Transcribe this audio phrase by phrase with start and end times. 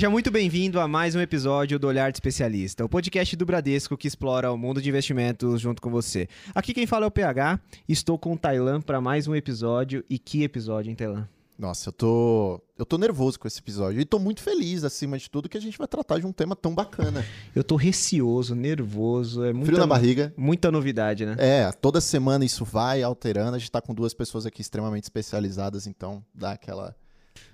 [0.00, 3.98] Seja muito bem-vindo a mais um episódio do Olhar de Especialista, o podcast do Bradesco
[3.98, 6.26] que explora o mundo de investimentos junto com você.
[6.54, 10.02] Aqui quem fala é o PH, estou com o Tailan para mais um episódio.
[10.08, 11.28] E que episódio, hein, Tailan?
[11.58, 12.62] Nossa, eu tô.
[12.78, 14.00] Eu tô nervoso com esse episódio.
[14.00, 16.56] E tô muito feliz, acima de tudo, que a gente vai tratar de um tema
[16.56, 17.22] tão bacana.
[17.54, 19.44] Eu tô receoso, nervoso.
[19.44, 20.32] É muita, Frio na barriga.
[20.34, 21.36] Muita novidade, né?
[21.38, 23.54] É, toda semana isso vai alterando.
[23.54, 26.96] A gente tá com duas pessoas aqui extremamente especializadas, então dá aquela.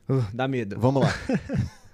[0.08, 0.78] Uh, dá medo.
[0.78, 1.12] Vamos lá.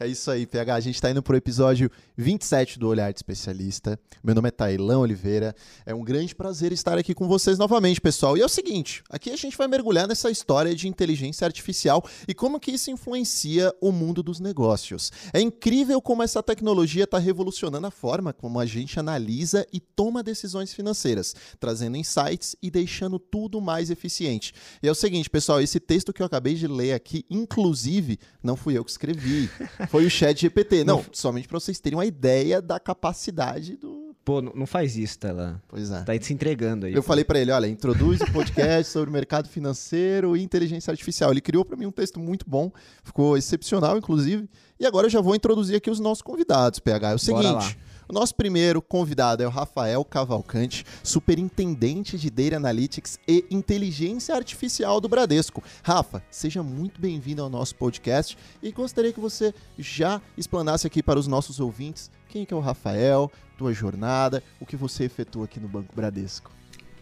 [0.00, 0.76] É isso aí, PH.
[0.76, 3.98] A gente está indo para o episódio 27 do Olhar de Especialista.
[4.22, 5.52] Meu nome é Tailão Oliveira.
[5.84, 8.36] É um grande prazer estar aqui com vocês novamente, pessoal.
[8.36, 12.32] E é o seguinte, aqui a gente vai mergulhar nessa história de inteligência artificial e
[12.32, 15.10] como que isso influencia o mundo dos negócios.
[15.32, 20.22] É incrível como essa tecnologia está revolucionando a forma como a gente analisa e toma
[20.22, 24.54] decisões financeiras, trazendo insights e deixando tudo mais eficiente.
[24.80, 28.54] E é o seguinte, pessoal, esse texto que eu acabei de ler aqui, inclusive, não
[28.54, 29.50] fui eu que escrevi.
[29.88, 30.84] Foi o chat GPT.
[30.84, 34.08] Não, não somente para vocês terem uma ideia da capacidade do.
[34.24, 35.62] Pô, não faz isso, Tela.
[35.66, 36.02] Pois é.
[36.02, 36.92] Tá se entregando aí.
[36.92, 37.08] Eu pô.
[37.08, 41.30] falei para ele, olha, introduz o podcast sobre o mercado financeiro e inteligência artificial.
[41.30, 42.70] Ele criou para mim um texto muito bom,
[43.02, 44.46] ficou excepcional, inclusive.
[44.78, 47.10] E agora eu já vou introduzir aqui os nossos convidados, PH.
[47.10, 47.78] É o seguinte.
[48.10, 54.98] O nosso primeiro convidado é o Rafael Cavalcante, superintendente de Data Analytics e Inteligência Artificial
[54.98, 55.62] do Bradesco.
[55.82, 61.18] Rafa, seja muito bem-vindo ao nosso podcast e gostaria que você já explanasse aqui para
[61.18, 65.60] os nossos ouvintes quem que é o Rafael, tua jornada, o que você efetua aqui
[65.60, 66.50] no Banco Bradesco.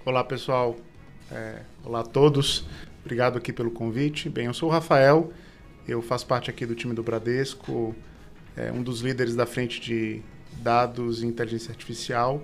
[0.05, 0.75] Olá, pessoal.
[1.31, 2.67] É, olá a todos.
[3.05, 4.29] Obrigado aqui pelo convite.
[4.29, 5.33] Bem, eu sou o Rafael,
[5.87, 7.95] eu faço parte aqui do time do Bradesco,
[8.57, 10.21] é um dos líderes da frente de
[10.67, 12.43] dados e inteligência artificial.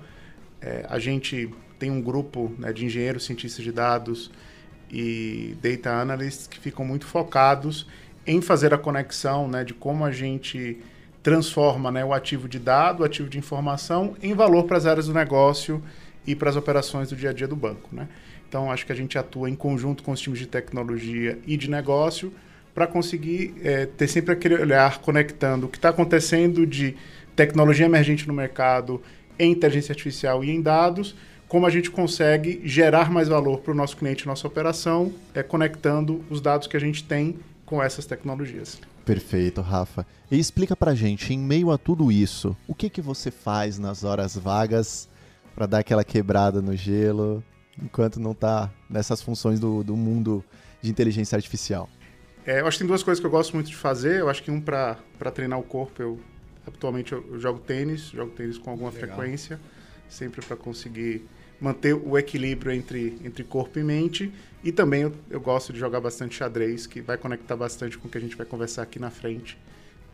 [0.61, 4.31] É, a gente tem um grupo né, de engenheiros, cientistas de dados
[4.89, 7.89] e data analysts que ficam muito focados
[8.25, 10.79] em fazer a conexão né, de como a gente
[11.21, 15.09] transforma né, o ativo de dado, o ativo de informação, em valor para as áreas
[15.09, 15.83] do negócio
[16.25, 17.89] e para as operações do dia a dia do banco.
[17.91, 18.07] Né?
[18.49, 21.69] Então, acho que a gente atua em conjunto com os times de tecnologia e de
[21.69, 22.33] negócio
[22.73, 26.95] para conseguir é, ter sempre aquele olhar conectando o que está acontecendo de
[27.35, 29.03] tecnologia emergente no mercado,
[29.39, 31.15] em inteligência artificial e em dados,
[31.49, 36.25] como a gente consegue gerar mais valor para o nosso cliente, nossa operação, é conectando
[36.31, 38.81] os dados que a gente tem com essas tecnologias.
[39.05, 40.07] Perfeito, Rafa.
[40.31, 44.05] E explica para gente, em meio a tudo isso, o que que você faz nas
[44.05, 45.09] horas vagas
[45.55, 47.45] para dar aquela quebrada no gelo,
[47.83, 50.45] enquanto não está nessas funções do, do mundo
[50.81, 51.89] de inteligência artificial?
[52.47, 54.21] É, eu acho que tem duas coisas que eu gosto muito de fazer.
[54.21, 54.97] Eu acho que um para
[55.35, 56.21] treinar o corpo, eu
[56.67, 59.17] Atualmente eu jogo tênis, jogo tênis com alguma Legal.
[59.17, 59.61] frequência,
[60.09, 61.23] sempre para conseguir
[61.61, 64.33] manter o equilíbrio entre, entre corpo e mente.
[64.63, 68.11] E também eu, eu gosto de jogar bastante xadrez, que vai conectar bastante com o
[68.11, 69.59] que a gente vai conversar aqui na frente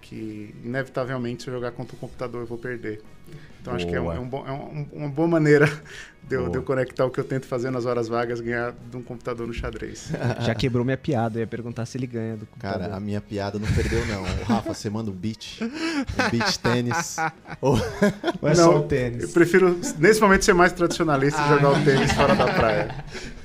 [0.01, 3.03] que inevitavelmente se eu jogar contra o computador eu vou perder.
[3.61, 3.77] Então boa.
[3.77, 5.69] acho que é, um, é, um bom, é um, uma boa maneira
[6.29, 8.97] de eu, de eu, conectar o que eu tento fazer nas horas vagas, ganhar de
[8.97, 10.11] um computador no xadrez.
[10.45, 12.81] Já quebrou minha piada, eu ia perguntar se ele ganha do computador.
[12.81, 14.23] Cara, a minha piada não perdeu não.
[14.23, 17.17] O Rafa, você manda um beat, um beat tênis.
[17.61, 17.79] Ou...
[18.43, 19.23] Ou é não, só o tênis?
[19.23, 22.95] Eu prefiro, nesse momento, ser mais tradicionalista e jogar o tênis fora da praia.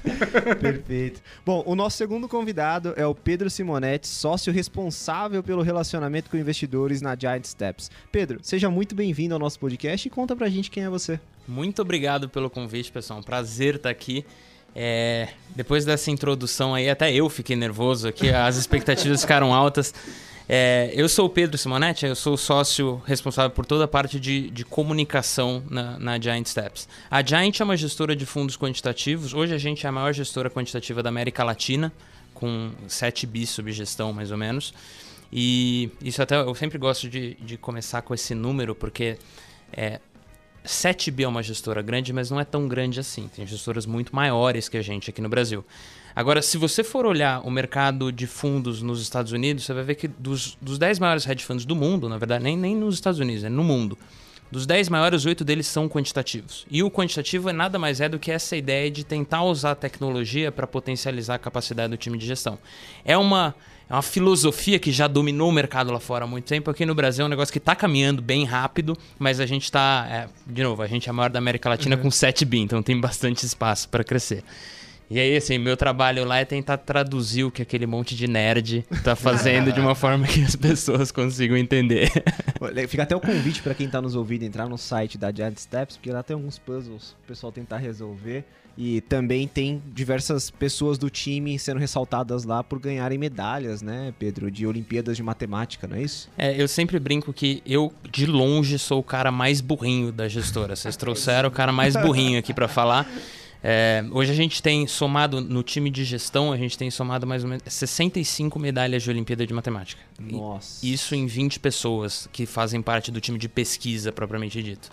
[0.59, 1.21] Perfeito.
[1.45, 7.01] Bom, o nosso segundo convidado é o Pedro Simonetti, sócio responsável pelo relacionamento com investidores
[7.01, 7.89] na Giant Steps.
[8.11, 9.72] Pedro, seja muito bem-vindo ao nosso podcast
[10.07, 11.19] e conta pra gente quem é você.
[11.47, 13.19] Muito obrigado pelo convite, pessoal.
[13.19, 14.25] Um prazer estar aqui.
[14.75, 19.93] É, depois dessa introdução aí, até eu fiquei nervoso aqui, as expectativas ficaram altas.
[20.47, 24.19] É, eu sou o Pedro Simonetti, eu sou o sócio responsável por toda a parte
[24.19, 26.87] de, de comunicação na, na, Giant Steps.
[27.09, 29.33] A Giant é uma gestora de fundos quantitativos.
[29.33, 31.93] Hoje a gente é a maior gestora quantitativa da América Latina,
[32.33, 34.73] com 7 bis sob gestão, mais ou menos.
[35.31, 39.17] E isso até eu sempre gosto de, de começar com esse número, porque
[39.75, 39.99] é,
[40.63, 43.29] 7 bi é uma gestora grande, mas não é tão grande assim.
[43.35, 45.65] Tem gestoras muito maiores que a gente aqui no Brasil.
[46.15, 49.95] Agora, se você for olhar o mercado de fundos nos Estados Unidos, você vai ver
[49.95, 53.19] que dos, dos 10 maiores hedge funds do mundo, na verdade, nem, nem nos Estados
[53.19, 53.97] Unidos, é no mundo.
[54.51, 56.67] Dos 10 maiores, 8 deles são quantitativos.
[56.69, 59.75] E o quantitativo é nada mais é do que essa ideia de tentar usar a
[59.75, 62.59] tecnologia para potencializar a capacidade do time de gestão.
[63.03, 63.55] É uma,
[63.93, 66.71] é uma filosofia que já dominou o mercado lá fora há muito tempo.
[66.71, 70.07] Aqui no Brasil é um negócio que está caminhando bem rápido, mas a gente está.
[70.09, 72.01] É, de novo, a gente é a maior da América Latina uhum.
[72.01, 74.43] com 7 bi, então tem bastante espaço para crescer.
[75.11, 78.83] E aí, assim, meu trabalho lá é tentar traduzir o que aquele monte de nerd
[79.03, 82.09] tá fazendo de uma forma que as pessoas consigam entender.
[82.87, 85.97] Fica até o convite para quem tá nos ouvindo entrar no site da Giant Steps,
[85.97, 88.43] porque lá tem alguns puzzles o pessoal tentar resolver.
[88.77, 94.49] E também tem diversas pessoas do time sendo ressaltadas lá por ganharem medalhas, né, Pedro,
[94.49, 96.29] de Olimpíadas de Matemática, não é isso?
[96.37, 100.75] É, eu sempre brinco que eu, de longe, sou o cara mais burrinho da gestora.
[100.75, 103.07] Vocês trouxeram o cara mais burrinho aqui para falar.
[103.65, 107.43] É, hoje a gente tem somado, no time de gestão, a gente tem somado mais
[107.43, 110.01] ou menos 65 medalhas de Olimpíada de Matemática.
[110.19, 110.85] Nossa.
[110.85, 114.91] Isso em 20 pessoas que fazem parte do time de pesquisa, propriamente dito.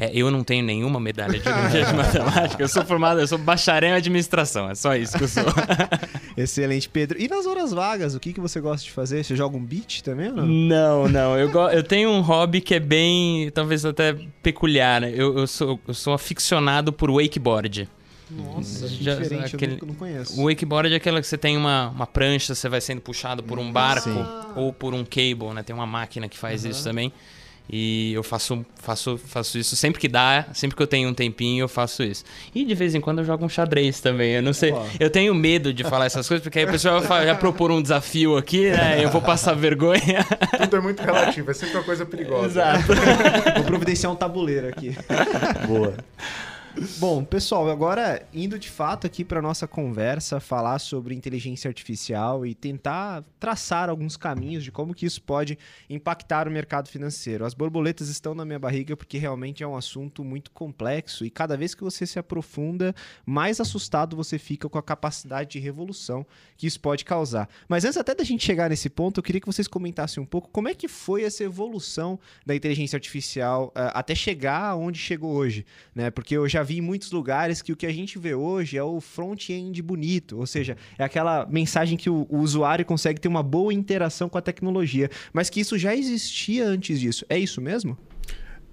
[0.00, 2.62] É, eu não tenho nenhuma medalha de Olimpíada de Matemática.
[2.62, 4.70] Eu sou formado, eu sou bacharel em administração.
[4.70, 5.44] É só isso que eu sou.
[6.34, 7.20] Excelente, Pedro.
[7.20, 9.22] E nas horas vagas, o que, que você gosta de fazer?
[9.22, 10.46] Você joga um beat também ou não?
[10.46, 11.38] Não, não.
[11.38, 11.68] Eu, go...
[11.68, 15.02] eu tenho um hobby que é bem, talvez até peculiar.
[15.02, 15.12] Né?
[15.14, 17.86] Eu, eu, sou, eu sou aficionado por wakeboard.
[18.30, 20.40] Nossa, Já, diferente, aquele, eu não conheço.
[20.40, 23.58] O wakeboard é aquela que você tem uma, uma prancha, você vai sendo puxado por
[23.58, 24.24] um barco Sim.
[24.56, 25.62] ou por um cable, né?
[25.62, 26.70] Tem uma máquina que faz uhum.
[26.70, 27.12] isso também.
[27.72, 31.62] E eu faço, faço, faço isso sempre que dá, sempre que eu tenho um tempinho,
[31.62, 32.24] eu faço isso.
[32.52, 34.32] E de vez em quando eu jogo um xadrez também.
[34.32, 34.74] Eu não sei.
[34.98, 37.80] Eu tenho medo de falar essas coisas, porque aí o pessoal vai já propor um
[37.80, 39.04] desafio aqui, né?
[39.04, 40.24] Eu vou passar vergonha.
[40.58, 42.46] Tudo é muito relativo, é sempre uma coisa perigosa.
[42.46, 42.94] Exato.
[43.56, 44.96] vou providenciar um tabuleiro aqui.
[45.66, 45.94] Boa.
[46.98, 52.54] Bom, pessoal, agora indo de fato aqui para nossa conversa, falar sobre inteligência artificial e
[52.54, 55.58] tentar traçar alguns caminhos de como que isso pode
[55.88, 57.44] impactar o mercado financeiro.
[57.44, 61.56] As borboletas estão na minha barriga porque realmente é um assunto muito complexo e cada
[61.56, 62.94] vez que você se aprofunda,
[63.26, 66.24] mais assustado você fica com a capacidade de revolução
[66.56, 67.48] que isso pode causar.
[67.68, 70.48] Mas antes até da gente chegar nesse ponto, eu queria que vocês comentassem um pouco
[70.48, 75.66] como é que foi essa evolução da inteligência artificial uh, até chegar onde chegou hoje,
[75.94, 76.10] né?
[76.10, 78.76] Porque eu já já vi em muitos lugares que o que a gente vê hoje
[78.76, 83.28] é o front-end bonito, ou seja, é aquela mensagem que o, o, usuário consegue ter
[83.28, 87.24] uma boa interação com a tecnologia, mas que isso já existia antes disso.
[87.28, 87.96] É isso mesmo?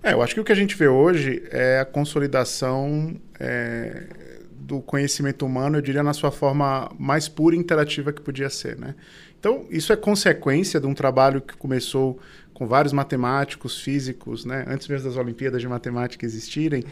[0.03, 4.03] É, eu acho que o que a gente vê hoje é a consolidação é,
[4.51, 8.77] do conhecimento humano, eu diria, na sua forma mais pura e interativa que podia ser,
[8.77, 8.95] né?
[9.39, 12.19] Então, isso é consequência de um trabalho que começou
[12.57, 16.83] com vários matemáticos, físicos, né, antes mesmo das Olimpíadas de Matemática existirem,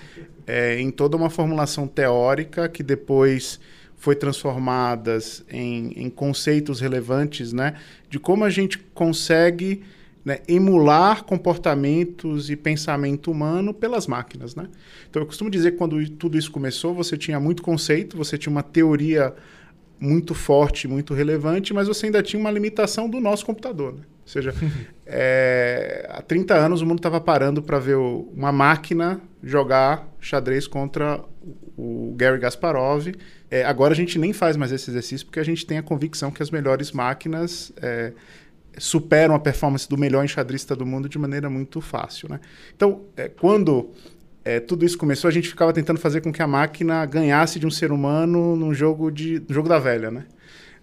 [0.45, 3.59] é, em toda uma formulação teórica que depois
[3.97, 7.73] foi transformadas em, em conceitos relevantes, né,
[8.07, 9.81] de como a gente consegue
[10.23, 14.68] né, emular comportamentos e pensamento humano pelas máquinas, né?
[15.09, 18.51] Então eu costumo dizer que quando tudo isso começou, você tinha muito conceito, você tinha
[18.51, 19.33] uma teoria
[20.00, 23.94] muito forte, muito relevante, mas você ainda tinha uma limitação do nosso computador.
[23.94, 24.01] Né?
[24.01, 24.53] Ou seja,
[25.06, 30.68] é, há 30 anos o mundo estava parando para ver o, uma máquina jogar xadrez
[30.68, 31.21] contra
[31.77, 33.13] o, o Gary Gasparov.
[33.50, 36.31] É, agora a gente nem faz mais esse exercício porque a gente tem a convicção
[36.31, 38.12] que as melhores máquinas é,
[38.77, 42.30] superam a performance do melhor enxadrista do mundo de maneira muito fácil.
[42.30, 42.39] Né?
[42.75, 43.92] Então, é, quando
[44.45, 47.65] é, tudo isso começou, a gente ficava tentando fazer com que a máquina ganhasse de
[47.65, 50.25] um ser humano num jogo, de, no jogo da velha, né?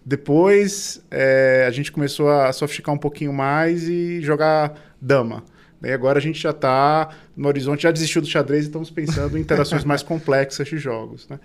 [0.05, 5.44] Depois é, a gente começou a sofisticar um pouquinho mais e jogar dama.
[5.81, 9.38] E agora a gente já está no horizonte, já desistiu do xadrez e estamos pensando
[9.38, 11.29] em interações mais complexas de jogos.
[11.29, 11.38] Né?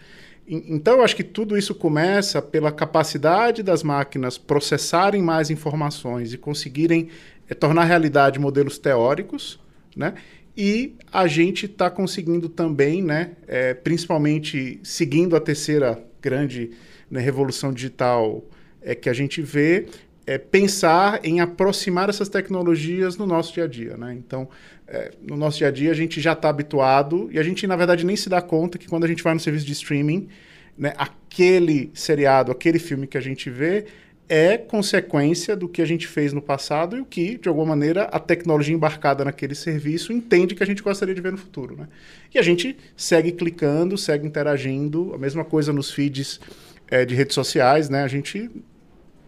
[0.48, 6.38] Então, eu acho que tudo isso começa pela capacidade das máquinas processarem mais informações e
[6.38, 7.10] conseguirem
[7.48, 9.60] é, tornar realidade modelos teóricos,
[9.96, 10.14] né?
[10.57, 16.71] E a gente está conseguindo também, né, é, principalmente seguindo a terceira grande
[17.11, 18.44] né, revolução digital
[18.81, 19.85] é, que a gente vê,
[20.26, 23.95] é, pensar em aproximar essas tecnologias no nosso dia a dia.
[23.95, 24.16] Né?
[24.16, 24.49] Então,
[24.87, 27.76] é, no nosso dia a dia, a gente já está habituado e a gente, na
[27.76, 30.28] verdade, nem se dá conta que quando a gente vai no serviço de streaming,
[30.76, 33.85] né, aquele seriado, aquele filme que a gente vê
[34.30, 38.04] é consequência do que a gente fez no passado e o que, de alguma maneira,
[38.04, 41.78] a tecnologia embarcada naquele serviço entende que a gente gostaria de ver no futuro.
[41.78, 41.88] Né?
[42.34, 46.40] E a gente segue clicando, segue interagindo, a mesma coisa nos feeds
[46.90, 48.04] é, de redes sociais, né?
[48.04, 48.50] A gente,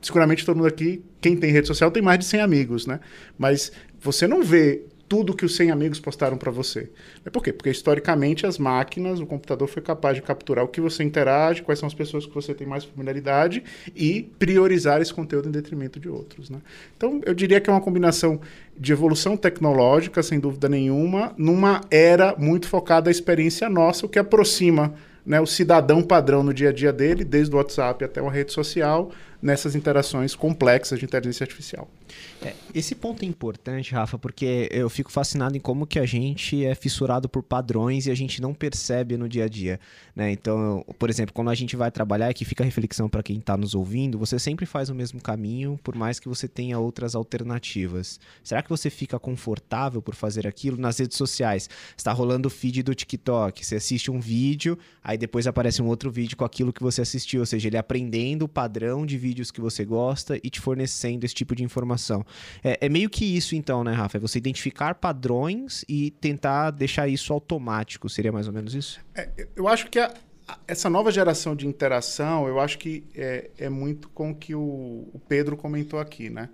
[0.01, 2.99] seguramente todo mundo aqui, quem tem rede social tem mais de 100 amigos, né?
[3.37, 6.87] Mas você não vê tudo que os 100 amigos postaram para você.
[7.25, 7.51] É por quê?
[7.51, 11.79] Porque historicamente as máquinas, o computador foi capaz de capturar o que você interage, quais
[11.79, 13.63] são as pessoas que você tem mais familiaridade
[13.95, 16.51] e priorizar esse conteúdo em detrimento de outros.
[16.51, 16.59] Né?
[16.95, 18.39] Então, eu diria que é uma combinação
[18.77, 24.19] de evolução tecnológica, sem dúvida nenhuma, numa era muito focada à experiência nossa, o que
[24.19, 24.93] aproxima
[25.25, 28.53] né, o cidadão padrão no dia a dia dele, desde o WhatsApp até uma rede
[28.53, 31.89] social, nessas interações complexas de inteligência artificial.
[32.41, 36.65] É, esse ponto é importante, Rafa, porque eu fico fascinado em como que a gente
[36.65, 39.79] é fissurado por padrões e a gente não percebe no dia a dia.
[40.15, 40.31] Né?
[40.31, 43.55] Então, por exemplo, quando a gente vai trabalhar, que fica a reflexão para quem está
[43.55, 48.19] nos ouvindo, você sempre faz o mesmo caminho, por mais que você tenha outras alternativas.
[48.43, 51.69] Será que você fica confortável por fazer aquilo nas redes sociais?
[51.95, 56.11] Está rolando o feed do TikTok, você assiste um vídeo, aí depois aparece um outro
[56.11, 59.61] vídeo com aquilo que você assistiu, ou seja, ele aprendendo o padrão de vídeos que
[59.61, 62.25] você gosta e te fornecendo esse tipo de informação.
[62.63, 64.17] É, é meio que isso então, né, Rafa?
[64.17, 68.99] É você identificar padrões e tentar deixar isso automático, seria mais ou menos isso?
[69.13, 70.11] É, eu acho que a,
[70.67, 75.07] essa nova geração de interação, eu acho que é, é muito com o que o,
[75.13, 76.49] o Pedro comentou aqui, né?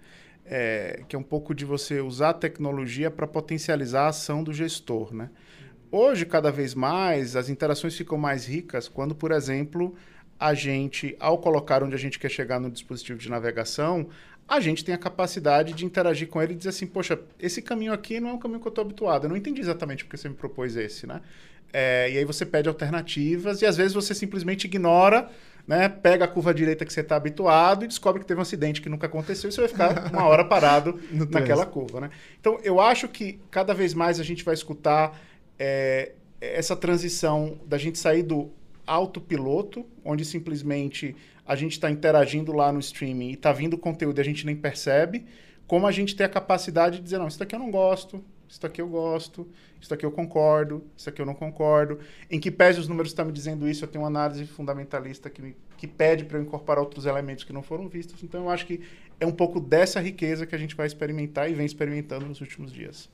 [0.48, 4.53] É, que é um pouco de você usar a tecnologia para potencializar a ação do
[4.53, 5.29] gestor, né?
[5.89, 9.96] Hoje, cada vez mais, as interações ficam mais ricas quando, por exemplo,
[10.39, 14.08] a gente, ao colocar onde a gente quer chegar no dispositivo de navegação,
[14.48, 17.94] a gente tem a capacidade de interagir com ele e dizer assim, poxa, esse caminho
[17.94, 20.30] aqui não é um caminho que eu estou habituado, eu não entendi exatamente porque você
[20.30, 21.22] me propôs esse, né?
[21.74, 25.30] É, e aí você pede alternativas e às vezes você simplesmente ignora,
[25.68, 25.89] né?
[25.89, 28.88] Pega a curva direita que você está habituado e descobre que teve um acidente que
[28.88, 31.00] nunca aconteceu e você vai ficar uma hora parado
[31.30, 32.12] naquela curva, né?
[32.39, 35.20] Então eu acho que cada vez mais a gente vai escutar
[35.58, 38.51] é, essa transição da gente sair do
[38.86, 41.15] autopiloto, onde simplesmente
[41.46, 44.56] a gente está interagindo lá no streaming e está vindo conteúdo e a gente nem
[44.56, 45.25] percebe,
[45.68, 48.62] como a gente ter a capacidade de dizer, não, isso daqui eu não gosto, isso
[48.62, 49.48] daqui eu gosto,
[49.82, 52.00] isso daqui eu concordo, isso daqui eu não concordo.
[52.30, 55.42] Em que pese os números estão me dizendo isso, eu tenho uma análise fundamentalista que,
[55.42, 58.22] me, que pede para eu incorporar outros elementos que não foram vistos.
[58.24, 58.82] Então, eu acho que
[59.20, 62.72] é um pouco dessa riqueza que a gente vai experimentar e vem experimentando nos últimos
[62.72, 63.10] dias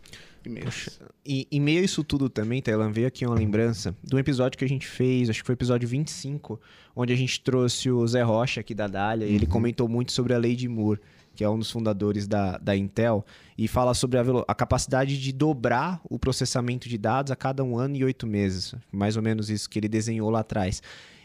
[0.50, 1.02] e.
[1.24, 4.58] E em meio a isso tudo também, Thailand, veio aqui uma lembrança de um episódio
[4.58, 6.60] que a gente fez, acho que foi o episódio 25,
[6.96, 9.32] onde a gente trouxe o Zé Rocha aqui da Dália, uhum.
[9.32, 9.52] e ele uhum.
[9.52, 11.00] comentou muito sobre a lei de Moore
[11.36, 13.26] que é um dos fundadores da, da Intel,
[13.58, 17.78] e fala sobre a, a, capacidade de dobrar o processamento de dados a cada um
[17.78, 18.76] ano e oito meses.
[18.92, 20.82] Mais ou menos isso que ele desenhou lá atrás.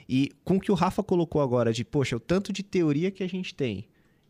[0.09, 3.23] E com o que o Rafa colocou agora de, poxa, o tanto de teoria que
[3.23, 3.87] a gente tem,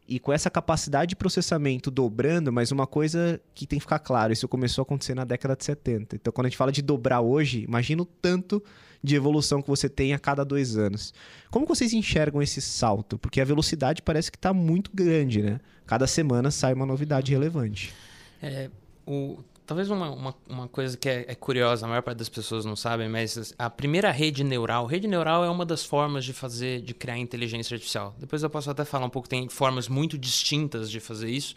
[0.08, 4.32] e com essa capacidade de processamento dobrando, mas uma coisa que tem que ficar claro,
[4.32, 6.16] isso começou a acontecer na década de 70.
[6.16, 8.62] Então, quando a gente fala de dobrar hoje, imagina o tanto
[9.02, 11.12] de evolução que você tem a cada dois anos.
[11.50, 13.18] Como vocês enxergam esse salto?
[13.18, 15.60] Porque a velocidade parece que está muito grande, né?
[15.86, 17.92] Cada semana sai uma novidade relevante.
[18.42, 18.70] É,
[19.06, 22.64] o, talvez uma, uma, uma, coisa que é, é, curiosa, a maior parte das pessoas
[22.64, 26.80] não sabem, mas a primeira rede neural, rede neural é uma das formas de fazer,
[26.80, 28.14] de criar inteligência artificial.
[28.18, 31.54] Depois eu posso até falar um pouco, tem formas muito distintas de fazer isso.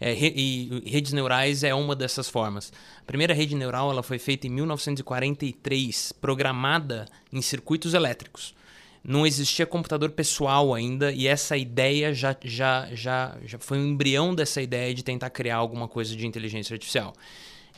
[0.00, 2.72] É, e redes neurais é uma dessas formas.
[3.00, 8.54] A primeira rede neural ela foi feita em 1943, programada em circuitos elétricos.
[9.02, 14.34] Não existia computador pessoal ainda e essa ideia já, já, já, já foi um embrião
[14.34, 17.12] dessa ideia de tentar criar alguma coisa de inteligência artificial.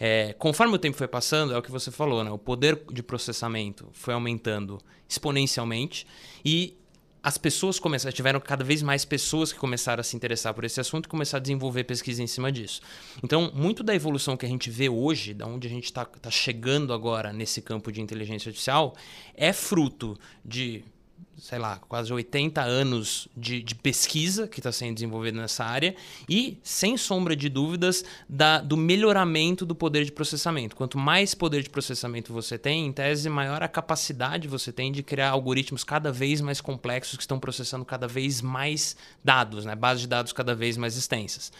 [0.02, 2.30] É, conforme o tempo foi passando, é o que você falou, né?
[2.30, 6.06] o poder de processamento foi aumentando exponencialmente
[6.42, 6.74] e
[7.22, 10.80] as pessoas começaram, tiveram cada vez mais pessoas que começaram a se interessar por esse
[10.80, 12.80] assunto e começaram a desenvolver pesquisa em cima disso.
[13.22, 16.30] Então, muito da evolução que a gente vê hoje, da onde a gente está tá
[16.30, 18.96] chegando agora nesse campo de inteligência artificial,
[19.34, 20.82] é fruto de
[21.40, 25.94] sei lá, quase 80 anos de, de pesquisa que está sendo desenvolvida nessa área
[26.28, 30.76] e, sem sombra de dúvidas, da, do melhoramento do poder de processamento.
[30.76, 35.02] Quanto mais poder de processamento você tem, em tese, maior a capacidade você tem de
[35.02, 39.74] criar algoritmos cada vez mais complexos que estão processando cada vez mais dados, né?
[39.74, 41.52] bases de dados cada vez mais extensas.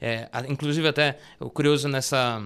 [0.00, 2.42] É, inclusive, até o curioso nessa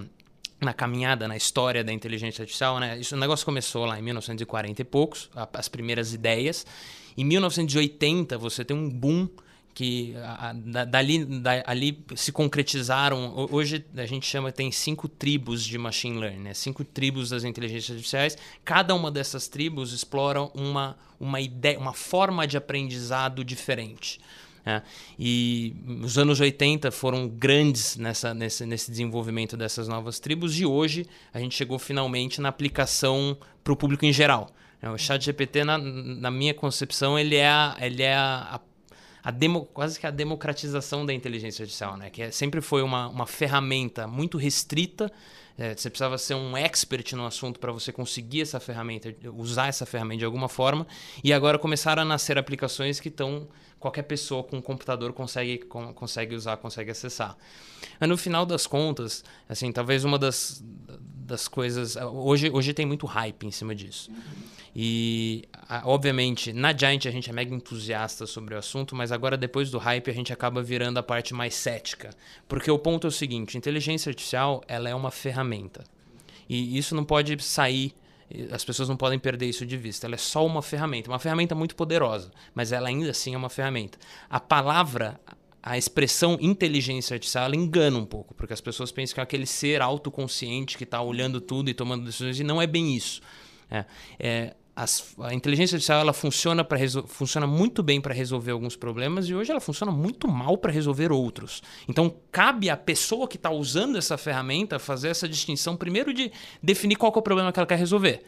[0.65, 2.99] na caminhada, na história da inteligência artificial, né?
[2.99, 6.65] Isso, o negócio começou lá em 1940 e poucos, as primeiras ideias.
[7.17, 9.29] Em 1980, você tem um boom
[9.75, 13.47] que a, a, dali, da, ali se concretizaram.
[13.51, 16.53] Hoje a gente chama, tem cinco tribos de machine learning, né?
[16.53, 18.37] cinco tribos das inteligências artificiais.
[18.63, 24.19] Cada uma dessas tribos explora uma, uma ideia, uma forma de aprendizado diferente.
[24.65, 24.81] É.
[25.19, 31.05] E os anos 80 foram grandes nessa, nesse, nesse desenvolvimento dessas novas tribos, e hoje
[31.31, 34.49] a gente chegou finalmente na aplicação para o público em geral.
[34.81, 38.59] É, o chat GPT, na, na minha concepção, ele é, ele é a,
[39.23, 42.09] a demo, quase que a democratização da inteligência artificial, né?
[42.09, 45.11] que é, sempre foi uma, uma ferramenta muito restrita
[45.57, 49.85] é, você precisava ser um expert no assunto para você conseguir essa ferramenta, usar essa
[49.85, 50.85] ferramenta de alguma forma.
[51.23, 53.47] E agora começaram a nascer aplicações que estão
[53.79, 57.37] qualquer pessoa com um computador consegue, com, consegue usar, consegue acessar.
[57.99, 60.63] Mas no final das contas, assim, talvez uma das,
[61.25, 64.11] das coisas hoje hoje tem muito hype em cima disso.
[64.77, 65.47] E,
[65.85, 69.77] obviamente, na Giant a gente é mega entusiasta sobre o assunto, mas agora, depois do
[69.77, 72.09] hype, a gente acaba virando a parte mais cética.
[72.45, 75.83] Porque o ponto é o seguinte: inteligência artificial ela é uma ferramenta.
[76.47, 77.93] E isso não pode sair
[78.51, 80.07] as pessoas não podem perder isso de vista.
[80.07, 83.49] Ela é só uma ferramenta, uma ferramenta muito poderosa, mas ela ainda assim é uma
[83.49, 83.97] ferramenta.
[84.29, 85.19] A palavra,
[85.65, 89.81] a expressão inteligência artificial, engana um pouco, porque as pessoas pensam que é aquele ser
[89.81, 93.19] autoconsciente que está olhando tudo e tomando decisões, e não é bem isso.
[93.71, 93.85] É,
[94.19, 96.67] é, as, a inteligência artificial ela funciona,
[97.07, 101.11] funciona muito bem para resolver alguns problemas e hoje ela funciona muito mal para resolver
[101.11, 101.63] outros.
[101.89, 106.31] Então, cabe à pessoa que está usando essa ferramenta fazer essa distinção, primeiro, de
[106.61, 108.23] definir qual é o problema que ela quer resolver.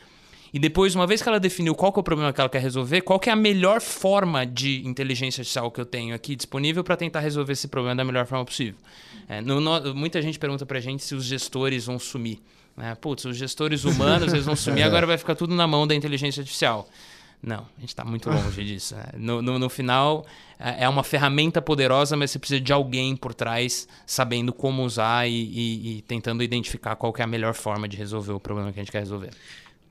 [0.53, 3.01] E depois, uma vez que ela definiu qual é o problema que ela quer resolver,
[3.01, 7.19] qual é a melhor forma de inteligência artificial que eu tenho aqui disponível para tentar
[7.19, 8.79] resolver esse problema da melhor forma possível.
[9.27, 12.39] É, no, no, muita gente pergunta para a gente se os gestores vão sumir.
[12.75, 12.95] Né?
[12.95, 16.41] Putz, os gestores humanos eles vão sumir, agora vai ficar tudo na mão da inteligência
[16.41, 16.87] artificial.
[17.41, 18.95] Não, a gente está muito longe disso.
[18.95, 19.03] Né?
[19.15, 20.25] No, no, no, final,
[20.59, 25.27] é, é uma ferramenta poderosa, mas você precisa de alguém por trás sabendo como usar
[25.27, 28.79] e, e, e tentando identificar qual é a melhor forma de resolver o problema que
[28.79, 29.31] a gente quer resolver.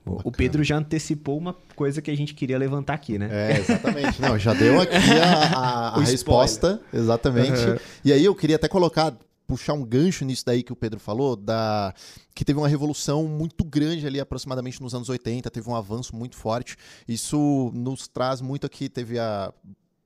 [0.06, 3.28] O Pedro já antecipou uma coisa que a gente queria levantar aqui, né?
[3.30, 4.22] É, exatamente.
[4.22, 6.80] Não, já deu aqui a, a, a resposta.
[6.92, 7.58] Exatamente.
[7.58, 7.76] Uhum.
[8.04, 9.12] E aí eu queria até colocar,
[9.48, 11.92] puxar um gancho nisso daí que o Pedro falou, da
[12.32, 16.36] que teve uma revolução muito grande ali, aproximadamente nos anos 80, teve um avanço muito
[16.36, 16.76] forte.
[17.08, 19.52] Isso nos traz muito aqui, teve a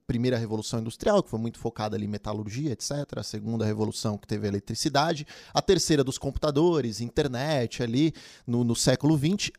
[0.06, 2.92] primeira revolução industrial, que foi muito focada ali em metalurgia, etc.
[3.16, 5.24] A segunda revolução, que teve a eletricidade.
[5.54, 8.12] A terceira dos computadores, internet ali
[8.44, 9.52] no, no século XX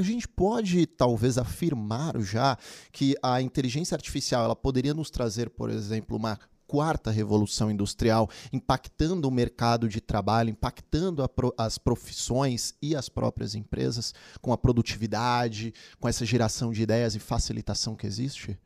[0.00, 2.56] a gente pode talvez afirmar já
[2.90, 9.28] que a inteligência artificial ela poderia nos trazer, por exemplo, uma quarta revolução industrial, impactando
[9.28, 15.74] o mercado de trabalho, impactando pro, as profissões e as próprias empresas, com a produtividade,
[16.00, 18.58] com essa geração de ideias e facilitação que existe?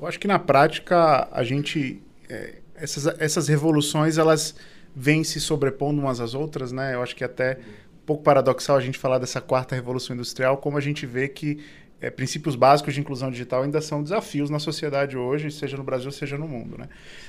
[0.00, 4.54] Eu acho que na prática a gente é, essas, essas revoluções elas
[4.94, 6.94] vêm se sobrepondo umas às outras, né?
[6.94, 7.60] Eu acho que até
[8.08, 11.58] pouco paradoxal a gente falar dessa quarta revolução industrial, como a gente vê que
[12.00, 16.10] é, princípios básicos de inclusão digital ainda são desafios na sociedade hoje, seja no Brasil,
[16.10, 16.78] seja no mundo.
[16.78, 16.88] Né?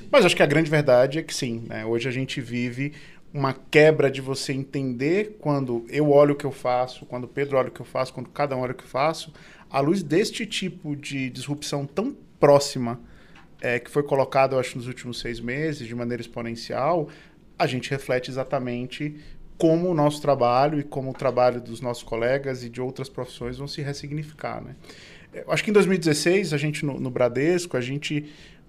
[0.10, 1.86] Mas acho que a grande verdade é que sim, né?
[1.86, 2.94] hoje a gente vive
[3.34, 7.58] uma quebra de você entender quando eu olho o que eu faço, quando o Pedro
[7.58, 9.34] olha o que eu faço, quando cada um olha o que eu faço,
[9.70, 13.02] à luz deste tipo de disrupção tão próxima
[13.60, 17.10] é, que foi colocado, eu acho, nos últimos seis meses, de maneira exponencial,
[17.58, 19.18] a gente reflete exatamente
[19.60, 23.58] como o nosso trabalho e como o trabalho dos nossos colegas e de outras profissões
[23.58, 24.76] vão se ressignificar, né?
[25.34, 28.26] Eu acho que em 2016, a gente no, no Bradesco, a gente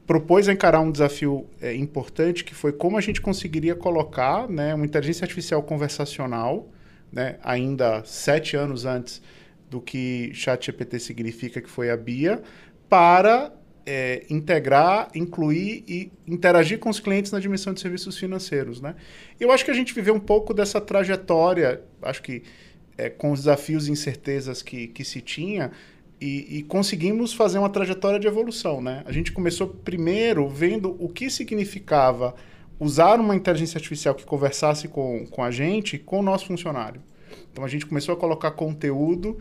[0.07, 4.85] propôs encarar um desafio é, importante que foi como a gente conseguiria colocar né, uma
[4.85, 6.68] inteligência artificial conversacional,
[7.12, 9.22] né, ainda sete anos antes
[9.70, 12.42] do que ChatGPT significa, que foi a BIA,
[12.88, 13.53] para
[13.87, 18.81] é, integrar, incluir e interagir com os clientes na dimensão de serviços financeiros.
[18.81, 18.95] Né?
[19.38, 22.43] Eu acho que a gente viveu um pouco dessa trajetória, acho que
[22.97, 25.71] é, com os desafios e incertezas que, que se tinha,
[26.21, 28.83] e, e, conseguimos fazer uma trajetória de evolução.
[28.83, 29.03] Né?
[29.07, 32.35] A gente começou primeiro vendo o que significava
[32.79, 37.01] usar uma inteligência artificial que conversasse com, com a gente, com o nosso funcionário.
[37.53, 39.38] Então a gente começou a colocar conteúdo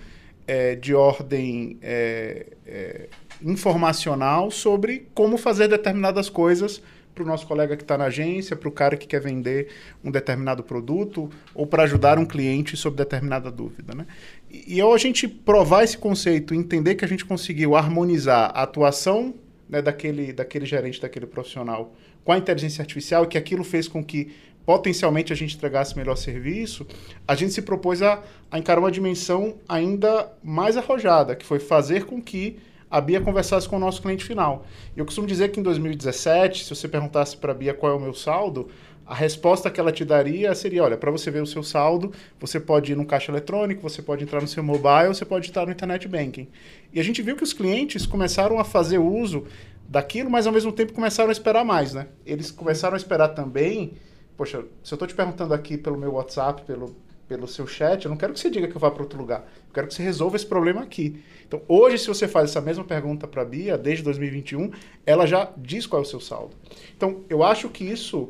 [0.47, 3.09] é, de ordem é, é,
[3.43, 6.81] informacional sobre como fazer determinadas coisas
[7.13, 9.67] para o nosso colega que está na agência, para o cara que quer vender
[10.03, 13.93] um determinado produto ou para ajudar um cliente sobre determinada dúvida.
[13.93, 14.05] Né?
[14.49, 18.63] E, e ao a gente provar esse conceito, entender que a gente conseguiu harmonizar a
[18.63, 19.33] atuação
[19.67, 24.03] né, daquele, daquele gerente, daquele profissional com a inteligência artificial e que aquilo fez com
[24.03, 24.31] que
[24.65, 26.85] potencialmente a gente entregasse melhor serviço,
[27.27, 28.21] a gente se propôs a,
[28.51, 33.67] a encarar uma dimensão ainda mais arrojada, que foi fazer com que a Bia conversasse
[33.67, 34.65] com o nosso cliente final.
[34.95, 37.99] Eu costumo dizer que em 2017, se você perguntasse para a Bia qual é o
[37.99, 38.69] meu saldo,
[39.05, 42.59] a resposta que ela te daria seria: olha, para você ver o seu saldo, você
[42.59, 45.71] pode ir no caixa eletrônico, você pode entrar no seu mobile, você pode estar no
[45.71, 46.47] internet banking.
[46.93, 49.45] E a gente viu que os clientes começaram a fazer uso
[49.87, 52.07] daquilo, mas ao mesmo tempo começaram a esperar mais, né?
[52.23, 53.93] Eles começaram a esperar também.
[54.37, 56.95] Poxa, se eu estou te perguntando aqui pelo meu WhatsApp, pelo,
[57.27, 59.39] pelo seu chat, eu não quero que você diga que eu vá para outro lugar.
[59.39, 61.19] Eu quero que você resolva esse problema aqui.
[61.49, 64.69] Então, hoje, se você faz essa mesma pergunta para a Bia, desde 2021,
[65.03, 66.55] ela já diz qual é o seu saldo.
[66.95, 68.29] Então, eu acho que isso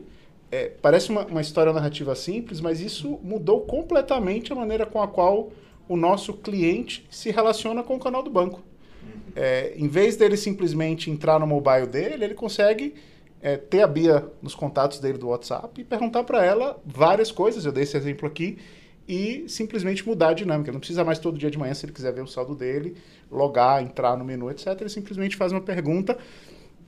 [0.50, 5.08] é, parece uma, uma história narrativa simples, mas isso mudou completamente a maneira com a
[5.08, 5.52] qual
[5.86, 8.62] o nosso cliente se relaciona com o canal do banco.
[9.36, 12.96] É, em vez dele simplesmente entrar no mobile dele, ele consegue
[13.42, 17.66] é, ter a Bia nos contatos dele do WhatsApp e perguntar para ela várias coisas.
[17.66, 18.58] Eu dei esse exemplo aqui
[19.10, 20.72] e simplesmente mudar a dinâmica.
[20.72, 22.96] Não precisa mais todo dia de manhã, se ele quiser ver o saldo dele,
[23.32, 24.68] logar, entrar no menu, etc.
[24.80, 26.16] Ele simplesmente faz uma pergunta.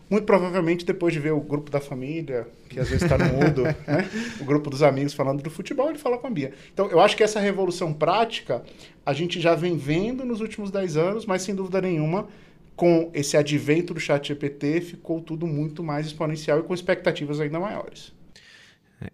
[0.07, 3.63] Muito provavelmente depois de ver o grupo da família, que às vezes está no mudo,
[3.87, 4.07] né?
[4.39, 6.51] o grupo dos amigos falando do futebol, ele fala com a Bia.
[6.71, 8.61] Então, eu acho que essa revolução prática
[9.05, 12.27] a gente já vem vendo nos últimos 10 anos, mas sem dúvida nenhuma,
[12.75, 17.59] com esse advento do chat GPT, ficou tudo muito mais exponencial e com expectativas ainda
[17.59, 18.13] maiores.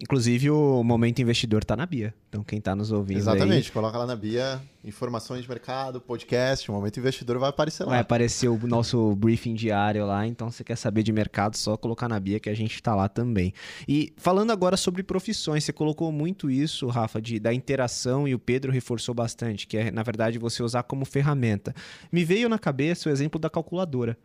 [0.00, 2.14] Inclusive, o Momento Investidor está na Bia.
[2.28, 3.68] Então, quem está nos ouvindo Exatamente.
[3.68, 3.72] aí...
[3.72, 7.90] Coloca lá na Bia, informações de mercado, podcast, o Momento Investidor vai aparecer lá.
[7.90, 10.26] Vai aparecer o nosso briefing diário lá.
[10.26, 13.08] Então, você quer saber de mercado, só colocar na Bia que a gente está lá
[13.08, 13.54] também.
[13.88, 18.38] E falando agora sobre profissões, você colocou muito isso, Rafa, de, da interação e o
[18.38, 21.74] Pedro reforçou bastante, que é, na verdade, você usar como ferramenta.
[22.12, 24.18] Me veio na cabeça o exemplo da calculadora.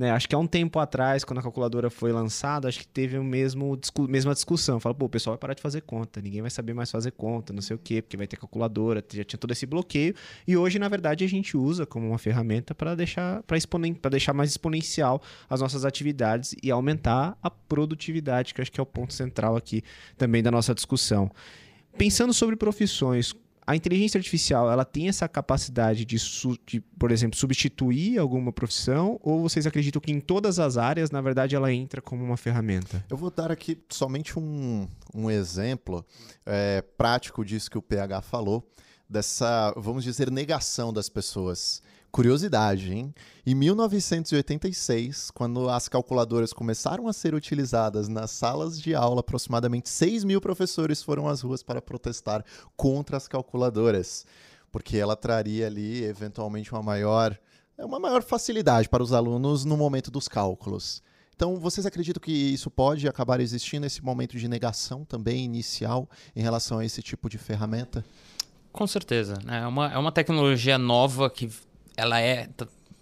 [0.00, 0.10] Né?
[0.12, 3.22] Acho que há um tempo atrás, quando a calculadora foi lançada, acho que teve a
[3.22, 4.80] mesmo, mesma discussão.
[4.80, 7.52] Fala, pô, o pessoal vai parar de fazer conta, ninguém vai saber mais fazer conta,
[7.52, 10.14] não sei o quê, porque vai ter calculadora, já tinha todo esse bloqueio.
[10.48, 14.48] E hoje, na verdade, a gente usa como uma ferramenta para deixar, exponen deixar mais
[14.48, 19.54] exponencial as nossas atividades e aumentar a produtividade, que acho que é o ponto central
[19.54, 19.82] aqui
[20.16, 21.30] também da nossa discussão.
[21.98, 23.34] Pensando sobre profissões,
[23.66, 26.16] a inteligência artificial ela tem essa capacidade de,
[26.66, 31.20] de, por exemplo, substituir alguma profissão ou vocês acreditam que em todas as áreas, na
[31.20, 33.04] verdade, ela entra como uma ferramenta?
[33.08, 36.04] Eu vou dar aqui somente um, um exemplo
[36.44, 38.68] é, prático disso que o PH falou,
[39.08, 41.82] dessa, vamos dizer, negação das pessoas.
[42.10, 43.14] Curiosidade, hein?
[43.46, 50.24] Em 1986, quando as calculadoras começaram a ser utilizadas nas salas de aula, aproximadamente 6
[50.24, 52.44] mil professores foram às ruas para protestar
[52.76, 54.26] contra as calculadoras,
[54.72, 57.38] porque ela traria ali, eventualmente, uma maior,
[57.78, 61.02] uma maior facilidade para os alunos no momento dos cálculos.
[61.36, 66.42] Então, vocês acreditam que isso pode acabar existindo, esse momento de negação também inicial em
[66.42, 68.04] relação a esse tipo de ferramenta?
[68.72, 69.38] Com certeza.
[69.46, 71.50] É uma, é uma tecnologia nova que
[72.00, 72.48] ela é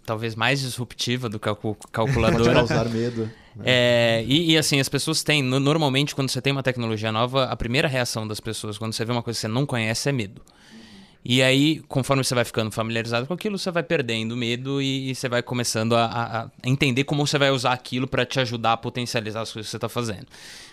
[0.05, 1.55] talvez mais disruptiva do que a
[1.91, 2.43] calculadora.
[2.43, 3.29] Pode causar medo.
[3.55, 3.63] Né?
[3.63, 5.43] É, e, e, assim, as pessoas têm.
[5.43, 9.11] Normalmente, quando você tem uma tecnologia nova, a primeira reação das pessoas quando você vê
[9.11, 10.41] uma coisa que você não conhece é medo.
[11.23, 15.15] E aí, conforme você vai ficando familiarizado com aquilo, você vai perdendo medo e, e
[15.15, 18.73] você vai começando a, a, a, entender como você vai usar aquilo para te ajudar
[18.73, 20.27] a potencializar as coisas que você está fazendo.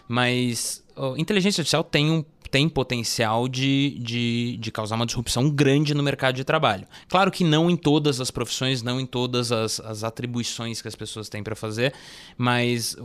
[0.09, 0.85] Mas
[1.16, 6.37] inteligência artificial tem um tem potencial de, de, de, causar uma disrupção grande no mercado
[6.37, 6.87] de trabalho.
[7.09, 10.94] Claro que não em todas as profissões, não em todas as, as atribuições que as
[10.94, 11.92] pessoas têm para fazer,
[12.38, 12.96] mas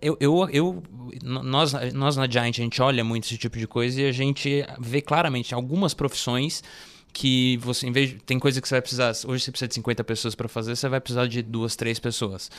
[0.00, 0.82] eu, eu, eu,
[1.22, 4.64] nós, nós na Giant a gente olha muito esse tipo de coisa e a gente
[4.78, 6.62] vê claramente algumas profissões
[7.12, 10.04] que você, em vez tem coisa que você vai precisar, hoje você precisa de 50
[10.04, 12.50] pessoas para fazer, você vai precisar de duas, três pessoas.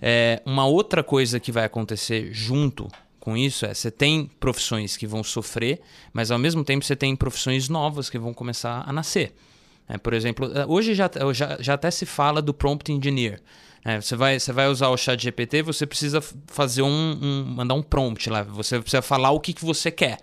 [0.00, 2.88] É, uma outra coisa que vai acontecer junto
[3.26, 5.80] com isso é você tem profissões que vão sofrer,
[6.12, 9.34] mas ao mesmo tempo você tem profissões novas que vão começar a nascer.
[9.88, 13.42] É, por exemplo, é, hoje já, já, já até se fala do prompt engineer.
[13.84, 17.74] É, você, vai, você vai usar o chat GPT, você precisa fazer um, um, mandar
[17.74, 18.44] um prompt lá.
[18.44, 20.18] Você precisa falar o que, que você quer.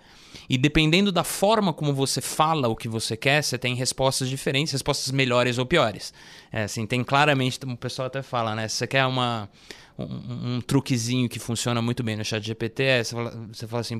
[0.48, 4.72] E dependendo da forma como você fala o que você quer, você tem respostas diferentes,
[4.72, 6.12] respostas melhores ou piores.
[6.52, 8.68] É, assim, tem claramente, o pessoal até fala, né?
[8.68, 9.48] Se você quer uma
[9.98, 13.80] um, um, truquezinho que funciona muito bem no chat GPT é você fala, você fala
[13.80, 13.98] assim,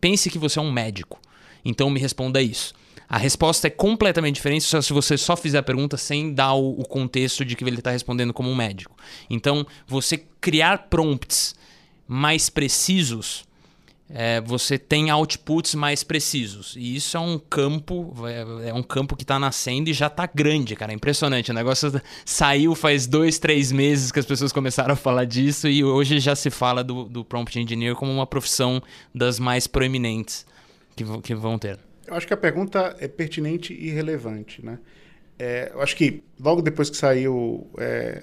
[0.00, 1.20] pense que você é um médico,
[1.64, 2.74] então me responda isso.
[3.08, 6.84] A resposta é completamente diferente se você só fizer a pergunta sem dar o, o
[6.84, 8.96] contexto de que ele está respondendo como um médico.
[9.28, 11.54] Então, você criar prompts
[12.08, 13.44] mais precisos
[14.14, 16.74] é, você tem outputs mais precisos.
[16.76, 20.28] E isso é um campo, é, é um campo que está nascendo e já está
[20.32, 20.92] grande, cara.
[20.92, 21.50] É impressionante.
[21.50, 25.82] O negócio saiu faz dois, três meses que as pessoas começaram a falar disso e
[25.82, 28.82] hoje já se fala do, do prompt engineer como uma profissão
[29.14, 30.44] das mais proeminentes
[30.94, 31.78] que, que vão ter.
[32.06, 34.78] Eu acho que a pergunta é pertinente e relevante, né?
[35.38, 38.22] É, eu acho que logo depois que saiu é,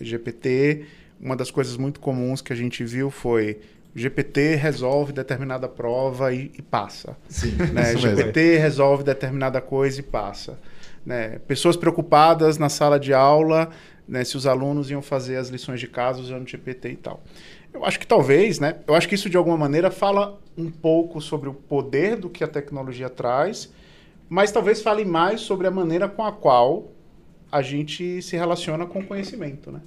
[0.00, 0.84] GPT,
[1.20, 3.60] uma das coisas muito comuns que a gente viu foi
[3.94, 7.16] GPT resolve determinada prova e, e passa.
[7.28, 7.94] Sim, né?
[7.96, 8.62] GPT mesmo.
[8.62, 10.58] resolve determinada coisa e passa.
[11.04, 11.38] Né?
[11.46, 13.70] Pessoas preocupadas na sala de aula,
[14.08, 17.22] né, se os alunos iam fazer as lições de casa usando GPT e tal.
[17.72, 18.76] Eu acho que talvez, né?
[18.86, 22.44] Eu acho que isso de alguma maneira fala um pouco sobre o poder do que
[22.44, 23.72] a tecnologia traz,
[24.28, 26.92] mas talvez fale mais sobre a maneira com a qual
[27.50, 29.80] a gente se relaciona com o conhecimento, né?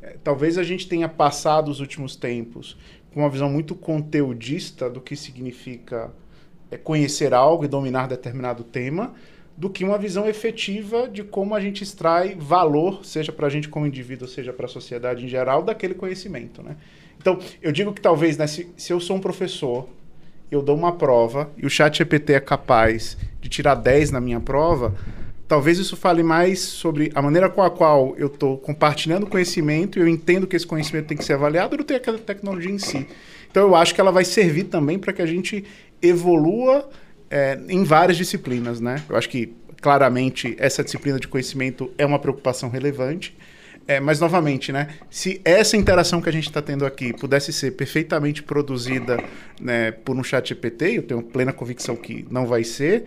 [0.00, 2.76] É, talvez a gente tenha passado os últimos tempos
[3.12, 6.10] com uma visão muito conteudista do que significa
[6.70, 9.14] é, conhecer algo e dominar determinado tema,
[9.56, 13.68] do que uma visão efetiva de como a gente extrai valor, seja para a gente
[13.68, 16.62] como indivíduo, seja para a sociedade em geral, daquele conhecimento.
[16.62, 16.76] Né?
[17.18, 19.86] Então, eu digo que talvez, né, se, se eu sou um professor
[20.52, 24.38] eu dou uma prova e o chat GPT é capaz de tirar 10 na minha
[24.38, 24.94] prova,
[25.52, 30.00] talvez isso fale mais sobre a maneira com a qual eu estou compartilhando conhecimento e
[30.00, 33.06] eu entendo que esse conhecimento tem que ser avaliado do que aquela tecnologia em si.
[33.50, 35.62] Então eu acho que ela vai servir também para que a gente
[36.00, 36.88] evolua
[37.30, 39.02] é, em várias disciplinas, né?
[39.06, 43.36] Eu acho que claramente essa disciplina de conhecimento é uma preocupação relevante.
[43.86, 47.72] É, mas, novamente, né, se essa interação que a gente está tendo aqui pudesse ser
[47.72, 49.22] perfeitamente produzida
[49.60, 53.06] né, por um chat GPT, eu tenho plena convicção que não vai ser,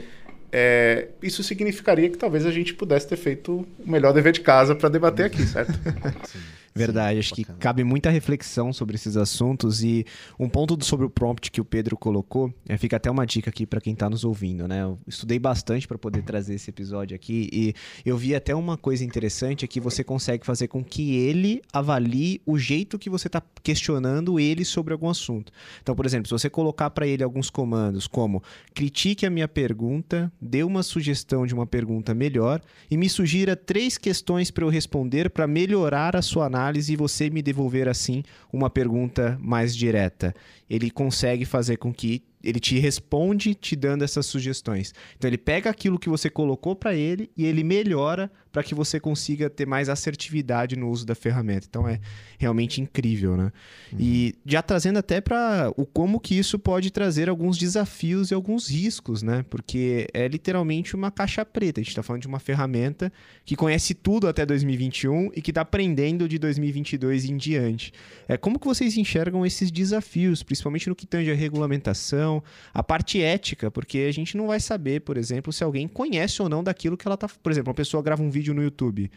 [0.58, 4.74] é, isso significaria que talvez a gente pudesse ter feito o melhor dever de casa
[4.74, 5.74] para debater aqui, certo?
[6.24, 6.40] Sim.
[6.78, 7.58] Verdade, acho bacana.
[7.58, 10.06] que cabe muita reflexão sobre esses assuntos e
[10.38, 13.66] um ponto sobre o prompt que o Pedro colocou, é, fica até uma dica aqui
[13.66, 14.84] para quem está nos ouvindo, né?
[14.84, 17.74] Eu estudei bastante para poder trazer esse episódio aqui e
[18.06, 22.42] eu vi até uma coisa interessante é que você consegue fazer com que ele avalie
[22.46, 25.54] o jeito que você está questionando ele sobre algum assunto.
[25.82, 30.30] Então, por exemplo, se você colocar para ele alguns comandos como critique a minha pergunta,
[30.42, 32.60] dê uma sugestão de uma pergunta melhor
[32.92, 36.96] e me sugira três questões para eu responder para melhorar a sua análise análise e
[36.96, 40.34] você me devolver assim uma pergunta mais direta.
[40.70, 44.94] Ele consegue fazer com que ele te responde te dando essas sugestões.
[45.18, 49.02] Então ele pega aquilo que você colocou para ele e ele melhora para que você
[49.02, 51.68] consiga ter mais assertividade no uso da ferramenta.
[51.70, 52.00] Então é
[52.40, 53.52] realmente incrível, né?
[53.92, 53.98] Uhum.
[54.00, 58.70] E já trazendo até para o como que isso pode trazer alguns desafios e alguns
[58.70, 59.44] riscos, né?
[59.50, 61.82] Porque é literalmente uma caixa preta.
[61.82, 63.12] A gente está falando de uma ferramenta
[63.44, 67.92] que conhece tudo até 2021 e que está aprendendo de 2022 em diante.
[68.26, 72.35] É como que vocês enxergam esses desafios, principalmente no que tange a regulamentação,
[72.74, 76.50] a parte ética, porque a gente não vai saber, por exemplo, se alguém conhece ou
[76.50, 77.28] não daquilo que ela está.
[77.28, 79.12] Por exemplo, uma pessoa grava um vídeo no YouTube.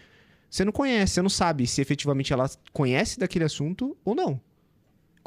[0.50, 4.40] Você não conhece, você não sabe se efetivamente ela conhece daquele assunto ou não.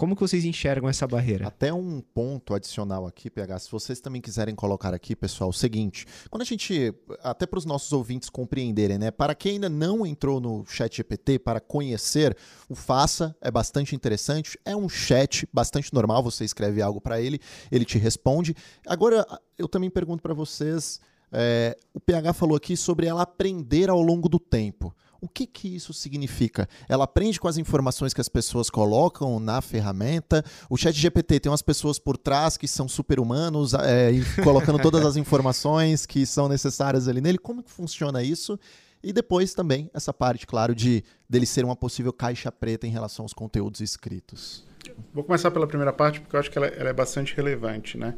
[0.01, 1.47] Como que vocês enxergam essa barreira?
[1.47, 6.07] Até um ponto adicional aqui, PH, se vocês também quiserem colocar aqui, pessoal, o seguinte,
[6.27, 10.41] quando a gente, até para os nossos ouvintes compreenderem, né, para quem ainda não entrou
[10.41, 12.35] no chat GPT para conhecer,
[12.67, 17.39] o Faça é bastante interessante, é um chat bastante normal, você escreve algo para ele,
[17.71, 18.55] ele te responde.
[18.87, 19.23] Agora,
[19.55, 20.99] eu também pergunto para vocês,
[21.31, 24.95] é, o PH falou aqui sobre ela aprender ao longo do tempo.
[25.21, 26.67] O que, que isso significa?
[26.89, 30.43] Ela aprende com as informações que as pessoas colocam na ferramenta.
[30.67, 34.11] O chat GPT tem umas pessoas por trás que são super-humanos, é,
[34.43, 37.37] colocando todas as informações que são necessárias ali nele.
[37.37, 38.59] Como que funciona isso?
[39.03, 43.23] E depois também essa parte, claro, de dele ser uma possível caixa preta em relação
[43.23, 44.65] aos conteúdos escritos.
[45.13, 48.15] Vou começar pela primeira parte, porque eu acho que ela, ela é bastante relevante, né?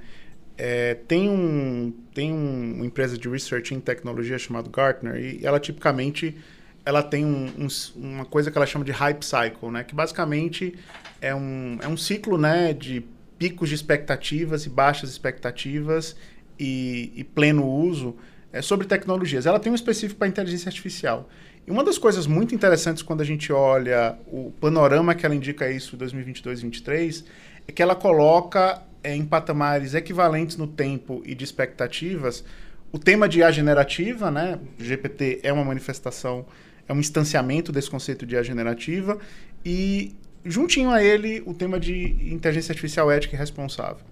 [0.57, 5.59] É, tem um, tem um, uma empresa de research em tecnologia chamada Gartner e ela
[5.59, 6.37] tipicamente
[6.85, 9.83] ela tem um, um, uma coisa que ela chama de hype cycle, né?
[9.83, 10.75] Que basicamente
[11.21, 12.73] é um, é um ciclo, né?
[12.73, 13.05] De
[13.37, 16.15] picos de expectativas e baixas expectativas
[16.59, 18.15] e, e pleno uso
[18.51, 19.45] é, sobre tecnologias.
[19.45, 21.29] Ela tem um específico para inteligência artificial.
[21.65, 25.69] E uma das coisas muito interessantes quando a gente olha o panorama que ela indica
[25.71, 27.23] isso 2022 2023
[27.67, 32.43] é que ela coloca é, em patamares equivalentes no tempo e de expectativas,
[32.91, 34.59] o tema de IA generativa, né?
[34.77, 36.45] GPT é uma manifestação,
[36.93, 39.17] um instanciamento desse conceito de IA generativa,
[39.65, 44.05] e juntinho a ele o tema de inteligência artificial ética e responsável.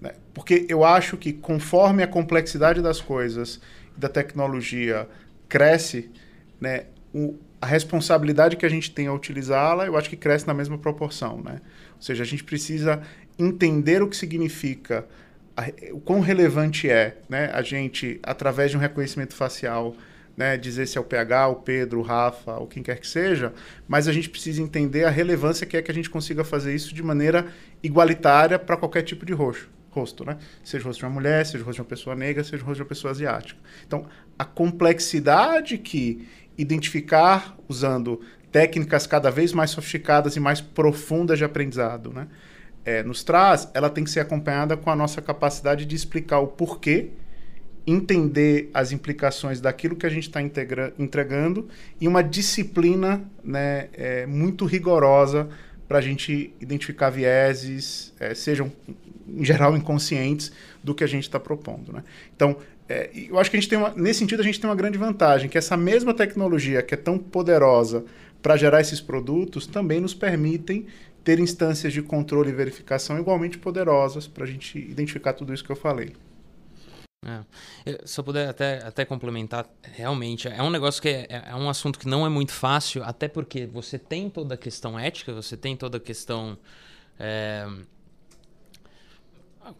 [0.00, 0.12] Né?
[0.32, 3.60] Porque eu acho que conforme a complexidade das coisas
[3.96, 5.08] da tecnologia
[5.48, 6.10] cresce,
[6.60, 10.54] né, o, a responsabilidade que a gente tem a utilizá-la, eu acho que cresce na
[10.54, 11.42] mesma proporção.
[11.42, 11.60] Né?
[11.96, 13.02] Ou seja, a gente precisa
[13.38, 15.06] entender o que significa,
[15.56, 19.94] a, o quão relevante é né, a gente, através de um reconhecimento facial,
[20.40, 23.52] né, dizer se é o PH, o Pedro, o Rafa, ou quem quer que seja,
[23.86, 26.94] mas a gente precisa entender a relevância que é que a gente consiga fazer isso
[26.94, 27.46] de maneira
[27.82, 30.38] igualitária para qualquer tipo de roxo, rosto, né?
[30.64, 32.66] Seja o rosto de uma mulher, seja o rosto de uma pessoa negra, seja o
[32.66, 33.60] rosto de uma pessoa asiática.
[33.86, 34.06] Então,
[34.38, 36.26] a complexidade que
[36.56, 42.28] identificar usando técnicas cada vez mais sofisticadas e mais profundas de aprendizado, né?
[42.84, 46.46] é, nos traz, ela tem que ser acompanhada com a nossa capacidade de explicar o
[46.46, 47.10] porquê,
[47.90, 50.40] entender as implicações daquilo que a gente está
[50.98, 51.68] entregando
[52.00, 55.48] e uma disciplina né, é, muito rigorosa
[55.88, 58.70] para a gente identificar vieses, é, sejam
[59.28, 61.92] em geral inconscientes, do que a gente está propondo.
[61.92, 62.04] Né?
[62.34, 62.56] Então,
[62.88, 64.98] é, eu acho que a gente tem uma, nesse sentido a gente tem uma grande
[64.98, 68.04] vantagem, que essa mesma tecnologia que é tão poderosa
[68.42, 70.86] para gerar esses produtos também nos permitem
[71.22, 75.70] ter instâncias de controle e verificação igualmente poderosas para a gente identificar tudo isso que
[75.70, 76.12] eu falei.
[77.22, 77.44] É.
[78.06, 81.68] Se eu puder até, até complementar, realmente, é um negócio que é, é, é, um
[81.68, 85.54] assunto que não é muito fácil, até porque você tem toda a questão ética, você
[85.54, 86.56] tem toda a questão.
[87.18, 87.68] É,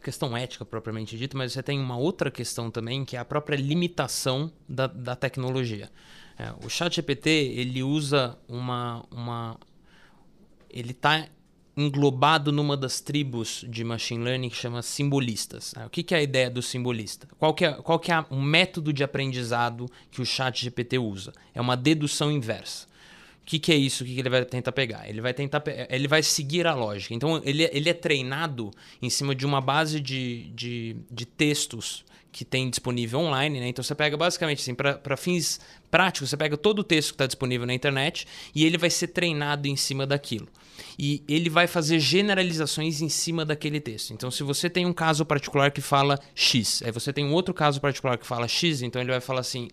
[0.03, 3.57] questão ética propriamente dita, mas você tem uma outra questão também, que é a própria
[3.57, 5.91] limitação da, da tecnologia.
[6.39, 9.03] É, o ChatGPT, ele usa uma...
[9.11, 9.59] uma
[10.69, 11.27] ele está
[11.81, 15.73] englobado numa das tribos de machine learning que chama simbolistas.
[15.87, 17.27] O que, é a ideia do simbolista?
[17.39, 21.33] Qual que é, qual que é o método de aprendizado que o chat GPT usa?
[21.55, 22.89] É uma dedução inversa.
[23.43, 24.05] O que, é isso?
[24.05, 25.09] O que, que ele vai tentar pegar?
[25.09, 27.15] Ele vai tentar ele vai seguir a lógica.
[27.15, 28.71] Então ele, ele é treinado
[29.03, 33.69] em cima de uma base de, de, de textos que tem disponível online, né?
[33.69, 37.27] Então você pega basicamente assim, para fins práticos, você pega todo o texto que está
[37.27, 40.49] disponível na internet e ele vai ser treinado em cima daquilo
[40.99, 44.13] e ele vai fazer generalizações em cima daquele texto.
[44.13, 47.55] Então, se você tem um caso particular que fala X, aí você tem um outro
[47.55, 49.69] caso particular que fala X, então ele vai falar assim: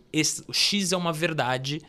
[0.51, 1.81] X é uma verdade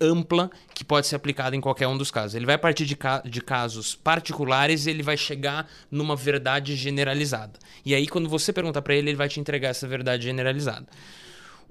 [0.00, 2.34] ampla que pode ser aplicada em qualquer um dos casos.
[2.34, 7.58] Ele vai partir de, ca de casos particulares e ele vai chegar numa verdade generalizada.
[7.84, 10.86] E aí, quando você pergunta para ele, ele vai te entregar essa verdade generalizada.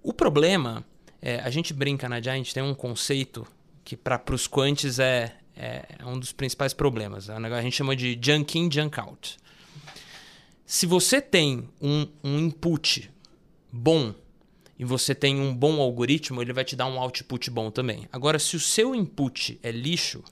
[0.03, 0.85] O problema,
[1.21, 3.47] é, a gente brinca na Giant, tem um conceito
[3.83, 7.29] que para os quantes é, é, é um dos principais problemas.
[7.29, 9.37] É a gente chama de junk in, junk out.
[10.65, 13.09] Se você tem um, um input
[13.71, 14.13] bom
[14.79, 18.07] e você tem um bom algoritmo, ele vai te dar um output bom também.
[18.11, 20.23] Agora, se o seu input é lixo,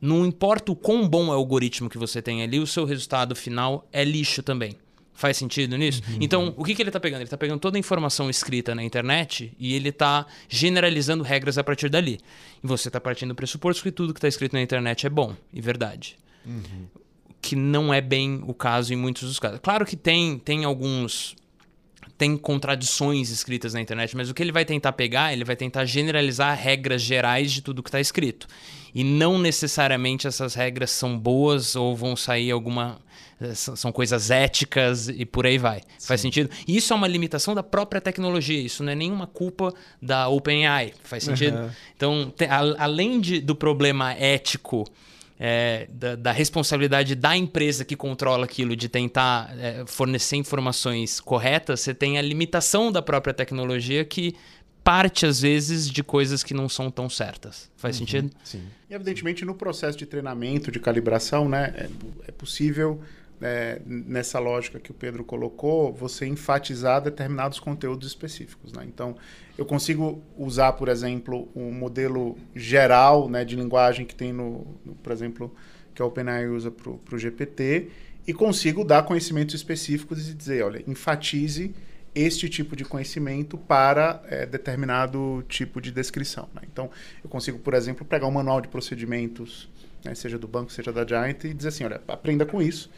[0.00, 3.36] não importa o quão bom é o algoritmo que você tem ali, o seu resultado
[3.36, 4.76] final é lixo também.
[5.12, 6.00] Faz sentido nisso?
[6.08, 6.16] Uhum.
[6.18, 7.18] Então, o que, que ele está pegando?
[7.18, 11.64] Ele está pegando toda a informação escrita na internet e ele está generalizando regras a
[11.64, 12.18] partir dali.
[12.64, 15.36] E você está partindo do pressuposto que tudo que está escrito na internet é bom
[15.52, 16.16] e verdade.
[16.46, 16.86] Uhum.
[17.42, 19.60] Que não é bem o caso em muitos dos casos.
[19.62, 21.36] Claro que tem, tem alguns
[22.16, 25.84] tem contradições escritas na internet, mas o que ele vai tentar pegar, ele vai tentar
[25.84, 28.46] generalizar regras gerais de tudo que está escrito.
[28.94, 32.98] E não necessariamente essas regras são boas ou vão sair alguma.
[33.40, 35.80] Eh, são coisas éticas e por aí vai.
[35.96, 36.08] Sim.
[36.08, 36.50] Faz sentido?
[36.66, 40.92] E isso é uma limitação da própria tecnologia, isso não é nenhuma culpa da OpenAI.
[41.04, 41.56] Faz sentido?
[41.56, 41.70] Uhum.
[41.96, 44.84] Então, te, a, além de, do problema ético
[45.42, 51.80] é, da, da, responsabilidade da empresa que controla aquilo de tentar é, fornecer informações corretas,
[51.80, 54.36] você tem a limitação da própria tecnologia que
[54.84, 57.70] parte, às vezes, de coisas que não são tão certas.
[57.76, 58.30] Faz uhum, sentido?
[58.44, 58.62] Sim.
[58.88, 61.88] E, evidentemente, no processo de treinamento, de calibração, né, é,
[62.28, 63.00] é possível
[63.40, 68.72] é, nessa lógica que o Pedro colocou, você enfatizar determinados conteúdos específicos.
[68.72, 68.84] Né?
[68.86, 69.16] Então,
[69.56, 74.94] eu consigo usar, por exemplo, um modelo geral né, de linguagem que tem, no, no
[74.94, 75.54] por exemplo,
[75.94, 77.88] que a OpenAI usa para o GPT,
[78.26, 81.74] e consigo dar conhecimentos específicos e dizer, olha, enfatize
[82.14, 86.48] este tipo de conhecimento para é, determinado tipo de descrição.
[86.54, 86.62] Né?
[86.70, 86.90] Então,
[87.24, 89.70] eu consigo, por exemplo, pegar um manual de procedimentos,
[90.04, 92.90] né, seja do banco, seja da Giant, e dizer assim, olha, aprenda com isso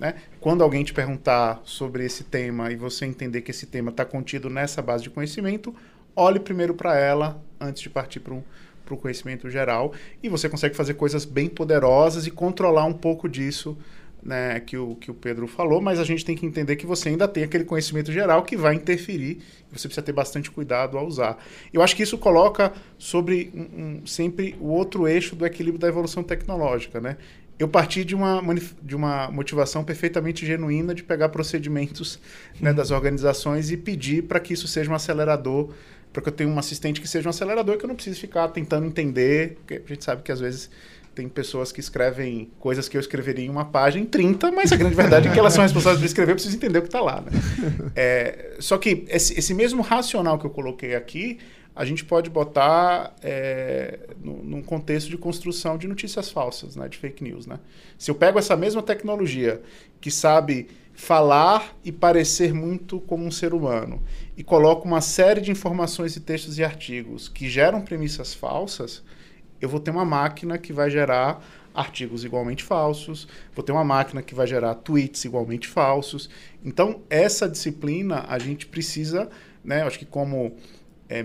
[0.00, 0.14] né?
[0.40, 4.48] Quando alguém te perguntar sobre esse tema e você entender que esse tema está contido
[4.48, 5.74] nessa base de conhecimento,
[6.16, 9.92] olhe primeiro para ela antes de partir para o conhecimento geral.
[10.22, 13.76] E você consegue fazer coisas bem poderosas e controlar um pouco disso
[14.22, 17.10] né, que, o, que o Pedro falou, mas a gente tem que entender que você
[17.10, 19.40] ainda tem aquele conhecimento geral que vai interferir
[19.72, 21.38] você precisa ter bastante cuidado ao usar.
[21.72, 25.86] Eu acho que isso coloca sobre um, um, sempre o outro eixo do equilíbrio da
[25.86, 27.00] evolução tecnológica.
[27.00, 27.16] Né?
[27.60, 28.42] Eu parti de uma,
[28.82, 32.18] de uma motivação perfeitamente genuína de pegar procedimentos
[32.58, 35.68] né, das organizações e pedir para que isso seja um acelerador,
[36.10, 38.48] para que eu tenha um assistente que seja um acelerador que eu não precise ficar
[38.48, 40.70] tentando entender, porque a gente sabe que às vezes
[41.14, 44.76] tem pessoas que escrevem coisas que eu escreveria em uma página em 30, mas a
[44.76, 47.02] grande verdade é que elas são responsáveis por escrever, eu preciso entender o que está
[47.02, 47.20] lá.
[47.20, 47.30] Né?
[47.94, 51.38] É, só que esse, esse mesmo racional que eu coloquei aqui,
[51.74, 56.98] a gente pode botar é, no, num contexto de construção de notícias falsas, né, de
[56.98, 57.46] fake news.
[57.46, 57.58] Né?
[57.96, 59.62] Se eu pego essa mesma tecnologia
[60.00, 64.02] que sabe falar e parecer muito como um ser humano
[64.36, 69.02] e coloco uma série de informações e textos e artigos que geram premissas falsas,
[69.60, 71.42] eu vou ter uma máquina que vai gerar
[71.74, 76.28] artigos igualmente falsos, vou ter uma máquina que vai gerar tweets igualmente falsos.
[76.64, 79.30] Então, essa disciplina a gente precisa,
[79.64, 80.56] né, acho que como
[81.08, 81.24] é,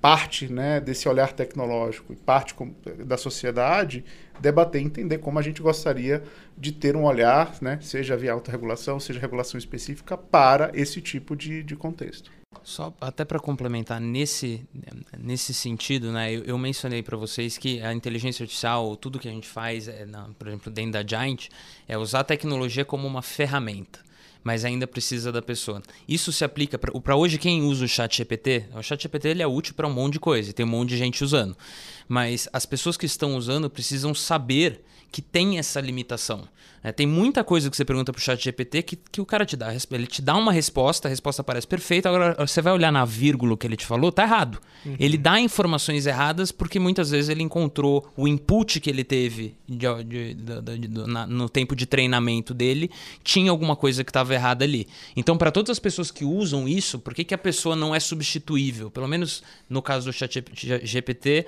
[0.00, 2.54] parte né, desse olhar tecnológico e parte
[3.04, 4.04] da sociedade
[4.40, 6.22] debater e entender como a gente gostaria
[6.56, 11.62] de ter um olhar, né, seja via autorregulação, seja regulação específica, para esse tipo de,
[11.62, 12.30] de contexto.
[12.62, 14.66] Só até para complementar nesse,
[15.18, 19.32] nesse sentido, né, eu, eu mencionei para vocês que a inteligência artificial, tudo que a
[19.32, 21.48] gente faz, é, na, por exemplo, dentro da Giant,
[21.86, 24.00] é usar a tecnologia como uma ferramenta
[24.42, 25.82] mas ainda precisa da pessoa.
[26.08, 29.46] Isso se aplica para hoje quem usa o chat GPT, o chat GPT ele é
[29.46, 31.56] útil para um monte de coisa, tem um monte de gente usando.
[32.08, 36.48] Mas as pessoas que estão usando precisam saber que tem essa limitação.
[36.82, 39.54] É, tem muita coisa que você pergunta pro chat GPT que, que o cara te
[39.54, 39.74] dá.
[39.90, 43.54] Ele te dá uma resposta, a resposta parece perfeita, agora você vai olhar na vírgula
[43.56, 44.58] que ele te falou, tá errado.
[44.86, 44.96] Uhum.
[44.98, 49.86] Ele dá informações erradas porque muitas vezes ele encontrou o input que ele teve de,
[50.04, 52.90] de, de, na, no tempo de treinamento dele,
[53.22, 54.88] tinha alguma coisa que estava errada ali.
[55.14, 58.00] Então, para todas as pessoas que usam isso, por que, que a pessoa não é
[58.00, 58.90] substituível?
[58.90, 60.42] Pelo menos no caso do chat
[60.82, 61.46] GPT,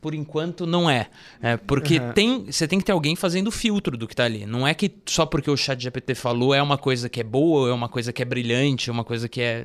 [0.00, 1.08] por enquanto não é.
[1.42, 2.12] é porque uhum.
[2.12, 4.46] tem, você tem que ter alguém fazendo o filtro do que está ali.
[4.46, 7.68] Não é que só porque o chat GPT falou é uma coisa que é boa,
[7.68, 9.64] é uma coisa que é brilhante, é uma coisa que é.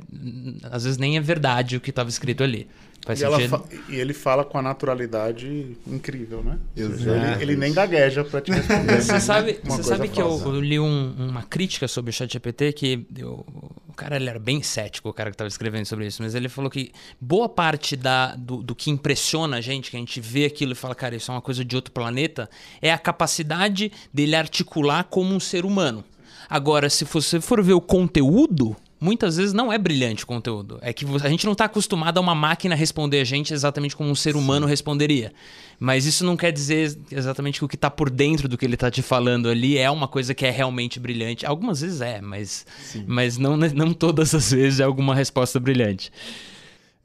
[0.63, 2.67] Às vezes nem é verdade o que estava escrito ali.
[3.05, 6.57] Faz e, fa e, ele fala com a naturalidade incrível, né?
[6.75, 6.95] Ele,
[7.39, 8.99] ele, nem gagueja para te responder.
[8.99, 13.05] Você sabe, você sabe que eu, eu, li um, uma crítica sobre o ChatGPT que
[13.15, 13.45] eu,
[13.87, 16.49] o cara ele era bem cético, o cara que estava escrevendo sobre isso, mas ele
[16.49, 16.91] falou que
[17.21, 20.75] boa parte da, do, do que impressiona a gente, que a gente vê aquilo e
[20.75, 22.49] fala, cara, isso é uma coisa de outro planeta,
[22.81, 26.03] é a capacidade dele articular como um ser humano.
[26.49, 30.79] Agora, se você for ver o conteúdo, muitas vezes não é brilhante o conteúdo.
[30.81, 34.09] É que a gente não está acostumado a uma máquina responder a gente exatamente como
[34.09, 34.71] um ser humano Sim.
[34.71, 35.33] responderia.
[35.79, 38.75] Mas isso não quer dizer exatamente que o que está por dentro do que ele
[38.75, 41.45] está te falando ali é uma coisa que é realmente brilhante.
[41.45, 42.65] Algumas vezes é, mas,
[43.05, 46.11] mas não, não todas as vezes é alguma resposta brilhante.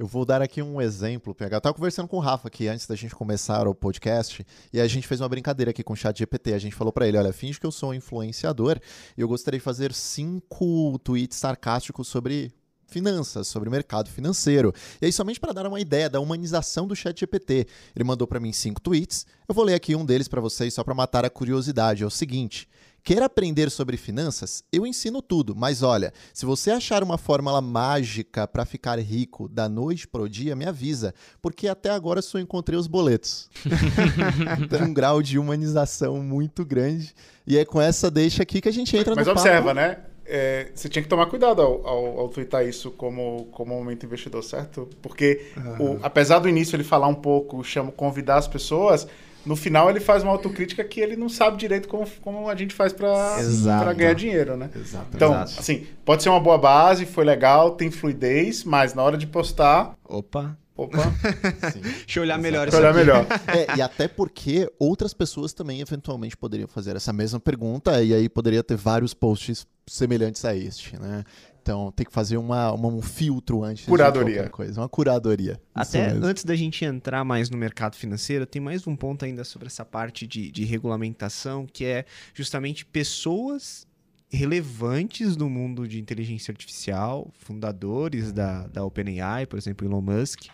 [0.00, 1.56] Eu vou dar aqui um exemplo, PH.
[1.56, 4.88] Eu tava conversando com o Rafa aqui antes da gente começar o podcast e a
[4.88, 6.54] gente fez uma brincadeira aqui com o chat GPT.
[6.54, 8.80] A gente falou para ele, olha, finge que eu sou um influenciador
[9.14, 12.50] e eu gostaria de fazer cinco tweets sarcásticos sobre
[12.86, 14.72] finanças, sobre mercado financeiro.
[15.02, 18.40] E aí, somente para dar uma ideia da humanização do chat GPT, ele mandou para
[18.40, 19.26] mim cinco tweets.
[19.46, 22.02] Eu vou ler aqui um deles para vocês só para matar a curiosidade.
[22.02, 22.66] É o seguinte:
[23.02, 24.62] Quer aprender sobre finanças?
[24.72, 29.68] Eu ensino tudo, mas olha, se você achar uma fórmula mágica para ficar rico da
[29.68, 33.48] noite pro dia, me avisa, porque até agora só encontrei os boletos.
[34.68, 37.14] Tem um grau de humanização muito grande.
[37.46, 39.98] E é com essa deixa aqui que a gente entra mas, no Mas observa, né?
[40.32, 44.44] É, você tinha que tomar cuidado ao, ao, ao twittar isso como, como momento investidor,
[44.44, 44.88] certo?
[45.02, 45.96] Porque, uhum.
[45.96, 49.08] o, apesar do início ele falar um pouco, chamo convidar as pessoas,
[49.44, 52.74] no final ele faz uma autocrítica que ele não sabe direito como, como a gente
[52.74, 54.70] faz para ganhar dinheiro, né?
[54.74, 55.06] Exato.
[55.14, 55.60] Então, Exato.
[55.60, 59.94] assim, pode ser uma boa base, foi legal, tem fluidez, mas na hora de postar.
[60.08, 60.56] Opa!
[60.76, 61.12] Opa!
[62.06, 62.42] Deixa eu olhar Exato.
[62.42, 62.76] melhor isso.
[62.76, 63.26] olhar melhor.
[63.48, 68.28] É, e até porque outras pessoas também eventualmente poderiam fazer essa mesma pergunta, e aí
[68.28, 71.24] poderia ter vários posts semelhantes a este, né?
[71.62, 74.26] Então tem que fazer uma, uma um filtro antes curadoria.
[74.28, 75.60] de qualquer coisa, uma curadoria.
[75.74, 79.66] Até antes da gente entrar mais no mercado financeiro, tem mais um ponto ainda sobre
[79.66, 82.04] essa parte de, de regulamentação, que é
[82.34, 83.86] justamente pessoas
[84.30, 90.44] relevantes no mundo de inteligência artificial, fundadores da, da OpenAI, por exemplo, Elon Musk,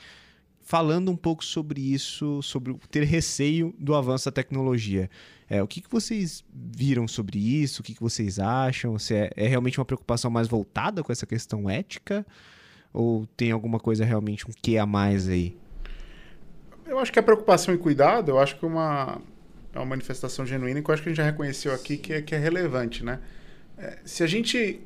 [0.61, 5.09] falando um pouco sobre isso, sobre ter receio do avanço da tecnologia.
[5.49, 7.80] É, o que, que vocês viram sobre isso?
[7.80, 8.99] O que, que vocês acham?
[8.99, 12.26] Se é, é realmente uma preocupação mais voltada com essa questão ética?
[12.92, 15.57] Ou tem alguma coisa realmente um que a mais aí?
[16.86, 19.20] Eu acho que a preocupação e cuidado, eu acho que é uma,
[19.72, 22.22] é uma manifestação genuína que eu acho que a gente já reconheceu aqui que é,
[22.22, 23.20] que é relevante, né?
[23.76, 24.80] É, se a gente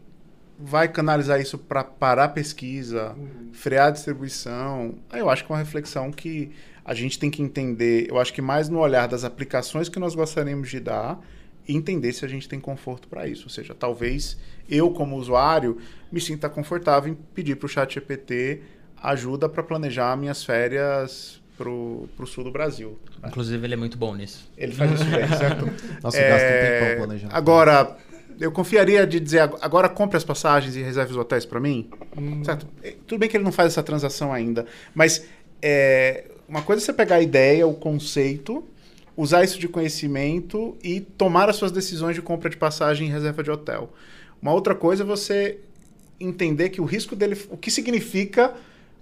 [0.58, 3.50] vai canalizar isso para parar a pesquisa, uhum.
[3.52, 6.52] frear a distribuição, aí eu acho que é uma reflexão que
[6.91, 10.12] a gente tem que entender, eu acho que mais no olhar das aplicações que nós
[10.12, 11.24] gostaríamos de dar
[11.68, 13.45] e entender se a gente tem conforto para isso.
[13.45, 14.36] Ou seja, talvez
[14.68, 15.78] eu, como usuário,
[16.11, 18.62] me sinta confortável em pedir para o chat GPT
[19.01, 22.99] ajuda para planejar minhas férias para o sul do Brasil.
[23.22, 23.28] Né?
[23.28, 24.51] Inclusive, ele é muito bom nisso.
[24.57, 25.66] Ele faz isso bem, certo?
[26.03, 26.28] Nossa, é...
[26.28, 27.36] gasta um tempão planejando.
[27.36, 27.97] Agora,
[28.41, 31.88] eu confiaria de dizer agora compre as passagens e reserve os hotéis para mim,
[32.18, 32.43] hum.
[32.43, 32.66] certo?
[32.82, 35.24] É, tudo bem que ele não faz essa transação ainda, mas
[35.62, 38.64] é, uma coisa é você pegar a ideia, o conceito,
[39.16, 43.40] usar isso de conhecimento e tomar as suas decisões de compra de passagem e reserva
[43.40, 43.92] de hotel.
[44.42, 45.61] Uma outra coisa é você
[46.18, 48.53] entender que o risco dele, o que significa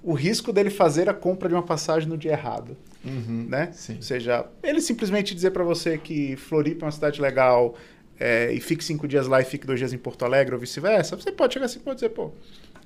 [0.03, 3.71] o risco dele fazer a compra de uma passagem no dia errado, uhum, né?
[3.73, 3.97] Sim.
[3.97, 7.75] Ou seja, ele simplesmente dizer para você que Floripa é uma cidade legal,
[8.21, 11.17] é, e fique cinco dias lá e fique dois dias em Porto Alegre ou vice-versa,
[11.17, 12.33] você pode chegar assim e pode dizer, pô,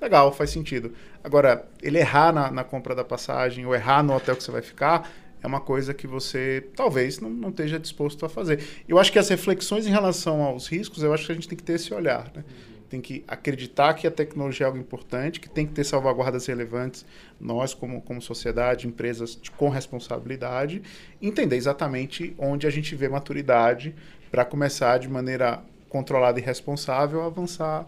[0.03, 0.93] legal, faz sentido.
[1.23, 4.61] Agora, ele errar na, na, compra da passagem ou errar no hotel que você vai
[4.61, 5.09] ficar
[5.41, 8.63] é uma coisa que você talvez não, não esteja disposto a fazer.
[8.87, 11.57] Eu acho que as reflexões em relação aos riscos, eu acho que a gente tem
[11.57, 12.43] que ter esse olhar, né?
[12.89, 17.03] Tem que acreditar que a tecnologia é algo importante, que tem que ter salvaguardas relevantes,
[17.41, 20.81] nós como, como sociedade, empresas de, com responsabilidade,
[21.19, 23.95] entender exatamente onde a gente vê maturidade
[24.29, 27.87] para começar de maneira controlada e responsável a avançar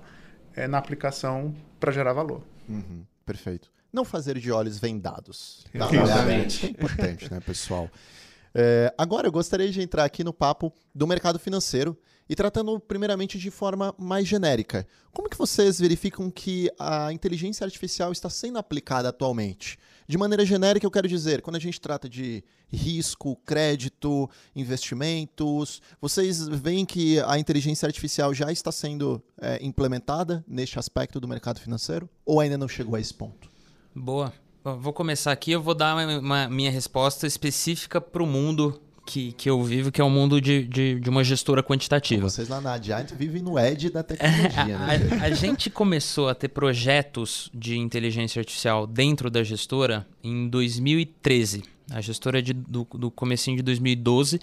[0.55, 1.53] é, na aplicação
[1.86, 2.41] para gerar valor.
[2.67, 3.71] Uhum, perfeito.
[3.93, 5.63] Não fazer de olhos vendados.
[5.71, 6.65] Exatamente.
[6.65, 7.88] É importante, né, pessoal?
[8.55, 11.95] É, agora eu gostaria de entrar aqui no papo do mercado financeiro
[12.27, 18.11] E tratando primeiramente de forma mais genérica, como que vocês verificam que a inteligência artificial
[18.11, 19.77] está sendo aplicada atualmente?
[20.08, 26.47] De maneira genérica, eu quero dizer, quando a gente trata de risco, crédito, investimentos, vocês
[26.47, 32.08] veem que a inteligência artificial já está sendo é, implementada neste aspecto do mercado financeiro?
[32.24, 33.49] Ou ainda não chegou a esse ponto?
[33.95, 34.32] Boa.
[34.64, 39.32] Vou começar aqui, eu vou dar uma, uma minha resposta específica para o mundo que,
[39.34, 42.28] que eu vivo, que é o mundo de, de, de uma gestora quantitativa.
[42.28, 45.20] Vocês lá na Adiant vivem no edge da tecnologia, né?
[45.22, 51.64] A, a, gente começou a ter projetos de inteligência artificial dentro da gestora em 2013.
[51.91, 54.39] A gestora é de, do, do comecinho de 2012.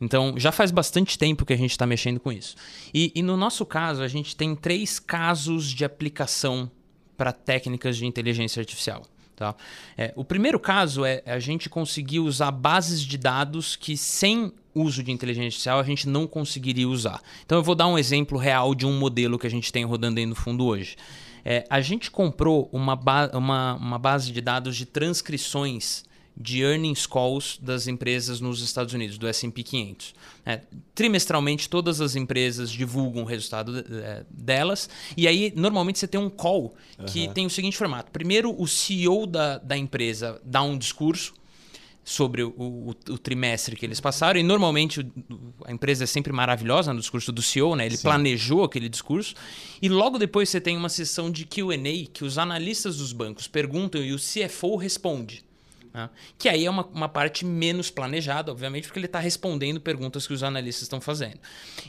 [0.00, 2.54] Então, já faz bastante tempo que a gente está mexendo com isso.
[2.94, 6.70] E, e, no nosso caso, a gente tem três casos de aplicação
[7.16, 9.02] para técnicas de inteligência artificial.
[9.36, 9.54] Tá?
[9.98, 15.02] É, o primeiro caso é a gente conseguir usar bases de dados que sem uso
[15.02, 17.20] de inteligência artificial a gente não conseguiria usar.
[17.44, 20.18] Então eu vou dar um exemplo real de um modelo que a gente tem rodando
[20.18, 20.96] aí no fundo hoje.
[21.44, 26.04] É, a gente comprou uma, ba uma, uma base de dados de transcrições
[26.36, 30.14] de earnings calls das empresas nos Estados Unidos, do S&P 500.
[30.44, 30.60] É,
[30.94, 36.28] trimestralmente, todas as empresas divulgam o resultado é, delas, e aí, normalmente, você tem um
[36.28, 36.74] call
[37.06, 37.32] que uhum.
[37.32, 38.10] tem o seguinte formato.
[38.10, 41.32] Primeiro, o CEO da, da empresa dá um discurso
[42.06, 44.38] sobre o, o, o, trimestre que eles passaram.
[44.38, 45.04] E normalmente
[45.64, 47.84] a empresa é sempre maravilhosa no discurso do CEO, né?
[47.84, 48.04] Ele Sim.
[48.04, 49.34] planejou aquele discurso.
[49.82, 51.76] E logo depois você tem uma sessão de QA
[52.12, 55.45] que os analistas dos bancos perguntam e o CFO responde.
[55.96, 56.10] Né?
[56.36, 60.34] Que aí é uma, uma parte menos planejada, obviamente, porque ele está respondendo perguntas que
[60.34, 61.38] os analistas estão fazendo.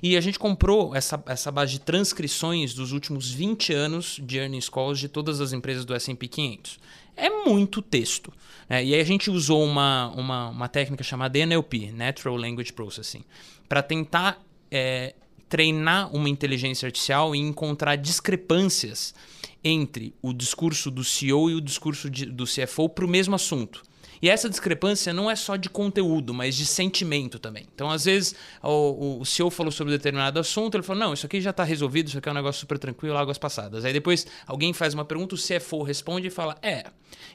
[0.02, 4.70] E a gente comprou essa, essa base de transcrições dos últimos 20 anos de earnings
[4.70, 6.80] calls de todas as empresas do S&P 500.
[7.18, 8.32] É muito texto.
[8.70, 8.86] Né?
[8.86, 13.26] E aí a gente usou uma, uma, uma técnica chamada NLP, Natural Language Processing,
[13.68, 14.42] para tentar
[14.72, 15.16] é,
[15.50, 19.14] treinar uma inteligência artificial e encontrar discrepâncias
[19.62, 23.84] entre o discurso do CEO e o discurso de, do CFO para o mesmo assunto.
[24.22, 27.68] E essa discrepância não é só de conteúdo, mas de sentimento também.
[27.74, 31.40] Então, às vezes, o, o CEO falou sobre determinado assunto, ele falou: não, isso aqui
[31.40, 33.86] já está resolvido, isso aqui é um negócio super tranquilo, águas passadas.
[33.86, 36.86] Aí depois alguém faz uma pergunta, o CFO responde e fala: é.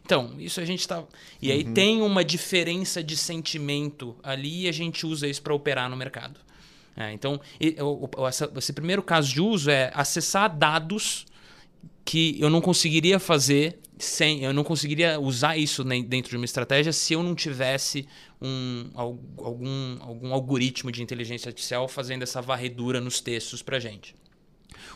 [0.05, 1.03] Então, isso a gente está.
[1.41, 1.75] E aí uhum.
[1.75, 6.41] tem uma diferença de sentimento ali e a gente usa isso para operar no mercado.
[6.97, 7.41] É, então,
[8.57, 11.25] esse primeiro caso de uso é acessar dados
[12.05, 16.93] que eu não conseguiria fazer sem, eu não conseguiria usar isso dentro de uma estratégia
[16.93, 18.09] se eu não tivesse
[18.41, 24.17] um, algum, algum algoritmo de inteligência artificial fazendo essa varredura nos textos para gente.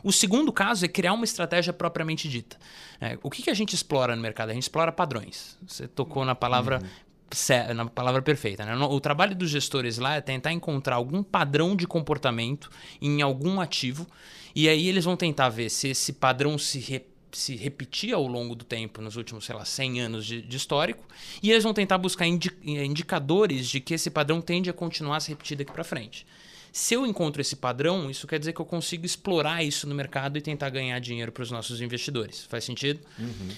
[0.02, 2.56] O segundo caso é criar uma estratégia propriamente dita.
[3.00, 4.50] É, o que, que a gente explora no mercado?
[4.50, 5.56] A gente explora padrões.
[5.66, 7.74] Você tocou na palavra uhum.
[7.74, 8.64] na palavra perfeita.
[8.64, 8.74] Né?
[8.74, 14.06] O trabalho dos gestores lá é tentar encontrar algum padrão de comportamento em algum ativo
[14.54, 18.54] e aí eles vão tentar ver se esse padrão se repete se repetir ao longo
[18.54, 21.04] do tempo, nos últimos, sei lá, 100 anos de, de histórico,
[21.42, 25.20] e eles vão tentar buscar indi indicadores de que esse padrão tende a continuar a
[25.20, 26.26] se repetir daqui para frente.
[26.72, 30.36] Se eu encontro esse padrão, isso quer dizer que eu consigo explorar isso no mercado
[30.36, 32.44] e tentar ganhar dinheiro para os nossos investidores.
[32.44, 33.00] Faz sentido?
[33.18, 33.48] Uhum.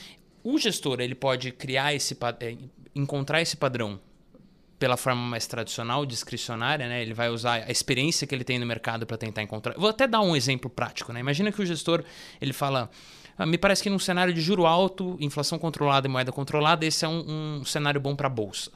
[0.45, 2.57] O gestor ele pode criar esse é,
[2.95, 3.99] encontrar esse padrão
[4.79, 7.03] pela forma mais tradicional, discricionária, né?
[7.03, 9.75] Ele vai usar a experiência que ele tem no mercado para tentar encontrar.
[9.77, 11.19] Vou até dar um exemplo prático, né?
[11.19, 12.05] Imagina que o gestor
[12.41, 12.89] ele fala
[13.47, 17.09] me parece que num cenário de juro alto, inflação controlada e moeda controlada, esse é
[17.09, 18.71] um, um cenário bom para a bolsa.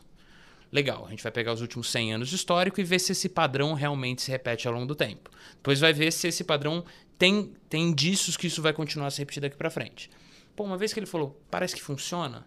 [0.70, 3.28] Legal, a gente vai pegar os últimos 100 anos de histórico e ver se esse
[3.28, 5.30] padrão realmente se repete ao longo do tempo.
[5.56, 6.84] Depois vai ver se esse padrão
[7.18, 10.10] tem, tem indícios que isso vai continuar a se repetir daqui para frente.
[10.56, 12.46] Pô, uma vez que ele falou, parece que funciona,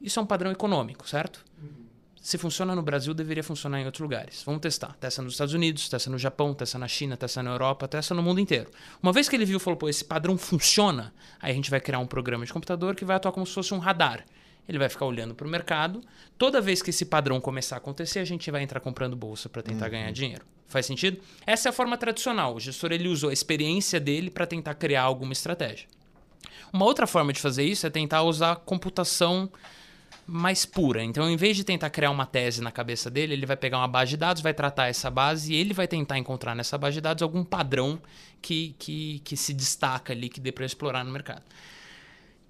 [0.00, 1.44] isso é um padrão econômico, certo?
[2.22, 4.44] Se funciona no Brasil, deveria funcionar em outros lugares.
[4.46, 4.96] Vamos testar.
[5.00, 8.22] Testa nos Estados Unidos, testa no Japão, testa na China, testa na Europa, testa no
[8.22, 8.70] mundo inteiro.
[9.02, 11.80] Uma vez que ele viu e falou, pô, esse padrão funciona, aí a gente vai
[11.80, 14.24] criar um programa de computador que vai atuar como se fosse um radar.
[14.68, 16.00] Ele vai ficar olhando para o mercado.
[16.38, 19.60] Toda vez que esse padrão começar a acontecer, a gente vai entrar comprando bolsa para
[19.60, 19.90] tentar uhum.
[19.90, 20.46] ganhar dinheiro.
[20.68, 21.20] Faz sentido?
[21.44, 22.54] Essa é a forma tradicional.
[22.54, 25.88] O gestor ele usou a experiência dele para tentar criar alguma estratégia.
[26.72, 29.50] Uma outra forma de fazer isso é tentar usar computação
[30.26, 31.02] mais pura.
[31.02, 33.88] Então, em vez de tentar criar uma tese na cabeça dele, ele vai pegar uma
[33.88, 37.00] base de dados, vai tratar essa base e ele vai tentar encontrar nessa base de
[37.00, 38.00] dados algum padrão
[38.40, 41.42] que, que, que se destaca ali, que dê para explorar no mercado.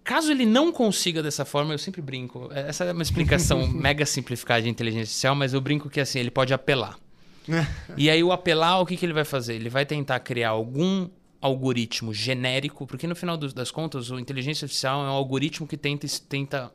[0.04, 2.50] Caso ele não consiga dessa forma, eu sempre brinco.
[2.52, 6.30] Essa é uma explicação mega simplificada de inteligência artificial, mas eu brinco que assim, ele
[6.30, 6.98] pode apelar.
[7.96, 9.54] e aí, o apelar, o que, que ele vai fazer?
[9.54, 11.08] Ele vai tentar criar algum
[11.40, 16.06] algoritmo genérico, porque no final das contas, o inteligência artificial é um algoritmo que tenta,
[16.28, 16.72] tenta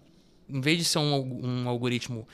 [0.49, 2.27] em vez de ser um, um algoritmo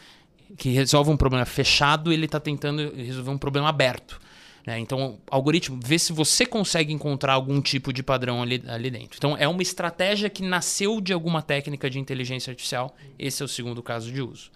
[0.57, 4.19] que resolve um problema fechado, ele está tentando resolver um problema aberto.
[4.65, 4.79] Né?
[4.79, 9.17] Então, algoritmo, vê se você consegue encontrar algum tipo de padrão ali, ali dentro.
[9.17, 12.95] Então, é uma estratégia que nasceu de alguma técnica de inteligência artificial.
[13.19, 14.51] Esse é o segundo caso de uso.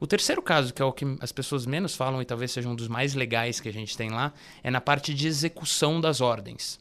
[0.00, 2.74] O terceiro caso, que é o que as pessoas menos falam e talvez seja um
[2.74, 4.32] dos mais legais que a gente tem lá,
[4.62, 6.78] é na parte de execução das ordens.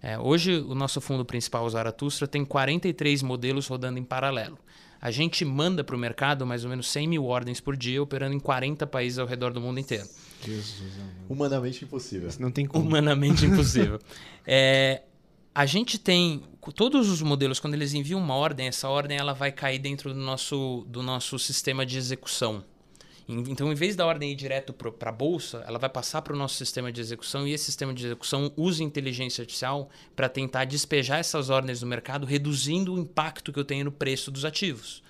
[0.00, 4.58] É, hoje, o nosso fundo principal, o Zaratustra, tem 43 modelos rodando em paralelo.
[5.04, 8.34] A gente manda para o mercado mais ou menos 100 mil ordens por dia, operando
[8.34, 10.08] em 40 países ao redor do mundo inteiro.
[10.42, 10.94] Jesus,
[11.28, 12.30] Humanamente impossível.
[12.40, 12.86] Não tem como.
[12.86, 14.00] Humanamente impossível.
[14.46, 15.02] É,
[15.54, 16.42] a gente tem
[16.74, 20.20] todos os modelos quando eles enviam uma ordem, essa ordem ela vai cair dentro do
[20.20, 22.64] nosso, do nosso sistema de execução.
[23.26, 26.36] Então, em vez da ordem ir direto para a bolsa, ela vai passar para o
[26.36, 31.20] nosso sistema de execução e esse sistema de execução usa inteligência artificial para tentar despejar
[31.20, 35.02] essas ordens no mercado, reduzindo o impacto que eu tenho no preço dos ativos.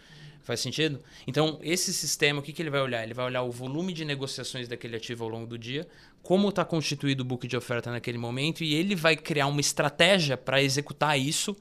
[0.44, 1.00] Faz sentido?
[1.26, 3.02] Então, esse sistema, o que, que ele vai olhar?
[3.02, 5.88] Ele vai olhar o volume de negociações daquele ativo ao longo do dia,
[6.22, 10.36] como está constituído o book de oferta naquele momento, e ele vai criar uma estratégia
[10.36, 11.56] para executar isso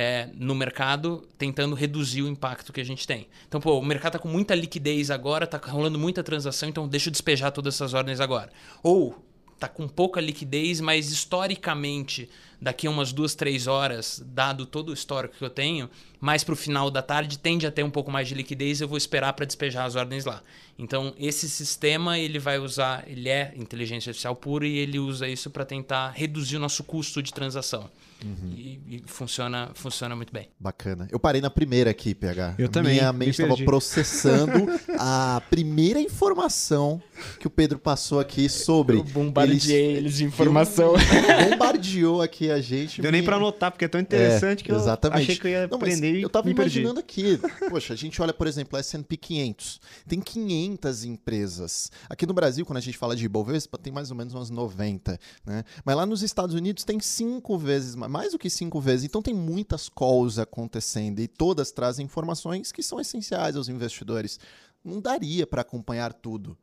[0.00, 3.26] é, no mercado, tentando reduzir o impacto que a gente tem.
[3.48, 7.08] Então, pô, o mercado está com muita liquidez agora, está rolando muita transação, então deixa
[7.08, 8.48] eu despejar todas essas ordens agora.
[8.80, 9.20] Ou
[9.52, 12.30] está com pouca liquidez, mas historicamente,
[12.60, 15.88] daqui a umas duas, três horas, dado todo o histórico que eu tenho,
[16.20, 18.88] mais para o final da tarde tende a ter um pouco mais de liquidez, eu
[18.88, 20.42] vou esperar para despejar as ordens lá.
[20.78, 25.50] Então, esse sistema ele vai usar, ele é inteligência artificial pura e ele usa isso
[25.50, 27.90] para tentar reduzir o nosso custo de transação.
[28.24, 28.52] Uhum.
[28.52, 30.48] E, e, funciona, funciona muito bem.
[30.58, 31.06] Bacana.
[31.10, 32.56] Eu parei na primeira aqui, PH.
[32.58, 32.94] Eu também.
[32.94, 37.00] Minha mente estava processando a primeira informação
[37.38, 38.96] que o Pedro passou aqui sobre.
[38.96, 40.94] Eu bombardeei eles, eles de informação.
[41.50, 43.00] Bombardeou aqui a gente.
[43.00, 43.18] Deu me...
[43.18, 45.22] nem para anotar, porque é tão interessante é, que eu exatamente.
[45.22, 47.40] achei que eu ia Não, aprender e Eu tava imaginando aqui.
[47.70, 49.80] Poxa, a gente olha, por exemplo, a S&P 500.
[50.06, 51.90] Tem 500 empresas.
[52.08, 55.18] Aqui no Brasil, quando a gente fala de Ibovespa, tem mais ou menos umas 90.
[55.46, 55.64] Né?
[55.84, 59.04] Mas lá nos Estados Unidos tem cinco vezes mais mais do que cinco vezes.
[59.04, 64.40] Então tem muitas calls acontecendo e todas trazem informações que são essenciais aos investidores.
[64.84, 66.58] Não daria para acompanhar tudo.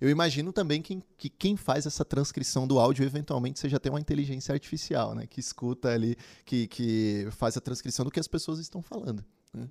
[0.00, 4.00] Eu imagino também que, que, quem faz essa transcrição do áudio eventualmente seja até uma
[4.00, 5.26] inteligência artificial, né?
[5.26, 9.24] Que escuta ali, que, que faz a transcrição do que as pessoas estão falando.
[9.52, 9.68] Né?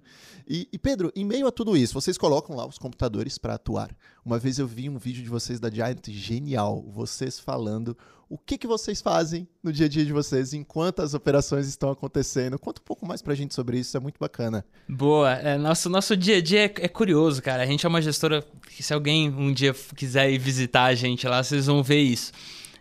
[0.48, 3.96] E, e, Pedro, em meio a tudo isso, vocês colocam lá os computadores para atuar.
[4.26, 7.98] Uma vez eu vi um vídeo de vocês da Giant genial, vocês falando
[8.30, 11.90] o que, que vocês fazem no dia a dia de vocês enquanto as operações estão
[11.90, 12.60] acontecendo.
[12.60, 14.64] Conta um pouco mais para a gente sobre isso, é muito bacana.
[14.88, 17.64] Boa, é, nosso, nosso dia a dia é, é, curioso, cara.
[17.64, 21.28] A gente é uma gestora que se alguém um dia quiser ir visitar a gente
[21.28, 22.32] lá, vocês vão ver isso.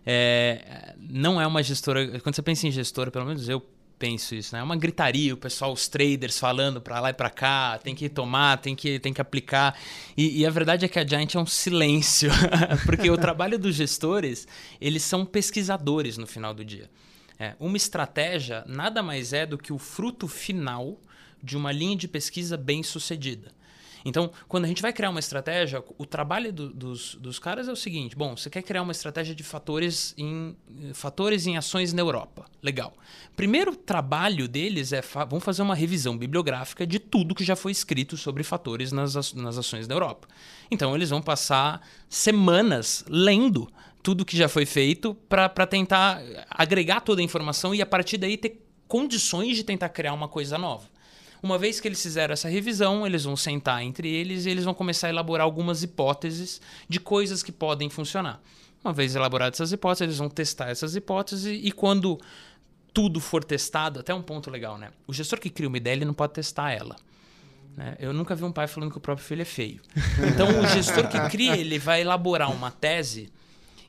[0.05, 2.21] É, não é uma gestora.
[2.21, 3.63] Quando você pensa em gestora, pelo menos eu
[3.99, 4.61] penso isso, né?
[4.61, 8.09] É uma gritaria, o pessoal, os traders falando para lá e para cá, tem que
[8.09, 9.79] tomar, tem que, tem que aplicar.
[10.17, 12.31] E, e, a verdade é que a Giant é um silêncio,
[12.87, 14.47] porque o trabalho dos gestores,
[14.81, 16.89] eles são pesquisadores no final do dia.
[17.39, 21.01] É, uma estratégia nada mais é do que o fruto final
[21.43, 23.53] de uma linha de pesquisa bem sucedida.
[24.05, 27.73] Então, quando a gente vai criar uma estratégia, o trabalho do, dos, dos caras é
[27.73, 30.57] o seguinte: bom, você quer criar uma estratégia de fatores em,
[30.95, 32.47] fatores em ações na Europa.
[32.63, 32.93] Legal.
[33.37, 37.73] Primeiro trabalho deles é fa vão fazer uma revisão bibliográfica de tudo que já foi
[37.73, 40.29] escrito sobre fatores nas, nas ações da Europa.
[40.71, 43.69] Então, eles vão passar semanas lendo
[44.03, 48.37] tudo que já foi feito para tentar agregar toda a informação e a partir daí
[48.37, 50.89] ter condições de tentar criar uma coisa nova.
[51.43, 54.74] Uma vez que eles fizeram essa revisão, eles vão sentar entre eles e eles vão
[54.74, 58.41] começar a elaborar algumas hipóteses de coisas que podem funcionar.
[58.84, 62.18] Uma vez elaboradas essas hipóteses, eles vão testar essas hipóteses e quando
[62.93, 64.91] tudo for testado, até um ponto legal, né?
[65.07, 66.97] O gestor que cria uma ideia, ele não pode testar ela.
[67.76, 67.97] Né?
[68.01, 69.80] Eu nunca vi um pai falando que o próprio filho é feio.
[70.32, 73.30] Então, o gestor que cria, ele vai elaborar uma tese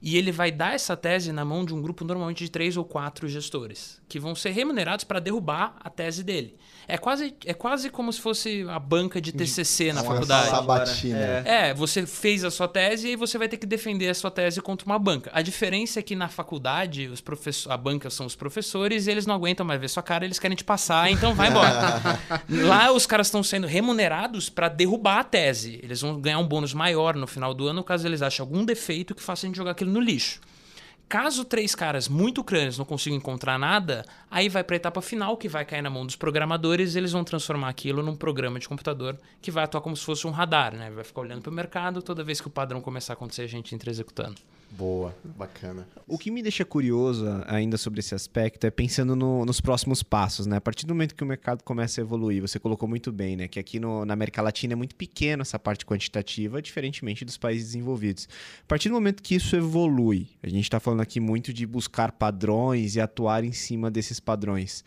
[0.01, 2.85] e ele vai dar essa tese na mão de um grupo normalmente de três ou
[2.85, 6.57] quatro gestores, que vão ser remunerados para derrubar a tese dele.
[6.87, 10.49] É quase, é quase como se fosse a banca de TCC na faculdade.
[10.49, 11.19] Sabatina.
[11.19, 11.69] É.
[11.69, 14.31] é, você fez a sua tese e aí você vai ter que defender a sua
[14.31, 15.29] tese contra uma banca.
[15.31, 17.21] A diferença é que na faculdade, os
[17.67, 20.57] a banca são os professores e eles não aguentam mais ver sua cara, eles querem
[20.57, 22.19] te passar, então vai embora.
[22.49, 25.79] Lá os caras estão sendo remunerados para derrubar a tese.
[25.83, 29.13] Eles vão ganhar um bônus maior no final do ano caso eles achem algum defeito
[29.13, 30.39] que faça a gente jogar aquilo no lixo.
[31.09, 35.37] Caso três caras muito crânios não consigam encontrar nada, aí vai para a etapa final,
[35.37, 38.69] que vai cair na mão dos programadores, e eles vão transformar aquilo num programa de
[38.69, 40.91] computador que vai atuar como se fosse um radar, né?
[40.91, 43.47] Vai ficar olhando para o mercado, toda vez que o padrão começar a acontecer, a
[43.47, 44.39] gente entra executando.
[44.72, 45.88] Boa, bacana.
[46.07, 50.45] O que me deixa curioso ainda sobre esse aspecto é pensando no, nos próximos passos,
[50.45, 50.57] né?
[50.57, 53.47] A partir do momento que o mercado começa a evoluir, você colocou muito bem, né?
[53.47, 57.67] Que aqui no, na América Latina é muito pequeno essa parte quantitativa, diferentemente dos países
[57.67, 58.30] desenvolvidos.
[58.63, 62.11] A partir do momento que isso evolui, a gente está falando aqui muito de buscar
[62.11, 64.84] padrões e atuar em cima desses padrões.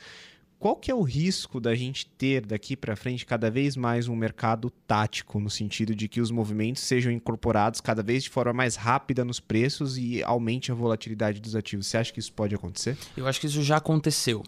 [0.63, 4.15] Qual que é o risco da gente ter daqui para frente cada vez mais um
[4.15, 8.77] mercado tático, no sentido de que os movimentos sejam incorporados cada vez de forma mais
[8.77, 11.89] rápida nos preços e aumente a volatilidade dos ativos?
[11.89, 12.97] Você acha que isso pode acontecer?
[13.17, 14.45] Eu acho que isso já aconteceu.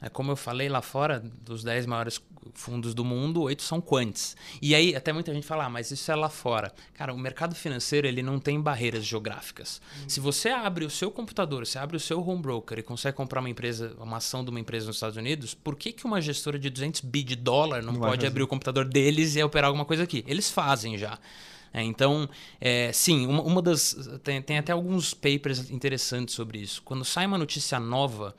[0.00, 2.20] É como eu falei lá fora, dos 10 maiores
[2.54, 4.36] fundos do mundo, oito são quants.
[4.60, 6.72] E aí, até muita gente fala, ah, mas isso é lá fora.
[6.94, 9.80] Cara, o mercado financeiro, ele não tem barreiras geográficas.
[10.02, 10.08] Uhum.
[10.08, 13.40] Se você abre o seu computador, você abre o seu home broker e consegue comprar
[13.40, 16.58] uma empresa, uma ação de uma empresa nos Estados Unidos, por que, que uma gestora
[16.58, 19.84] de 200 bi de dólar não, não pode abrir o computador deles e operar alguma
[19.84, 20.24] coisa aqui?
[20.26, 21.18] Eles fazem já.
[21.72, 22.28] É, então,
[22.60, 24.08] é, sim, uma, uma das.
[24.22, 26.82] Tem, tem até alguns papers interessantes sobre isso.
[26.82, 28.34] Quando sai uma notícia nova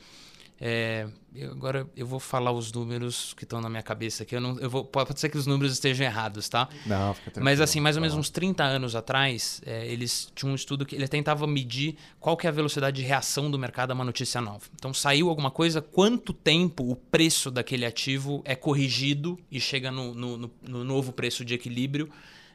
[0.59, 4.35] é, eu, agora eu vou falar os números que estão na minha cabeça aqui.
[4.35, 6.67] Eu não, eu vou, pode ser que os números estejam errados, tá?
[6.85, 10.55] Não, fica Mas assim, mais ou menos uns 30 anos atrás, é, eles tinham um
[10.55, 13.93] estudo que ele tentava medir qual que é a velocidade de reação do mercado a
[13.93, 14.65] uma notícia nova.
[14.75, 20.15] Então saiu alguma coisa, quanto tempo o preço daquele ativo é corrigido e chega no,
[20.15, 22.09] no, no, no novo preço de equilíbrio.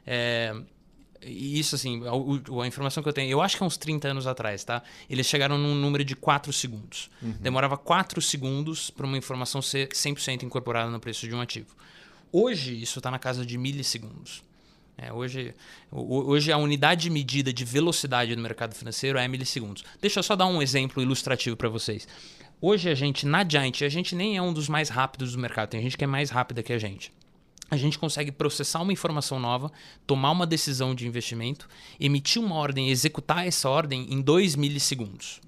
[0.05, 0.53] É,
[1.25, 4.27] isso, assim, a, a, informação que eu tenho, eu acho que é uns 30 anos
[4.27, 4.81] atrás, tá?
[5.09, 7.09] Eles chegaram num número de 4 segundos.
[7.21, 7.31] Uhum.
[7.39, 11.75] Demorava 4 segundos para uma informação ser 100% incorporada no preço de um ativo.
[12.31, 14.43] Hoje, isso está na casa de milissegundos.
[14.97, 15.53] É, hoje,
[15.91, 19.83] hoje, a unidade de medida de velocidade no mercado financeiro é milissegundos.
[20.01, 22.07] Deixa eu só dar um exemplo ilustrativo para vocês.
[22.61, 25.69] Hoje, a gente, na Giant, a gente nem é um dos mais rápidos do mercado.
[25.69, 27.11] Tem gente que é mais rápida que a gente
[27.73, 29.71] a gente consegue processar uma informação nova,
[30.05, 31.67] tomar uma decisão de investimento,
[31.99, 35.41] emitir uma ordem, executar essa ordem em 2 milissegundos.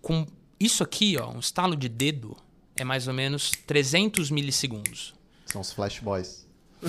[0.00, 0.26] Com
[0.58, 2.36] isso aqui, ó, um estalo de dedo,
[2.74, 5.14] é mais ou menos 300 milissegundos.
[5.46, 6.46] São os flash boys.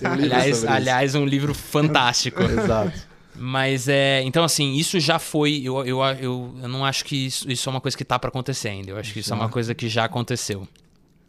[0.00, 2.40] É, aliás, aliás, um livro fantástico.
[2.44, 3.06] Exato.
[3.34, 4.22] Mas é.
[4.22, 5.60] Então, assim, isso já foi.
[5.62, 8.28] Eu, eu, eu, eu não acho que isso, isso é uma coisa que está para
[8.28, 8.90] acontecer ainda.
[8.90, 10.66] Eu acho que isso é uma coisa que já aconteceu.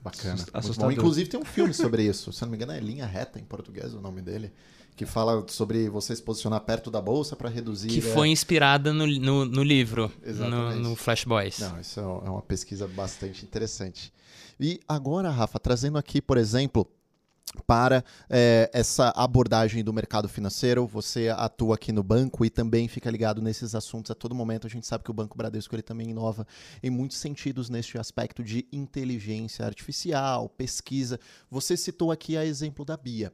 [0.02, 0.46] Bacana.
[0.54, 0.94] Assustador.
[0.94, 2.32] Inclusive tem um filme sobre isso.
[2.32, 4.52] Se não me engano, é Linha Reta em português o nome dele.
[4.96, 7.88] Que fala sobre você se posicionar perto da bolsa para reduzir.
[7.88, 8.14] Que é...
[8.14, 11.60] foi inspirada no, no, no livro, no, no, Flash Boys.
[11.60, 14.12] Não, isso é, é uma pesquisa bastante interessante.
[14.60, 16.86] E agora, Rafa, trazendo aqui, por exemplo,
[17.66, 20.86] para é, essa abordagem do mercado financeiro.
[20.88, 24.68] Você atua aqui no banco e também fica ligado nesses assuntos a todo momento.
[24.68, 26.46] A gente sabe que o Banco Bradesco ele também inova
[26.82, 31.20] em muitos sentidos neste aspecto de inteligência artificial, pesquisa.
[31.50, 33.34] Você citou aqui a exemplo da Bia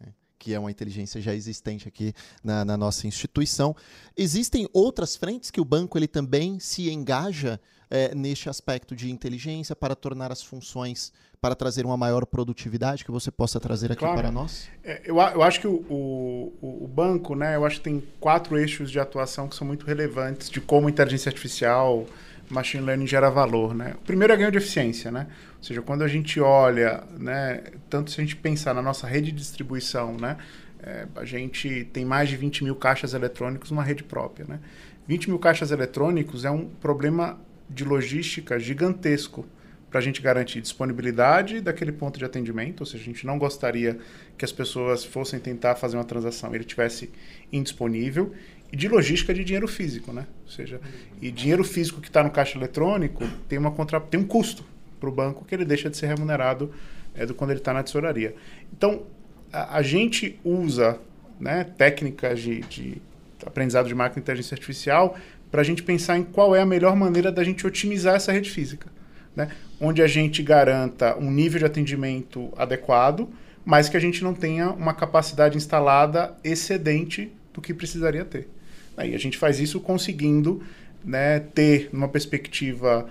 [0.00, 2.12] né, que é uma inteligência já existente aqui
[2.42, 3.74] na, na, nossa instituição.
[4.16, 7.60] Existem outras frentes que o banco ele também se engaja
[7.90, 13.10] é, neste aspecto de inteligência para tornar as funções, para trazer uma maior produtividade que
[13.10, 14.16] você possa trazer aqui claro.
[14.18, 14.68] para nós?
[14.82, 18.58] É, eu, eu acho que o, o, o, banco, né, eu acho que tem quatro
[18.58, 22.06] eixos de atuação que são muito relevantes de como inteligência artificial,
[22.50, 23.94] machine learning gera valor, né?
[23.96, 25.26] O primeiro é ganho de eficiência, né?
[25.58, 29.32] Ou seja, quando a gente olha, né, tanto se a gente pensar na nossa rede
[29.32, 30.36] de distribuição, né,
[30.80, 34.60] é, a gente tem mais de 20 mil caixas eletrônicos numa rede própria, né?
[35.08, 39.46] 20 mil caixas eletrônicos é um problema de logística gigantesco
[39.90, 43.98] para a gente garantir disponibilidade daquele ponto de atendimento, ou seja, a gente não gostaria
[44.36, 47.10] que as pessoas fossem tentar fazer uma transação e ele tivesse
[47.52, 48.34] indisponível,
[48.72, 50.26] e de logística de dinheiro físico, né?
[50.44, 50.80] Ou seja,
[51.22, 54.00] e dinheiro físico que está no caixa eletrônico tem, uma contra...
[54.00, 54.64] tem um custo
[54.98, 56.72] para o banco que ele deixa de ser remunerado
[57.14, 58.34] é, do quando ele está na tesouraria.
[58.72, 59.04] Então,
[59.52, 60.98] a, a, gente usa
[61.38, 63.02] né, técnicas de, de
[63.44, 65.16] aprendizado de máquina e inteligência artificial
[65.50, 68.50] para a gente pensar em qual é a melhor maneira da gente otimizar essa rede
[68.50, 68.88] física.
[69.34, 69.48] Né?
[69.80, 73.28] Onde a gente garanta um nível de atendimento adequado,
[73.64, 78.48] mas que a gente não tenha uma capacidade instalada excedente do que precisaria ter.
[78.96, 80.62] Aí a gente faz isso conseguindo
[81.04, 83.08] né, ter, numa perspectiva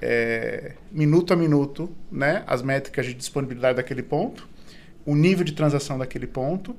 [0.00, 4.48] é, minuto a minuto, né, as métricas de disponibilidade daquele ponto,
[5.04, 6.76] o nível de transação daquele ponto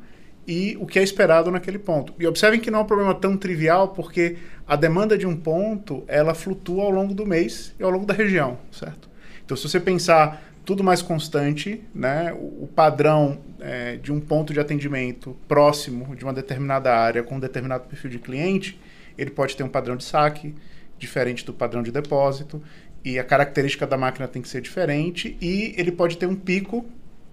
[0.48, 2.14] e o que é esperado naquele ponto.
[2.20, 4.38] E observem que não é um problema tão trivial, porque
[4.68, 8.14] a demanda de um ponto, ela flutua ao longo do mês e ao longo da
[8.14, 9.10] região, certo?
[9.44, 14.60] Então, se você pensar tudo mais constante, né, o, padrão é, de um ponto de
[14.60, 18.80] atendimento próximo de uma determinada área com um determinado perfil de cliente,
[19.16, 20.56] ele pode ter um padrão de saque
[20.98, 22.62] diferente do padrão de depósito
[23.04, 26.84] e a característica da máquina tem que ser diferente e ele pode ter um pico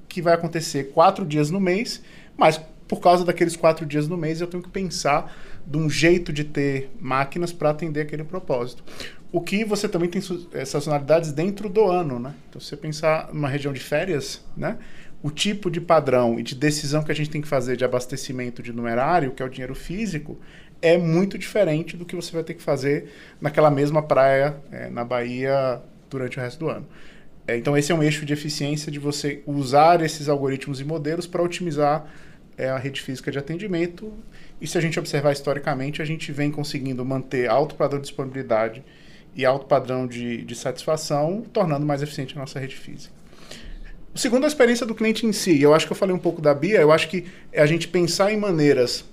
[0.07, 2.03] que vai acontecer quatro dias no mês,
[2.37, 2.61] mas
[2.93, 5.35] por causa daqueles quatro dias no mês, eu tenho que pensar
[5.67, 8.85] de um jeito de ter máquinas para atender aquele propósito.
[9.33, 10.21] O que você também tem
[10.67, 12.35] sazonalidades dentro do ano, né?
[12.51, 14.77] Então, se você pensar numa região de férias, né?
[15.23, 18.63] o tipo de padrão e de decisão que a gente tem que fazer de abastecimento
[18.63, 20.39] de numerário, que é o dinheiro físico,
[20.83, 25.03] é muito diferente do que você vai ter que fazer naquela mesma praia é, na
[25.03, 25.81] Bahia
[26.11, 26.87] durante o resto do ano.
[27.47, 31.27] É, então, esse é um eixo de eficiência de você usar esses algoritmos e modelos
[31.27, 32.07] para otimizar
[32.57, 34.13] é, a rede física de atendimento.
[34.61, 38.83] E se a gente observar historicamente, a gente vem conseguindo manter alto padrão de disponibilidade
[39.35, 43.15] e alto padrão de, de satisfação, tornando mais eficiente a nossa rede física.
[44.15, 45.61] Segundo a experiência do cliente em si.
[45.61, 47.89] Eu acho que eu falei um pouco da Bia, eu acho que é a gente
[47.89, 49.05] pensar em maneiras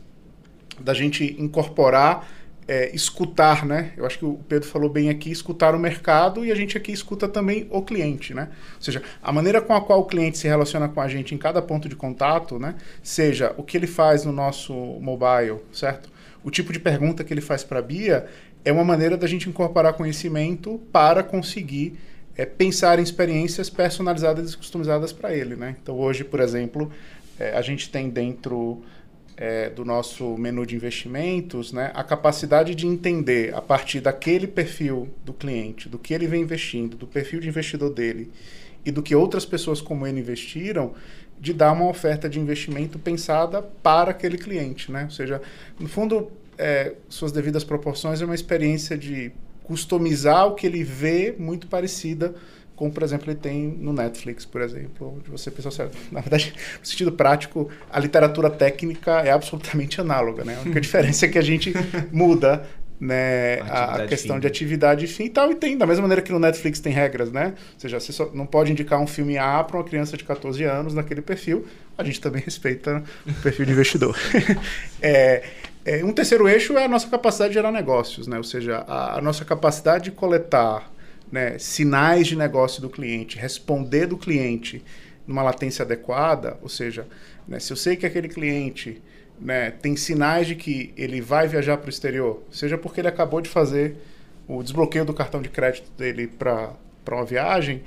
[0.80, 2.28] da gente incorporar,
[2.70, 3.94] é, escutar, né?
[3.98, 6.92] Eu acho que o Pedro falou bem aqui, escutar o mercado e a gente aqui
[6.92, 8.48] escuta também o cliente, né?
[8.76, 11.38] Ou seja, a maneira com a qual o cliente se relaciona com a gente em
[11.40, 12.76] cada ponto de contato, né?
[13.02, 16.12] Seja o que ele faz no nosso mobile, certo?
[16.44, 18.28] O tipo de pergunta que ele faz para a Bia
[18.64, 21.98] é uma maneira da gente incorporar conhecimento para conseguir
[22.38, 25.56] é, pensar em experiências personalizadas e customizadas para ele.
[25.56, 25.76] Né?
[25.82, 26.92] Então, hoje, por exemplo,
[27.40, 28.84] é, a gente tem dentro
[29.42, 35.08] é, do nosso menu de investimentos né, a capacidade de entender, a partir daquele perfil
[35.24, 38.30] do cliente, do que ele vem investindo, do perfil de investidor dele
[38.86, 40.94] e do que outras pessoas como ele investiram,
[41.40, 44.92] de dar uma oferta de investimento pensada para aquele cliente.
[44.92, 45.06] Né?
[45.06, 45.42] Ou seja,
[45.80, 49.32] no fundo, é, suas devidas proporções, é uma experiência de
[49.70, 52.34] customizar o que ele vê muito parecida
[52.76, 56.56] com, por exemplo, ele tem no Netflix, por exemplo, onde você pensa, certo, na verdade,
[56.80, 60.58] no sentido prático, a literatura técnica é absolutamente análoga, né?
[60.58, 61.72] A única diferença é que a gente
[62.12, 62.66] muda
[63.00, 64.42] né, a, a questão fim.
[64.42, 67.32] de atividade fim e tal, e tem, da mesma maneira que no Netflix tem regras,
[67.32, 67.54] né?
[67.74, 70.64] Ou seja, você só não pode indicar um filme A para uma criança de 14
[70.64, 74.18] anos naquele perfil, a gente também respeita o perfil de investidor.
[75.00, 75.44] é,
[75.90, 78.38] é, um terceiro eixo é a nossa capacidade de gerar negócios, né?
[78.38, 80.92] ou seja, a, a nossa capacidade de coletar
[81.32, 84.84] né, sinais de negócio do cliente, responder do cliente
[85.26, 87.08] numa latência adequada, ou seja,
[87.48, 89.02] né, se eu sei que aquele cliente
[89.40, 93.42] né, tem sinais de que ele vai viajar para o exterior, seja porque ele acabou
[93.42, 93.96] de fazer
[94.48, 96.76] o desbloqueio do cartão de crédito dele para
[97.10, 97.82] uma viagem,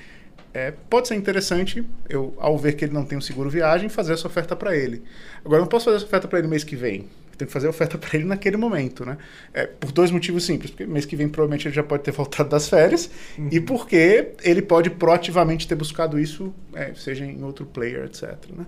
[0.52, 4.14] é, pode ser interessante eu, ao ver que ele não tem um seguro viagem, fazer
[4.14, 5.04] essa oferta para ele.
[5.44, 7.08] Agora, eu não posso fazer essa oferta para ele mês que vem
[7.42, 9.18] tem que fazer a oferta para ele naquele momento, né?
[9.52, 10.70] É, por dois motivos simples.
[10.70, 13.48] Porque mês que vem provavelmente ele já pode ter voltado das férias uhum.
[13.50, 18.36] e porque ele pode proativamente ter buscado isso, é, seja em outro player, etc.
[18.56, 18.66] Né?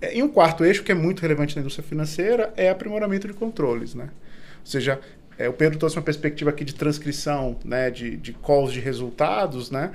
[0.00, 3.34] É, e um quarto eixo que é muito relevante na indústria financeira é aprimoramento de
[3.34, 4.04] controles, né?
[4.04, 5.00] Ou seja,
[5.38, 9.70] é, o Pedro trouxe uma perspectiva aqui de transcrição, né, de, de calls de resultados,
[9.70, 9.92] né?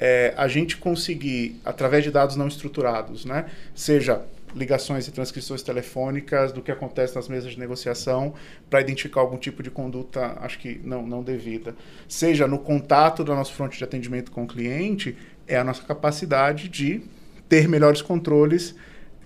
[0.00, 4.22] É, a gente conseguir, através de dados não estruturados, né, seja
[4.54, 8.34] ligações e transcrições telefônicas do que acontece nas mesas de negociação
[8.68, 11.74] para identificar algum tipo de conduta, acho que não, não devida.
[12.08, 16.68] Seja no contato da nossa fronte de atendimento com o cliente, é a nossa capacidade
[16.68, 17.02] de
[17.48, 18.74] ter melhores controles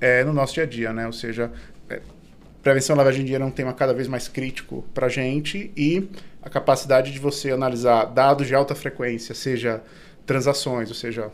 [0.00, 1.06] é, no nosso dia a dia, né?
[1.06, 1.52] Ou seja,
[1.88, 2.00] é,
[2.62, 6.08] prevenção lavagem de dinheiro é um tema cada vez mais crítico para a gente e
[6.42, 9.82] a capacidade de você analisar dados de alta frequência, seja
[10.26, 11.30] transações, ou seja,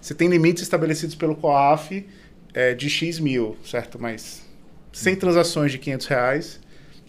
[0.00, 2.06] você tem limites estabelecidos pelo COAF
[2.54, 3.98] é, de X mil, certo?
[4.00, 4.42] Mas
[4.92, 6.60] 100 transações de 500 reais,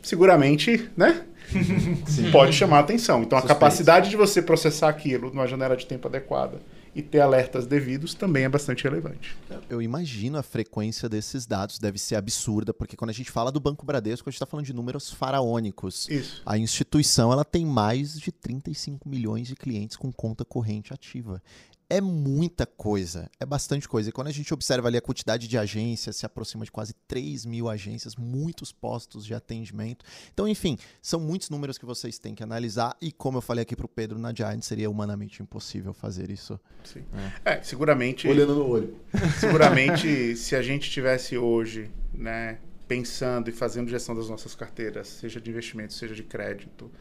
[0.02, 1.24] seguramente, né?
[2.32, 3.22] Pode chamar atenção.
[3.22, 3.52] Então, Suspeito.
[3.52, 6.60] a capacidade de você processar aquilo numa janela de tempo adequada
[6.96, 9.36] e ter alertas devidos também é bastante relevante.
[9.70, 13.60] Eu imagino a frequência desses dados deve ser absurda, porque quando a gente fala do
[13.60, 16.08] Banco Bradesco, a gente está falando de números faraônicos.
[16.10, 16.42] Isso.
[16.46, 21.42] A instituição ela tem mais de 35 milhões de clientes com conta corrente ativa
[21.90, 24.10] é muita coisa, é bastante coisa.
[24.10, 27.46] E quando a gente observa ali a quantidade de agências, se aproxima de quase 3
[27.46, 30.04] mil agências, muitos postos de atendimento.
[30.34, 32.98] Então, enfim, são muitos números que vocês têm que analisar.
[33.02, 36.60] E como eu falei aqui para o Pedro na Giant, seria humanamente impossível fazer isso.
[36.84, 37.04] Sim.
[37.46, 37.54] É.
[37.54, 38.28] é, seguramente.
[38.28, 38.98] Olhando no olho.
[39.40, 45.40] Seguramente, se a gente tivesse hoje, né, pensando e fazendo gestão das nossas carteiras, seja
[45.40, 46.92] de investimento, seja de crédito,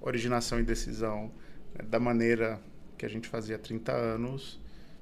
[0.00, 1.30] originação e decisão,
[1.74, 2.60] né, da maneira
[2.96, 4.60] que a gente fazia há 30 anos,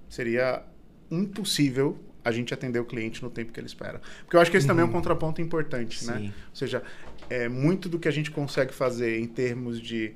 [0.09, 0.63] seria
[1.11, 4.01] impossível a gente atender o cliente no tempo que ele espera.
[4.21, 4.69] Porque eu acho que esse uhum.
[4.69, 4.95] também é um uhum.
[4.95, 6.17] contraponto importante, né?
[6.17, 6.27] Sim.
[6.27, 6.35] né?
[6.51, 6.83] Ou seja,
[7.29, 10.15] é muito do que a gente consegue fazer em termos de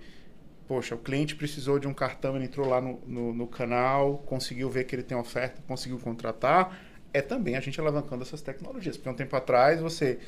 [0.66, 4.68] poxa, o cliente precisou de um cartão, ele entrou lá no, no, no, canal, conseguiu
[4.68, 6.76] ver que ele tem oferta, conseguiu contratar,
[7.12, 8.96] é também a gente alavancando essas tecnologias.
[8.96, 10.18] Porque um tempo atrás você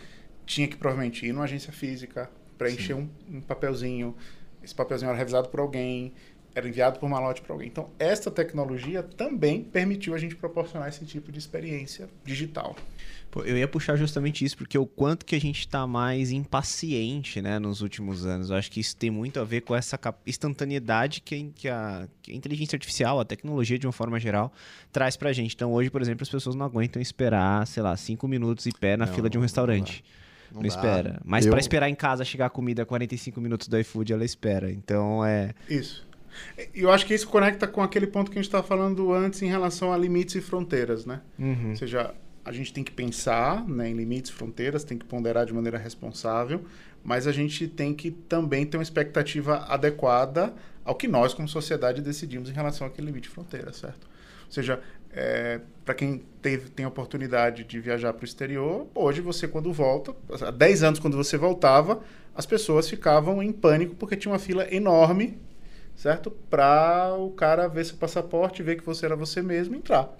[0.47, 4.17] tinha que provavelmente ir numa agência física, preencher um, um, papelzinho,
[4.63, 6.13] esse papelzinho era revisado por alguém,
[6.59, 7.69] era enviado por malote para alguém.
[7.69, 12.77] Então, esta tecnologia também permitiu a gente proporcionar esse tipo de experiência digital.
[13.31, 17.43] Pô, eu ia puxar justamente isso, porque o quanto que a gente está mais impaciente
[17.43, 18.49] né, nos últimos anos.
[18.49, 22.33] Eu acho que isso tem muito a ver com essa instantaneidade que, que, a, que
[22.33, 24.51] a inteligência artificial, a tecnologia de uma forma geral,
[24.91, 25.55] traz pra gente.
[25.55, 28.97] Então hoje, por exemplo, as pessoas não aguentam esperar, sei lá, cinco minutos em pé
[28.97, 30.03] na não, fila de um restaurante.
[30.51, 31.21] Não, não espera.
[31.23, 31.51] Mas eu...
[31.51, 34.73] para esperar em casa chegar a comida 45 minutos do iFood, ela espera.
[34.73, 35.53] Então é.
[35.69, 36.08] Isso.
[36.75, 39.49] Eu acho que isso conecta com aquele ponto que a gente estava falando antes em
[39.49, 41.21] relação a limites e fronteiras, né?
[41.39, 41.71] Uhum.
[41.71, 42.15] Ou seja,
[42.45, 46.65] a gente tem que pensar né, em limites, fronteiras, tem que ponderar de maneira responsável,
[47.05, 50.55] mas a gente tem que também ter uma expectativa adequada
[50.85, 54.09] ao que nós, como sociedade, decidimos em relação àquele limite fronteira, certo?
[54.47, 54.81] Ou seja,
[55.13, 59.71] é, para quem teve, tem a oportunidade de viajar para o exterior, hoje você, quando
[59.71, 62.01] volta, há 10 anos, quando você voltava,
[62.35, 65.39] as pessoas ficavam em pânico porque tinha uma fila enorme,
[65.99, 66.31] certo?
[66.31, 70.17] Para o cara ver seu passaporte, ver que você era você mesmo e entrar.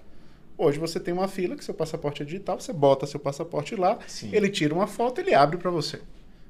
[0.57, 3.97] Hoje você tem uma fila que seu passaporte é digital, você bota seu passaporte lá,
[4.05, 4.29] Sim.
[4.33, 6.01] ele tira uma foto, ele abre para você.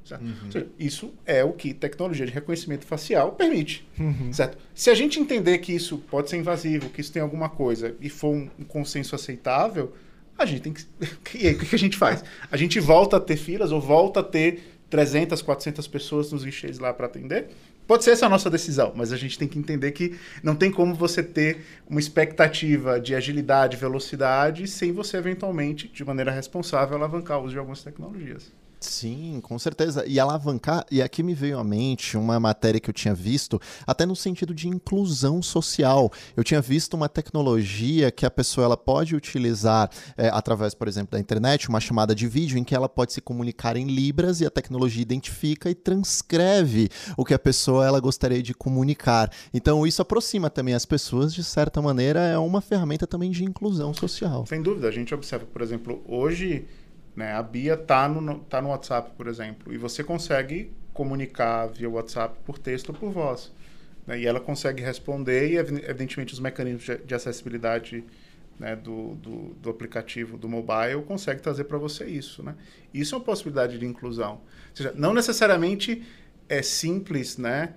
[0.10, 0.52] Uhum.
[0.52, 3.88] Seja, isso é o que tecnologia de reconhecimento facial permite.
[4.00, 4.34] Uhum.
[4.34, 4.58] Certo?
[4.74, 8.10] Se a gente entender que isso pode ser invasivo, que isso tem alguma coisa e
[8.10, 9.94] for um, um consenso aceitável,
[10.36, 10.84] a gente tem que.
[11.38, 12.24] E aí, o que a gente faz?
[12.50, 16.80] A gente volta a ter filas ou volta a ter 300, 400 pessoas nos guichês
[16.80, 17.50] lá para atender?
[17.90, 20.70] Pode ser essa a nossa decisão, mas a gente tem que entender que não tem
[20.72, 27.40] como você ter uma expectativa de agilidade, velocidade, sem você eventualmente, de maneira responsável, alavancar
[27.40, 28.52] o uso de algumas tecnologias.
[28.80, 30.06] Sim, com certeza.
[30.08, 34.06] E alavancar, e aqui me veio à mente uma matéria que eu tinha visto, até
[34.06, 36.12] no sentido de inclusão social.
[36.36, 41.12] Eu tinha visto uma tecnologia que a pessoa ela pode utilizar é, através, por exemplo,
[41.12, 44.46] da internet, uma chamada de vídeo em que ela pode se comunicar em libras e
[44.46, 49.30] a tecnologia identifica e transcreve o que a pessoa ela gostaria de comunicar.
[49.54, 53.94] Então isso aproxima também as pessoas, de certa maneira, é uma ferramenta também de inclusão
[53.94, 54.46] social.
[54.48, 56.66] Sem dúvida, a gente observa, por exemplo, hoje
[57.20, 57.34] né?
[57.34, 62.40] A Bia tá no, tá no WhatsApp, por exemplo, e você consegue comunicar via WhatsApp
[62.46, 63.52] por texto ou por voz.
[64.08, 64.22] Né?
[64.22, 68.06] E ela consegue responder e, evidentemente, os mecanismos de, de acessibilidade
[68.58, 72.42] né, do, do, do, aplicativo do mobile consegue trazer para você isso.
[72.42, 72.56] Né?
[72.94, 74.36] Isso é uma possibilidade de inclusão.
[74.36, 76.02] Ou seja, não necessariamente
[76.48, 77.74] é simples, né?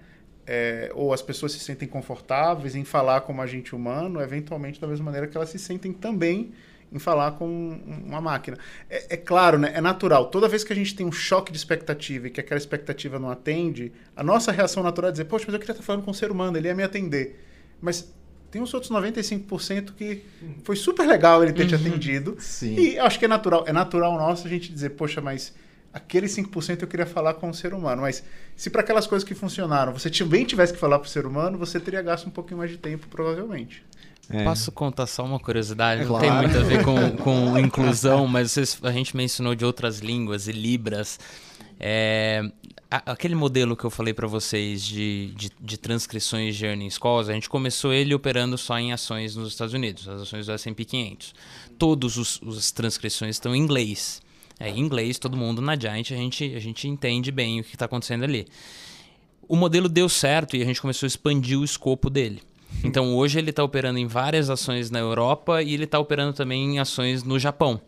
[0.47, 5.05] É, ou as pessoas se sentem confortáveis em falar como agente humano, eventualmente da mesma
[5.05, 6.53] maneira que elas se sentem também
[6.93, 8.59] em falar com uma máquina.
[8.88, 9.72] É, é, claro, né?
[9.74, 10.26] É natural.
[10.26, 13.30] Toda vez que a gente tem um choque de expectativa e que aquela expectativa não
[13.30, 16.14] atende, a nossa reação natural é dizer, poxa, mas eu queria estar falando com um
[16.14, 17.40] ser humano, ele ia me atender.
[17.80, 18.12] Mas
[18.51, 20.22] tem os outros 95% que
[20.62, 21.68] foi super legal ele ter uhum.
[21.68, 22.36] te atendido.
[22.38, 22.76] Sim.
[22.78, 23.64] E acho que é natural.
[23.66, 25.55] É natural nosso a gente dizer, poxa, mas
[25.93, 28.03] aquele 5% eu queria falar com um ser humano.
[28.03, 28.22] Mas
[28.55, 31.57] se para aquelas coisas que funcionaram você também tivesse que falar para o ser humano,
[31.57, 33.82] você teria gasto um pouquinho mais de tempo, provavelmente.
[34.33, 34.45] É.
[34.45, 36.03] Posso contar só uma curiosidade?
[36.03, 36.26] É não claro.
[36.26, 40.49] tem muito a ver com, com inclusão, mas vocês, a gente mencionou de outras línguas
[40.49, 41.20] e libras.
[41.78, 42.43] É,
[42.91, 47.33] aquele modelo que eu falei para vocês de, de, de, transcrições de earnings calls, a
[47.33, 51.35] gente começou ele operando só em ações nos Estados Unidos, as ações do S&P 500.
[51.78, 54.22] Todas as transcrições estão em inglês.
[54.61, 57.74] É, em inglês, todo mundo na Giant, a gente, a gente entende bem o que
[57.74, 58.47] está acontecendo ali.
[59.49, 62.43] O modelo deu certo e a gente começou a expandir o escopo dele.
[62.85, 66.75] Então hoje ele está operando em várias ações na Europa e ele está operando também
[66.75, 67.81] em ações no Japão.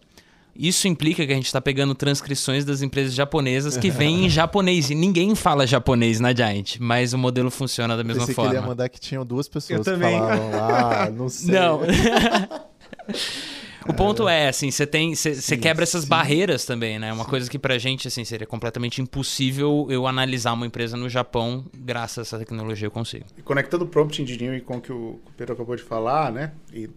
[0.56, 4.88] Isso implica que a gente está pegando transcrições das empresas japonesas que vêm em japonês.
[4.88, 8.50] E ninguém fala japonês na Giant, mas o modelo funciona da mesma Pensei forma.
[8.50, 11.54] Eu queria mandar que tinham duas pessoas que falavam lá, não sei.
[11.54, 11.80] Não.
[13.86, 15.14] O ponto é, assim, você tem.
[15.14, 16.08] Você quebra essas sim.
[16.08, 17.12] barreiras também, né?
[17.12, 17.30] Uma sim.
[17.30, 22.18] coisa que pra gente, assim, seria completamente impossível eu analisar uma empresa no Japão, graças
[22.18, 23.24] a essa tecnologia eu consigo.
[23.36, 26.52] E conectando o prompt engineering com o que o Pedro acabou de falar, né?
[26.72, 26.88] E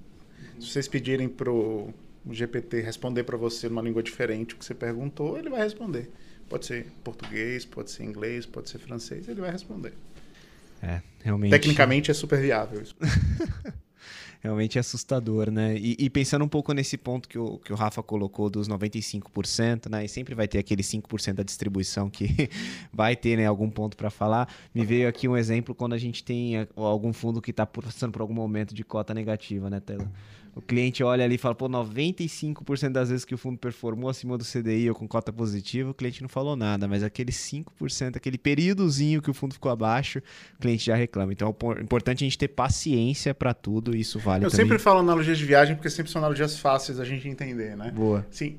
[0.59, 1.93] se vocês pedirem pro
[2.29, 6.09] GPT responder para você numa língua diferente o que você perguntou, ele vai responder.
[6.49, 9.93] Pode ser português, pode ser inglês, pode ser francês, ele vai responder.
[10.81, 11.51] É, realmente.
[11.51, 12.95] Tecnicamente é super viável isso.
[14.41, 15.75] realmente é assustador, né?
[15.77, 19.89] E, e, pensando um pouco nesse ponto que o, que o Rafa colocou dos 95%,
[19.89, 20.05] né?
[20.05, 22.49] E sempre vai ter aquele 5% da distribuição que
[22.93, 24.47] vai ter, né, algum ponto para falar.
[24.73, 28.11] Me veio aqui um exemplo quando a gente tem eh, algum fundo que está passando
[28.11, 30.09] por algum momento de cota negativa, né, Tela?
[30.57, 34.37] O cliente olha ali e fala, pô, 95% das vezes que o fundo performou acima
[34.37, 38.37] do CDI ou com cota positiva, o cliente não falou nada, mas aquele 5%, aquele
[38.37, 40.19] períodozinho que o fundo ficou abaixo,
[40.55, 41.31] o cliente já reclama.
[41.31, 44.65] Então é importante a gente ter paciência para tudo, e isso vale Eu também.
[44.65, 47.91] sempre falo analogias de viagem porque sempre são analogias fáceis a gente entender, né?
[47.91, 48.25] Boa.
[48.31, 48.57] Sim.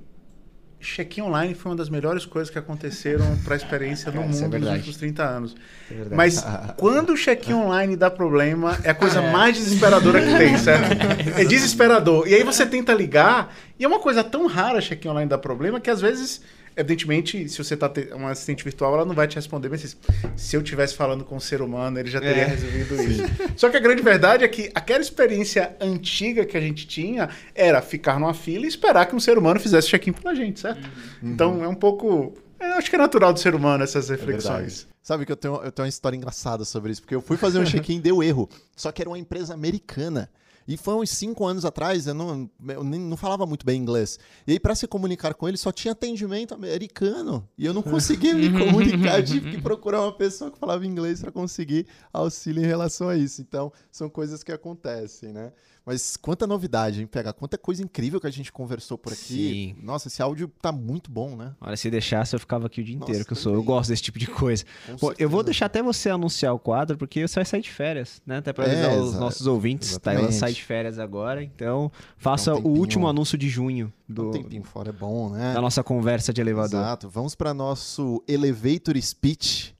[0.81, 4.43] Check-in online foi uma das melhores coisas que aconteceram para a experiência no isso é
[4.43, 4.77] mundo nos verdade.
[4.77, 5.57] últimos 30 anos.
[5.91, 6.15] É.
[6.15, 6.45] Mas
[6.77, 10.97] quando o check-in online dá problema, é a coisa mais desesperadora que tem, certo?
[11.39, 12.27] É desesperador.
[12.29, 15.81] E aí você tenta ligar, e é uma coisa tão rara check-in online dar problema
[15.81, 16.41] que às vezes,
[16.79, 18.09] evidentemente, se você tá te...
[18.13, 19.97] uma assistente virtual, ela não vai te responder, mas
[20.37, 22.47] se eu estivesse falando com um ser humano, ele já teria É.
[22.47, 23.23] resolvido isso.
[23.57, 27.83] Só que a grande verdade é que aquela experiência antiga que a gente tinha era
[27.83, 30.89] ficar numa fila e esperar que um ser humano fizesse check-in pela gente, certo?
[31.23, 32.35] Então é um pouco.
[32.61, 34.59] Eu acho que é natural do ser humano essas É reflexões.
[34.83, 34.89] verdade.
[35.03, 37.59] Sabe que eu tenho, eu tenho uma história engraçada sobre isso, porque eu fui fazer
[37.59, 38.49] um check-in, deu erro.
[38.77, 40.29] Só que era uma empresa americana.
[40.69, 44.19] E foi uns cinco anos atrás, eu não, eu não falava muito bem inglês.
[44.47, 47.49] E aí, para se comunicar com ele, só tinha atendimento americano.
[47.57, 51.33] E eu não conseguia me comunicar, tive que procurar uma pessoa que falava inglês para
[51.33, 53.41] conseguir auxílio em relação a isso.
[53.41, 55.53] Então, são coisas que acontecem, né?
[55.89, 57.07] Mas quanta novidade, hein?
[57.07, 59.75] Pega, quanta coisa incrível que a gente conversou por aqui.
[59.83, 61.55] Nossa, esse áudio tá muito bom, né?
[61.59, 63.55] Olha, se deixasse, eu ficava aqui o dia Nossa, inteiro, que eu sou.
[63.55, 64.65] Eu gosto desse tipo de coisa.
[65.01, 68.21] Pô, eu vou deixar até você anunciar o quadro, porque você vai sair de férias,
[68.27, 68.37] né?
[68.37, 69.89] Até pra É, avisar os exa- nossos ouvintes.
[69.93, 70.21] exatamente.
[70.21, 74.31] Tailã sai de férias agora, então faça um o último anúncio de junho Um do,
[74.31, 75.55] tempinho fora é bom, né?
[75.55, 76.81] da nossa conversa de elevador.
[76.81, 77.09] Exato.
[77.09, 79.75] Vamos para nosso elevator speech.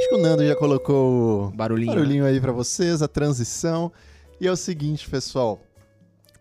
[0.00, 1.92] Acho que o Nando já colocou o Barulhinho.
[1.92, 1.96] né?
[1.96, 3.92] barulhinho aí para vocês, a transição.
[4.42, 5.64] E é o seguinte, pessoal,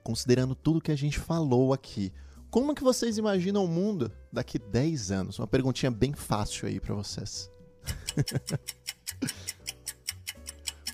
[0.04, 2.12] considerando tudo que a gente falou aqui,
[2.50, 5.38] como que vocês imaginam o mundo daqui 10 anos?
[5.38, 7.48] Uma perguntinha bem fácil aí para vocês.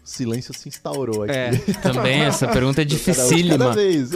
[0.04, 1.32] o silêncio se instaurou aqui.
[1.32, 1.52] É,
[1.82, 3.58] Também essa pergunta é dificílima.
[3.58, 4.12] Cada vez.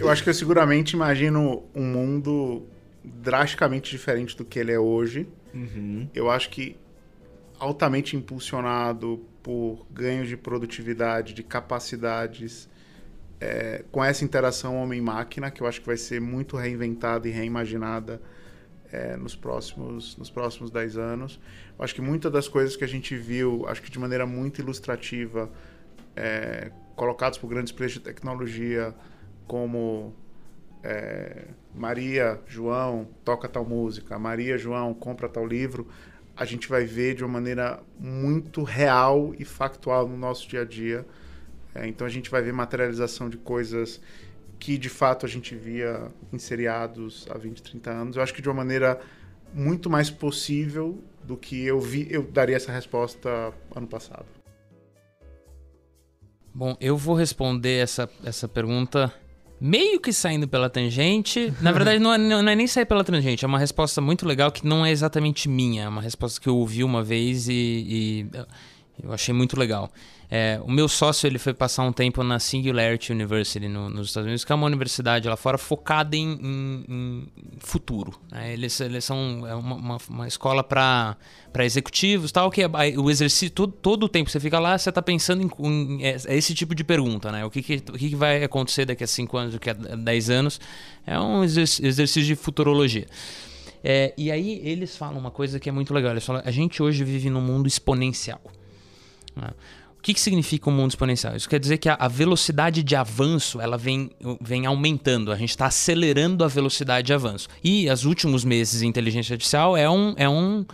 [0.00, 2.66] Eu acho que eu seguramente imagino um mundo
[3.04, 5.28] drasticamente diferente do que ele é hoje.
[5.52, 6.08] Uhum.
[6.14, 6.74] Eu acho que
[7.62, 12.68] altamente impulsionado por ganhos de produtividade, de capacidades,
[13.40, 18.20] é, com essa interação homem-máquina, que eu acho que vai ser muito reinventada e reimaginada
[18.90, 21.40] é, nos, próximos, nos próximos 10 anos.
[21.78, 24.60] Eu acho que muitas das coisas que a gente viu, acho que de maneira muito
[24.60, 25.48] ilustrativa,
[26.16, 28.92] é, colocados por grandes players de tecnologia,
[29.46, 30.12] como
[30.82, 35.86] é, Maria, João, toca tal música, Maria, João, compra tal livro,
[36.42, 40.64] a gente vai ver de uma maneira muito real e factual no nosso dia a
[40.64, 41.06] dia.
[41.72, 44.00] É, então a gente vai ver materialização de coisas
[44.58, 48.16] que de fato a gente via em seriados há 20, 30 anos.
[48.16, 49.00] Eu acho que de uma maneira
[49.54, 54.26] muito mais possível do que eu vi, eu daria essa resposta ano passado.
[56.52, 59.14] Bom, eu vou responder essa, essa pergunta
[59.62, 61.54] meio que saindo pela tangente.
[61.60, 64.50] Na verdade, não é, não é nem sair pela tangente, é uma resposta muito legal
[64.50, 65.84] que não é exatamente minha.
[65.84, 68.26] É uma resposta que eu ouvi uma vez e, e
[69.00, 69.88] eu achei muito legal.
[70.34, 74.24] É, o meu sócio ele foi passar um tempo na Singularity University no- nos Estados
[74.26, 77.28] Unidos, que é uma universidade lá fora focada em, em- em
[77.58, 78.18] futuro.
[78.30, 78.50] né?
[78.54, 81.18] Eles, eles são é uma, uma- uma escola para
[81.58, 82.66] executivos tal, que é,
[82.96, 86.02] o exercício, todo, todo o tempo que você fica lá, você está pensando em, em-
[86.02, 87.44] é, é esse tipo de pergunta, né?
[87.44, 90.30] O que, que, o que, que vai acontecer daqui a 5 anos, daqui a 10
[90.30, 90.58] anos?
[91.06, 93.06] É um exerc- exercício de futurologia.
[93.84, 96.12] É, e aí eles falam uma coisa que é muito legal.
[96.12, 98.40] Eles falam, a gente hoje vive num mundo exponencial.
[99.36, 99.50] né?
[100.02, 101.36] O que, que significa um mundo exponencial?
[101.36, 105.30] Isso quer dizer que a, a velocidade de avanço ela vem, vem aumentando.
[105.30, 107.46] A gente está acelerando a velocidade de avanço.
[107.62, 110.66] E os últimos meses inteligência artificial é um, é um,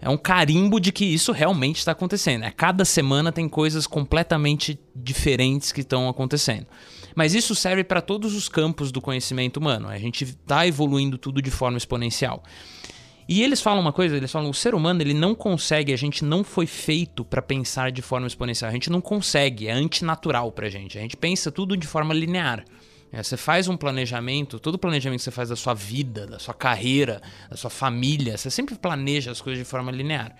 [0.00, 2.44] é um carimbo de que isso realmente está acontecendo.
[2.44, 6.68] A cada semana tem coisas completamente diferentes que estão acontecendo.
[7.16, 9.88] Mas isso serve para todos os campos do conhecimento humano.
[9.88, 12.44] A gente está evoluindo tudo de forma exponencial.
[13.28, 16.24] E eles falam uma coisa, eles falam, o ser humano ele não consegue, a gente
[16.24, 18.70] não foi feito para pensar de forma exponencial.
[18.70, 20.96] A gente não consegue, é antinatural pra gente.
[20.96, 22.64] A gente pensa tudo de forma linear.
[23.12, 26.54] É, você faz um planejamento, todo planejamento que você faz da sua vida, da sua
[26.54, 27.20] carreira,
[27.50, 30.34] da sua família, você sempre planeja as coisas de forma linear.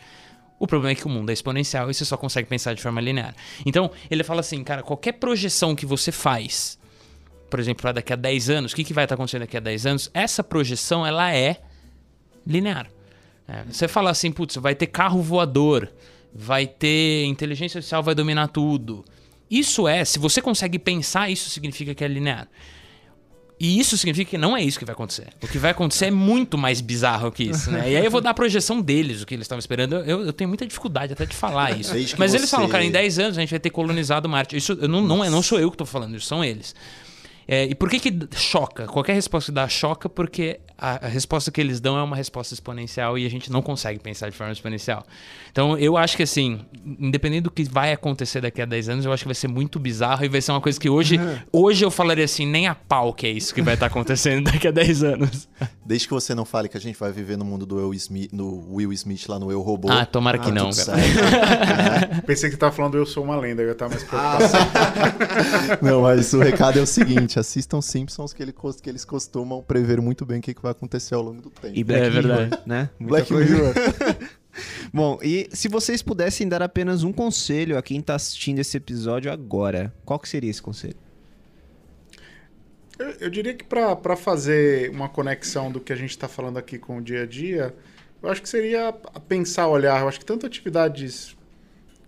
[0.58, 3.02] O problema é que o mundo é exponencial e você só consegue pensar de forma
[3.02, 3.34] linear.
[3.66, 6.78] Então, ele fala assim, cara, qualquer projeção que você faz,
[7.50, 9.60] por exemplo, para daqui a 10 anos, o que, que vai estar acontecendo daqui a
[9.60, 10.10] 10 anos?
[10.12, 11.60] Essa projeção, ela é
[12.48, 12.88] linear.
[13.46, 15.88] É, você fala assim, putz, vai ter carro voador,
[16.34, 19.04] vai ter inteligência artificial, vai dominar tudo.
[19.50, 22.48] Isso é, se você consegue pensar, isso significa que é linear.
[23.60, 25.28] E isso significa que não é isso que vai acontecer.
[25.42, 27.90] O que vai acontecer é muito mais bizarro que isso, né?
[27.90, 29.96] E aí eu vou dar a projeção deles, o que eles estavam esperando.
[29.96, 31.92] Eu, eu tenho muita dificuldade até de falar isso.
[32.16, 34.56] Mas eles você- falam, cara, em 10 anos a gente vai ter colonizado Marte.
[34.56, 36.72] Isso eu não, não, é, não sou eu que estou falando, isso são eles.
[37.48, 38.86] É, e por que que choca?
[38.86, 42.54] Qualquer resposta que dá choca porque a, a, resposta que eles dão é uma resposta
[42.54, 45.04] exponencial e a gente não consegue pensar de forma exponencial.
[45.50, 46.60] Então, eu acho que assim,
[46.98, 49.78] independente do que vai acontecer daqui a 10 anos, eu acho que vai ser muito
[49.80, 51.38] bizarro e vai ser uma coisa que hoje, uhum.
[51.64, 54.68] hoje eu falaria assim, nem a pau que é isso que vai estar acontecendo daqui
[54.68, 55.48] a 10 anos.
[55.84, 58.30] Desde que você não fale que a gente vai viver no mundo do Will Smith,
[58.32, 59.90] no Will Smith lá no Eu Robô.
[59.90, 61.00] Ah, tomara que ah, não, cara.
[61.00, 62.20] é.
[62.26, 64.44] Pensei que você tava falando Eu Sou Uma Lenda, eu ia estar mais preocupado.
[64.44, 69.62] Ah, não, mas o recado é o seguinte, assistam Simpsons que, ele, que eles costumam
[69.62, 71.76] prever muito bem o que, que vai vai acontecer ao longo do tempo.
[71.76, 72.44] E Black é verdade.
[72.44, 72.90] Mirror, né?
[72.98, 73.54] Muita Black coisa.
[73.54, 73.74] Mirror.
[74.92, 79.30] Bom, e se vocês pudessem dar apenas um conselho a quem está assistindo esse episódio
[79.30, 80.96] agora, qual que seria esse conselho?
[82.98, 86.78] Eu, eu diria que para fazer uma conexão do que a gente está falando aqui
[86.78, 87.74] com o dia a dia,
[88.20, 88.92] eu acho que seria
[89.28, 90.00] pensar, olhar.
[90.00, 91.36] Eu acho que tanto atividades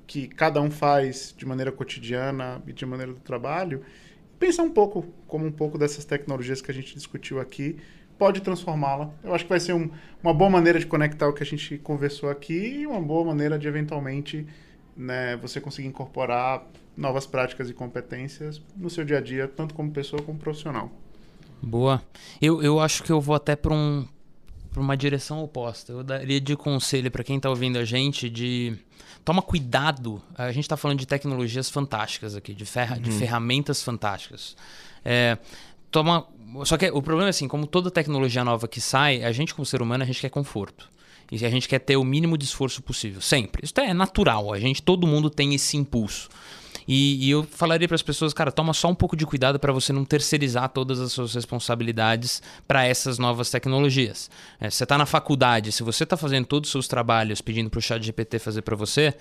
[0.06, 3.84] que cada um faz de maneira cotidiana e de maneira do trabalho,
[4.40, 7.76] pensar um pouco como um pouco dessas tecnologias que a gente discutiu aqui
[8.20, 9.10] pode transformá-la.
[9.24, 9.88] Eu acho que vai ser um,
[10.22, 13.58] uma boa maneira de conectar o que a gente conversou aqui e uma boa maneira
[13.58, 14.46] de, eventualmente,
[14.94, 19.90] né, você conseguir incorporar novas práticas e competências no seu dia a dia, tanto como
[19.90, 20.92] pessoa como profissional.
[21.62, 22.02] Boa.
[22.42, 24.06] Eu, eu acho que eu vou até para um,
[24.76, 25.90] uma direção oposta.
[25.90, 28.76] Eu daria de conselho para quem está ouvindo a gente de
[29.24, 30.20] toma cuidado.
[30.34, 33.02] A gente está falando de tecnologias fantásticas aqui, de, ferra uhum.
[33.02, 34.54] de ferramentas fantásticas.
[35.02, 35.38] É,
[35.90, 36.26] toma
[36.64, 39.64] só que o problema é assim, como toda tecnologia nova que sai, a gente como
[39.64, 40.88] ser humano, a gente quer conforto.
[41.30, 43.64] E a gente quer ter o mínimo de esforço possível, sempre.
[43.64, 46.28] Isso é natural, a gente, todo mundo tem esse impulso.
[46.88, 49.72] E, e eu falaria para as pessoas, cara, toma só um pouco de cuidado para
[49.72, 54.28] você não terceirizar todas as suas responsabilidades para essas novas tecnologias.
[54.60, 57.78] É, você está na faculdade, se você está fazendo todos os seus trabalhos pedindo para
[57.78, 59.14] o chat GPT fazer para você,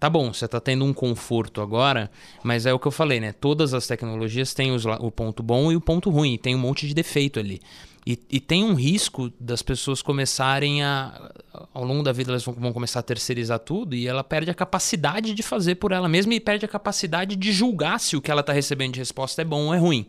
[0.00, 2.10] Tá bom, você está tendo um conforto agora,
[2.42, 3.34] mas é o que eu falei, né?
[3.34, 6.88] Todas as tecnologias têm os, o ponto bom e o ponto ruim, tem um monte
[6.88, 7.60] de defeito ali.
[8.06, 11.30] E, e, tem um risco das pessoas começarem a.
[11.74, 14.54] Ao longo da vida, elas vão, vão, começar a terceirizar tudo e ela perde a
[14.54, 18.30] capacidade de fazer por ela mesma e perde a capacidade de julgar se o que
[18.30, 20.06] ela está recebendo de resposta é bom ou é ruim.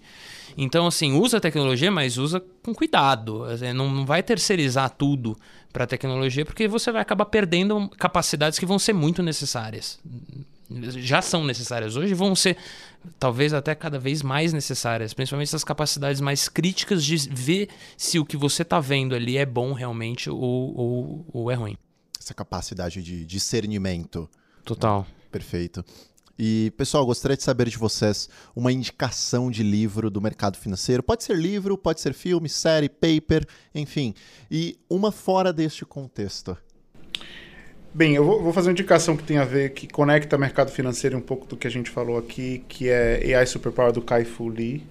[0.58, 3.46] Então, assim, usa a tecnologia, mas usa com cuidado.
[3.74, 5.38] Não, não vai terceirizar tudo
[5.72, 10.00] para a tecnologia, porque você vai acabar perdendo capacidades que vão ser muito necessárias.
[10.70, 12.58] Já são necessárias hoje, vão ser
[13.20, 18.26] talvez até cada vez mais necessárias, principalmente essas capacidades mais críticas de ver se o
[18.26, 21.78] que você está vendo ali é bom realmente ou, ou, ou é ruim.
[22.20, 24.30] Essa capacidade de discernimento.
[24.64, 25.06] Total.
[25.32, 25.84] Perfeito.
[26.44, 31.04] E, pessoal, gostaria de saber de vocês uma indicação de livro do mercado financeiro.
[31.04, 33.46] Pode ser livro, pode ser filme, série, paper,
[33.76, 34.16] enfim.
[34.50, 36.58] E uma fora deste contexto.
[37.94, 41.22] Bem, eu vou, fazer uma indicação que tem a ver, que conecta mercado financeiro um
[41.22, 44.84] pouco do que a gente falou aqui, que é AI Superpower do Kai Fu Lee.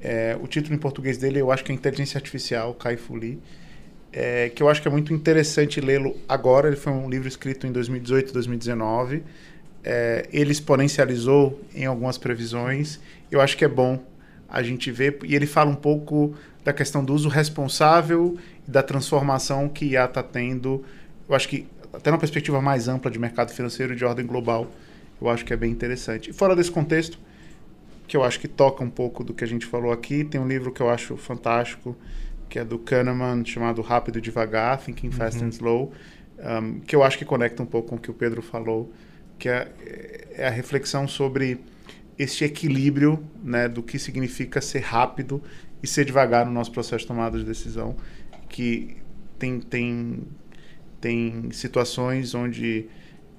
[0.00, 3.38] É, o título em português dele eu acho que é Inteligência Artificial, Kai Fu Lee.
[4.10, 6.68] É, que eu acho que é muito interessante lê-lo agora.
[6.68, 9.22] Ele foi um livro escrito em 2018, 2019
[9.84, 13.00] é, ele exponencializou em algumas previsões.
[13.30, 14.02] Eu acho que é bom
[14.48, 15.18] a gente ver.
[15.24, 16.34] E ele fala um pouco
[16.64, 18.36] da questão do uso responsável
[18.66, 20.84] e da transformação que IA está tendo.
[21.28, 24.70] Eu acho que, até uma perspectiva mais ampla de mercado financeiro de ordem global,
[25.20, 26.30] eu acho que é bem interessante.
[26.30, 27.18] E fora desse contexto,
[28.06, 30.48] que eu acho que toca um pouco do que a gente falou aqui, tem um
[30.48, 31.96] livro que eu acho fantástico,
[32.48, 35.46] que é do Kahneman, chamado Rápido e Devagar, Thinking Fast uhum.
[35.46, 35.92] and Slow,
[36.38, 38.92] um, que eu acho que conecta um pouco com o que o Pedro falou
[39.40, 39.72] que é,
[40.36, 41.58] é a reflexão sobre
[42.18, 45.42] este equilíbrio né, do que significa ser rápido
[45.82, 47.96] e ser devagar no nosso processo de tomada de decisão,
[48.48, 48.98] que
[49.38, 50.18] tem, tem,
[51.00, 52.86] tem situações onde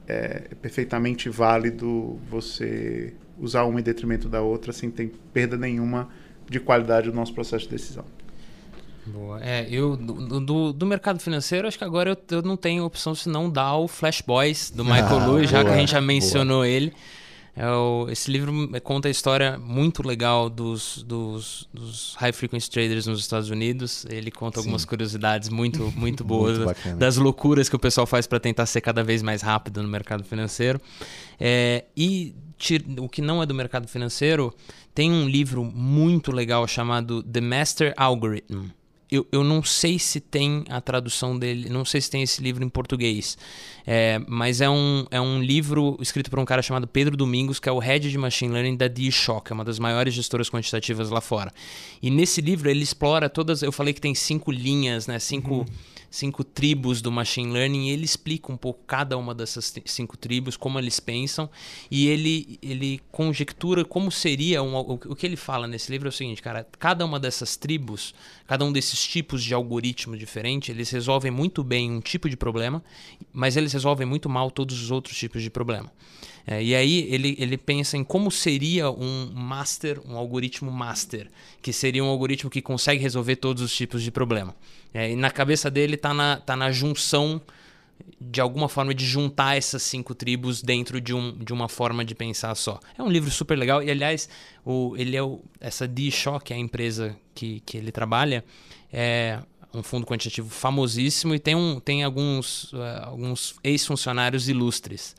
[0.08, 6.10] é perfeitamente válido você usar uma em detrimento da outra sem ter perda nenhuma
[6.50, 8.06] de qualidade do nosso processo de decisão.
[9.06, 9.44] Boa.
[9.44, 13.16] É, eu do, do, do, mercado financeiro, acho que agora eu, eu não tenho opção
[13.16, 16.58] senão dar o Flash Boys do Michael ah, Lewis, já que a gente já mencionou
[16.58, 16.68] boa.
[16.68, 16.94] ele.
[17.54, 23.06] É o, esse livro conta a história muito legal dos, dos, dos, high frequency traders
[23.06, 24.06] nos Estados Unidos.
[24.10, 24.68] Ele conta Sim.
[24.68, 28.80] algumas curiosidades muito, muito boas muito das loucuras que o pessoal faz para tentar ser
[28.80, 30.80] cada vez mais rápido no mercado financeiro.
[31.40, 32.34] É, e
[33.00, 34.54] o que não é do mercado financeiro,
[34.94, 38.70] tem um livro muito legal chamado The Master Algorithm
[39.12, 42.64] eu, eu não sei se tem a tradução dele, não sei se tem esse livro
[42.64, 43.38] em português,
[43.86, 47.68] é, mas é um, é um livro escrito por um cara chamado Pedro Domingos, que
[47.68, 51.20] é o head de Machine Learning da D-Shock, é uma das maiores gestoras quantitativas lá
[51.20, 51.52] fora.
[52.02, 55.56] E nesse livro ele explora todas, eu falei que tem cinco linhas, né, cinco...
[55.56, 55.66] Uhum
[56.12, 60.58] cinco tribos do machine learning e ele explica um pouco cada uma dessas cinco tribos,
[60.58, 61.50] como eles pensam
[61.90, 66.12] e ele, ele conjectura como seria um, o, que ele fala nesse livro é o
[66.12, 68.14] seguinte, cara, cada uma dessas tribos,
[68.46, 72.84] cada um desses tipos de algoritmos diferentes, eles resolvem muito bem um tipo de problema,
[73.32, 75.90] mas eles resolvem muito mal todos os outros tipos de problema.
[76.46, 81.30] É, e aí ele, ele pensa em como seria um master, um algoritmo master,
[81.62, 84.56] que seria um algoritmo que consegue resolver todos os tipos de problema.
[84.94, 87.42] É, e na cabeça dele está na, tá na junção
[88.20, 92.16] de alguma forma de juntar essas cinco tribos dentro de, um, de uma forma de
[92.16, 92.80] pensar só.
[92.98, 94.30] É um livro super legal e aliás,
[94.66, 98.44] o, ele é o, essa D-Shaw, que é a empresa que, que ele trabalha,
[98.92, 99.40] é
[99.74, 105.16] um fundo quantitativo famosíssimo e tem, um, tem alguns, uh, alguns ex-funcionários ilustres.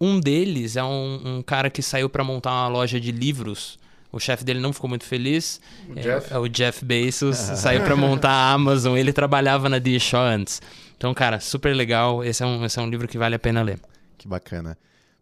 [0.00, 3.78] Um deles é um, um cara que saiu para montar uma loja de livros.
[4.12, 5.60] O chefe dele não ficou muito feliz.
[5.88, 6.32] O é, Jeff?
[6.32, 7.36] é o Jeff Bezos.
[7.58, 8.96] saiu para montar a Amazon.
[8.96, 10.60] Ele trabalhava na D-Shaw antes.
[10.96, 12.24] Então, cara, super legal.
[12.24, 13.78] Esse é, um, esse é um livro que vale a pena ler.
[14.18, 14.76] Que bacana.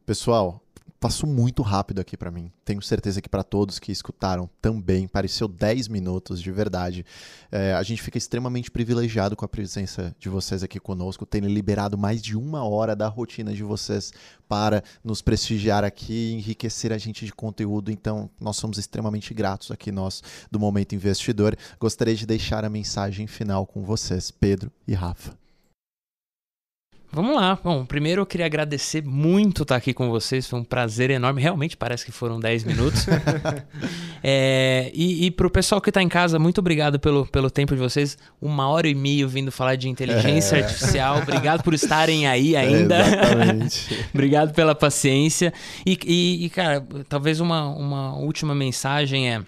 [0.06, 0.62] Pessoal,
[1.00, 2.50] passou muito rápido aqui para mim.
[2.64, 7.04] Tenho certeza que para todos que escutaram também, pareceu 10 minutos de verdade.
[7.50, 11.96] É, a gente fica extremamente privilegiado com a presença de vocês aqui conosco, terem liberado
[11.96, 14.12] mais de uma hora da rotina de vocês
[14.48, 17.90] para nos prestigiar aqui, enriquecer a gente de conteúdo.
[17.90, 21.56] Então, nós somos extremamente gratos aqui, nós do Momento Investidor.
[21.78, 25.47] Gostaria de deixar a mensagem final com vocês, Pedro e Rafa.
[27.10, 27.58] Vamos lá.
[27.64, 30.46] Bom, primeiro eu queria agradecer muito estar aqui com vocês.
[30.46, 31.40] Foi um prazer enorme.
[31.40, 33.06] Realmente parece que foram 10 minutos.
[34.22, 37.74] é, e, e para o pessoal que está em casa, muito obrigado pelo, pelo tempo
[37.74, 38.18] de vocês.
[38.40, 40.62] Uma hora e meia vindo falar de inteligência é.
[40.62, 41.18] artificial.
[41.22, 42.96] Obrigado por estarem aí ainda.
[42.96, 44.06] É, exatamente.
[44.12, 45.52] obrigado pela paciência.
[45.86, 49.42] E, e, e, cara, talvez uma, uma última mensagem é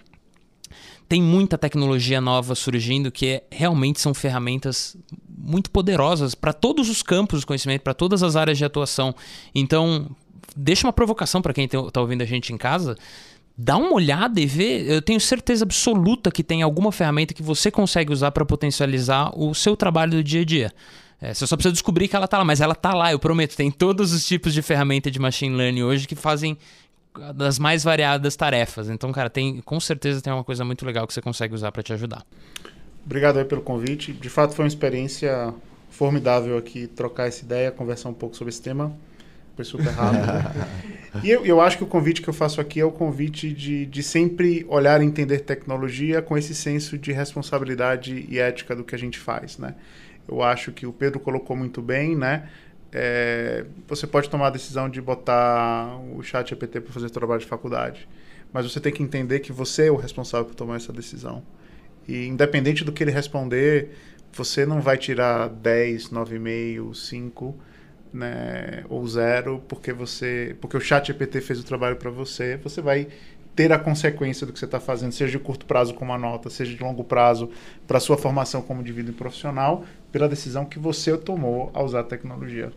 [1.11, 4.95] tem muita tecnologia nova surgindo que é, realmente são ferramentas
[5.27, 9.13] muito poderosas para todos os campos do conhecimento, para todas as áreas de atuação.
[9.53, 10.09] Então,
[10.55, 12.97] deixa uma provocação para quem está ouvindo a gente em casa.
[13.57, 14.85] Dá uma olhada e vê.
[14.87, 19.53] Eu tenho certeza absoluta que tem alguma ferramenta que você consegue usar para potencializar o
[19.53, 20.73] seu trabalho do dia a dia.
[21.19, 23.57] É, você só precisa descobrir que ela está lá, mas ela está lá, eu prometo.
[23.57, 26.57] Tem todos os tipos de ferramenta de machine learning hoje que fazem
[27.35, 28.89] das mais variadas tarefas.
[28.89, 31.83] Então, cara, tem com certeza tem uma coisa muito legal que você consegue usar para
[31.83, 32.25] te ajudar.
[33.05, 34.13] Obrigado aí pelo convite.
[34.13, 35.53] De fato, foi uma experiência
[35.89, 38.95] formidável aqui trocar essa ideia, conversar um pouco sobre esse tema.
[39.55, 40.65] Foi super rápido.
[41.23, 43.85] e eu, eu acho que o convite que eu faço aqui é o convite de,
[43.85, 48.95] de sempre olhar e entender tecnologia com esse senso de responsabilidade e ética do que
[48.95, 49.75] a gente faz, né?
[50.27, 52.47] Eu acho que o Pedro colocou muito bem, né?
[52.91, 57.47] É, você pode tomar a decisão de botar o chat GPT para fazer trabalho de
[57.47, 58.07] faculdade,
[58.51, 61.43] mas você tem que entender que você é o responsável por tomar essa decisão.
[62.07, 63.91] E independente do que ele responder,
[64.33, 67.55] você não vai tirar 10, 9,5, 5,
[68.13, 72.57] né, ou 0 porque você, porque o chat GPT fez o trabalho para você.
[72.57, 73.07] Você vai
[73.55, 76.49] ter a consequência do que você está fazendo, seja de curto prazo com uma nota,
[76.49, 77.49] seja de longo prazo
[77.85, 82.03] para sua formação como indivíduo e profissional, pela decisão que você tomou ao usar a
[82.03, 82.71] tecnologia.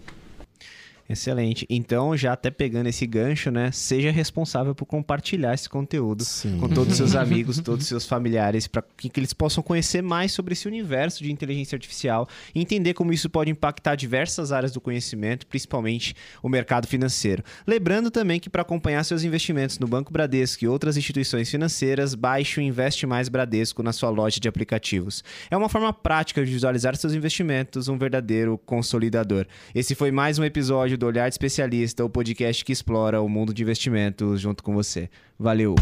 [1.08, 1.66] Excelente.
[1.68, 3.70] Então, já até pegando esse gancho, né?
[3.70, 6.58] Seja responsável por compartilhar esse conteúdo Sim.
[6.58, 10.02] com todos os seus amigos, todos os seus familiares, para que, que, eles possam conhecer
[10.02, 14.72] mais sobre esse universo de inteligência artificial e entender como isso pode impactar diversas áreas
[14.72, 17.44] do conhecimento, principalmente o mercado financeiro.
[17.66, 22.60] Lembrando também que para acompanhar seus investimentos no Banco Bradesco e outras instituições financeiras, baixe
[22.60, 25.22] o Investe Mais Bradesco na sua loja de aplicativos.
[25.50, 29.46] É uma forma prática de visualizar seus investimentos, um verdadeiro consolidador.
[29.74, 33.28] Esse foi mais um episódio episódio do Olhar de Especialista, o podcast que explora o
[33.28, 35.08] mundo de investimentos junto com você.
[35.38, 35.74] Valeu!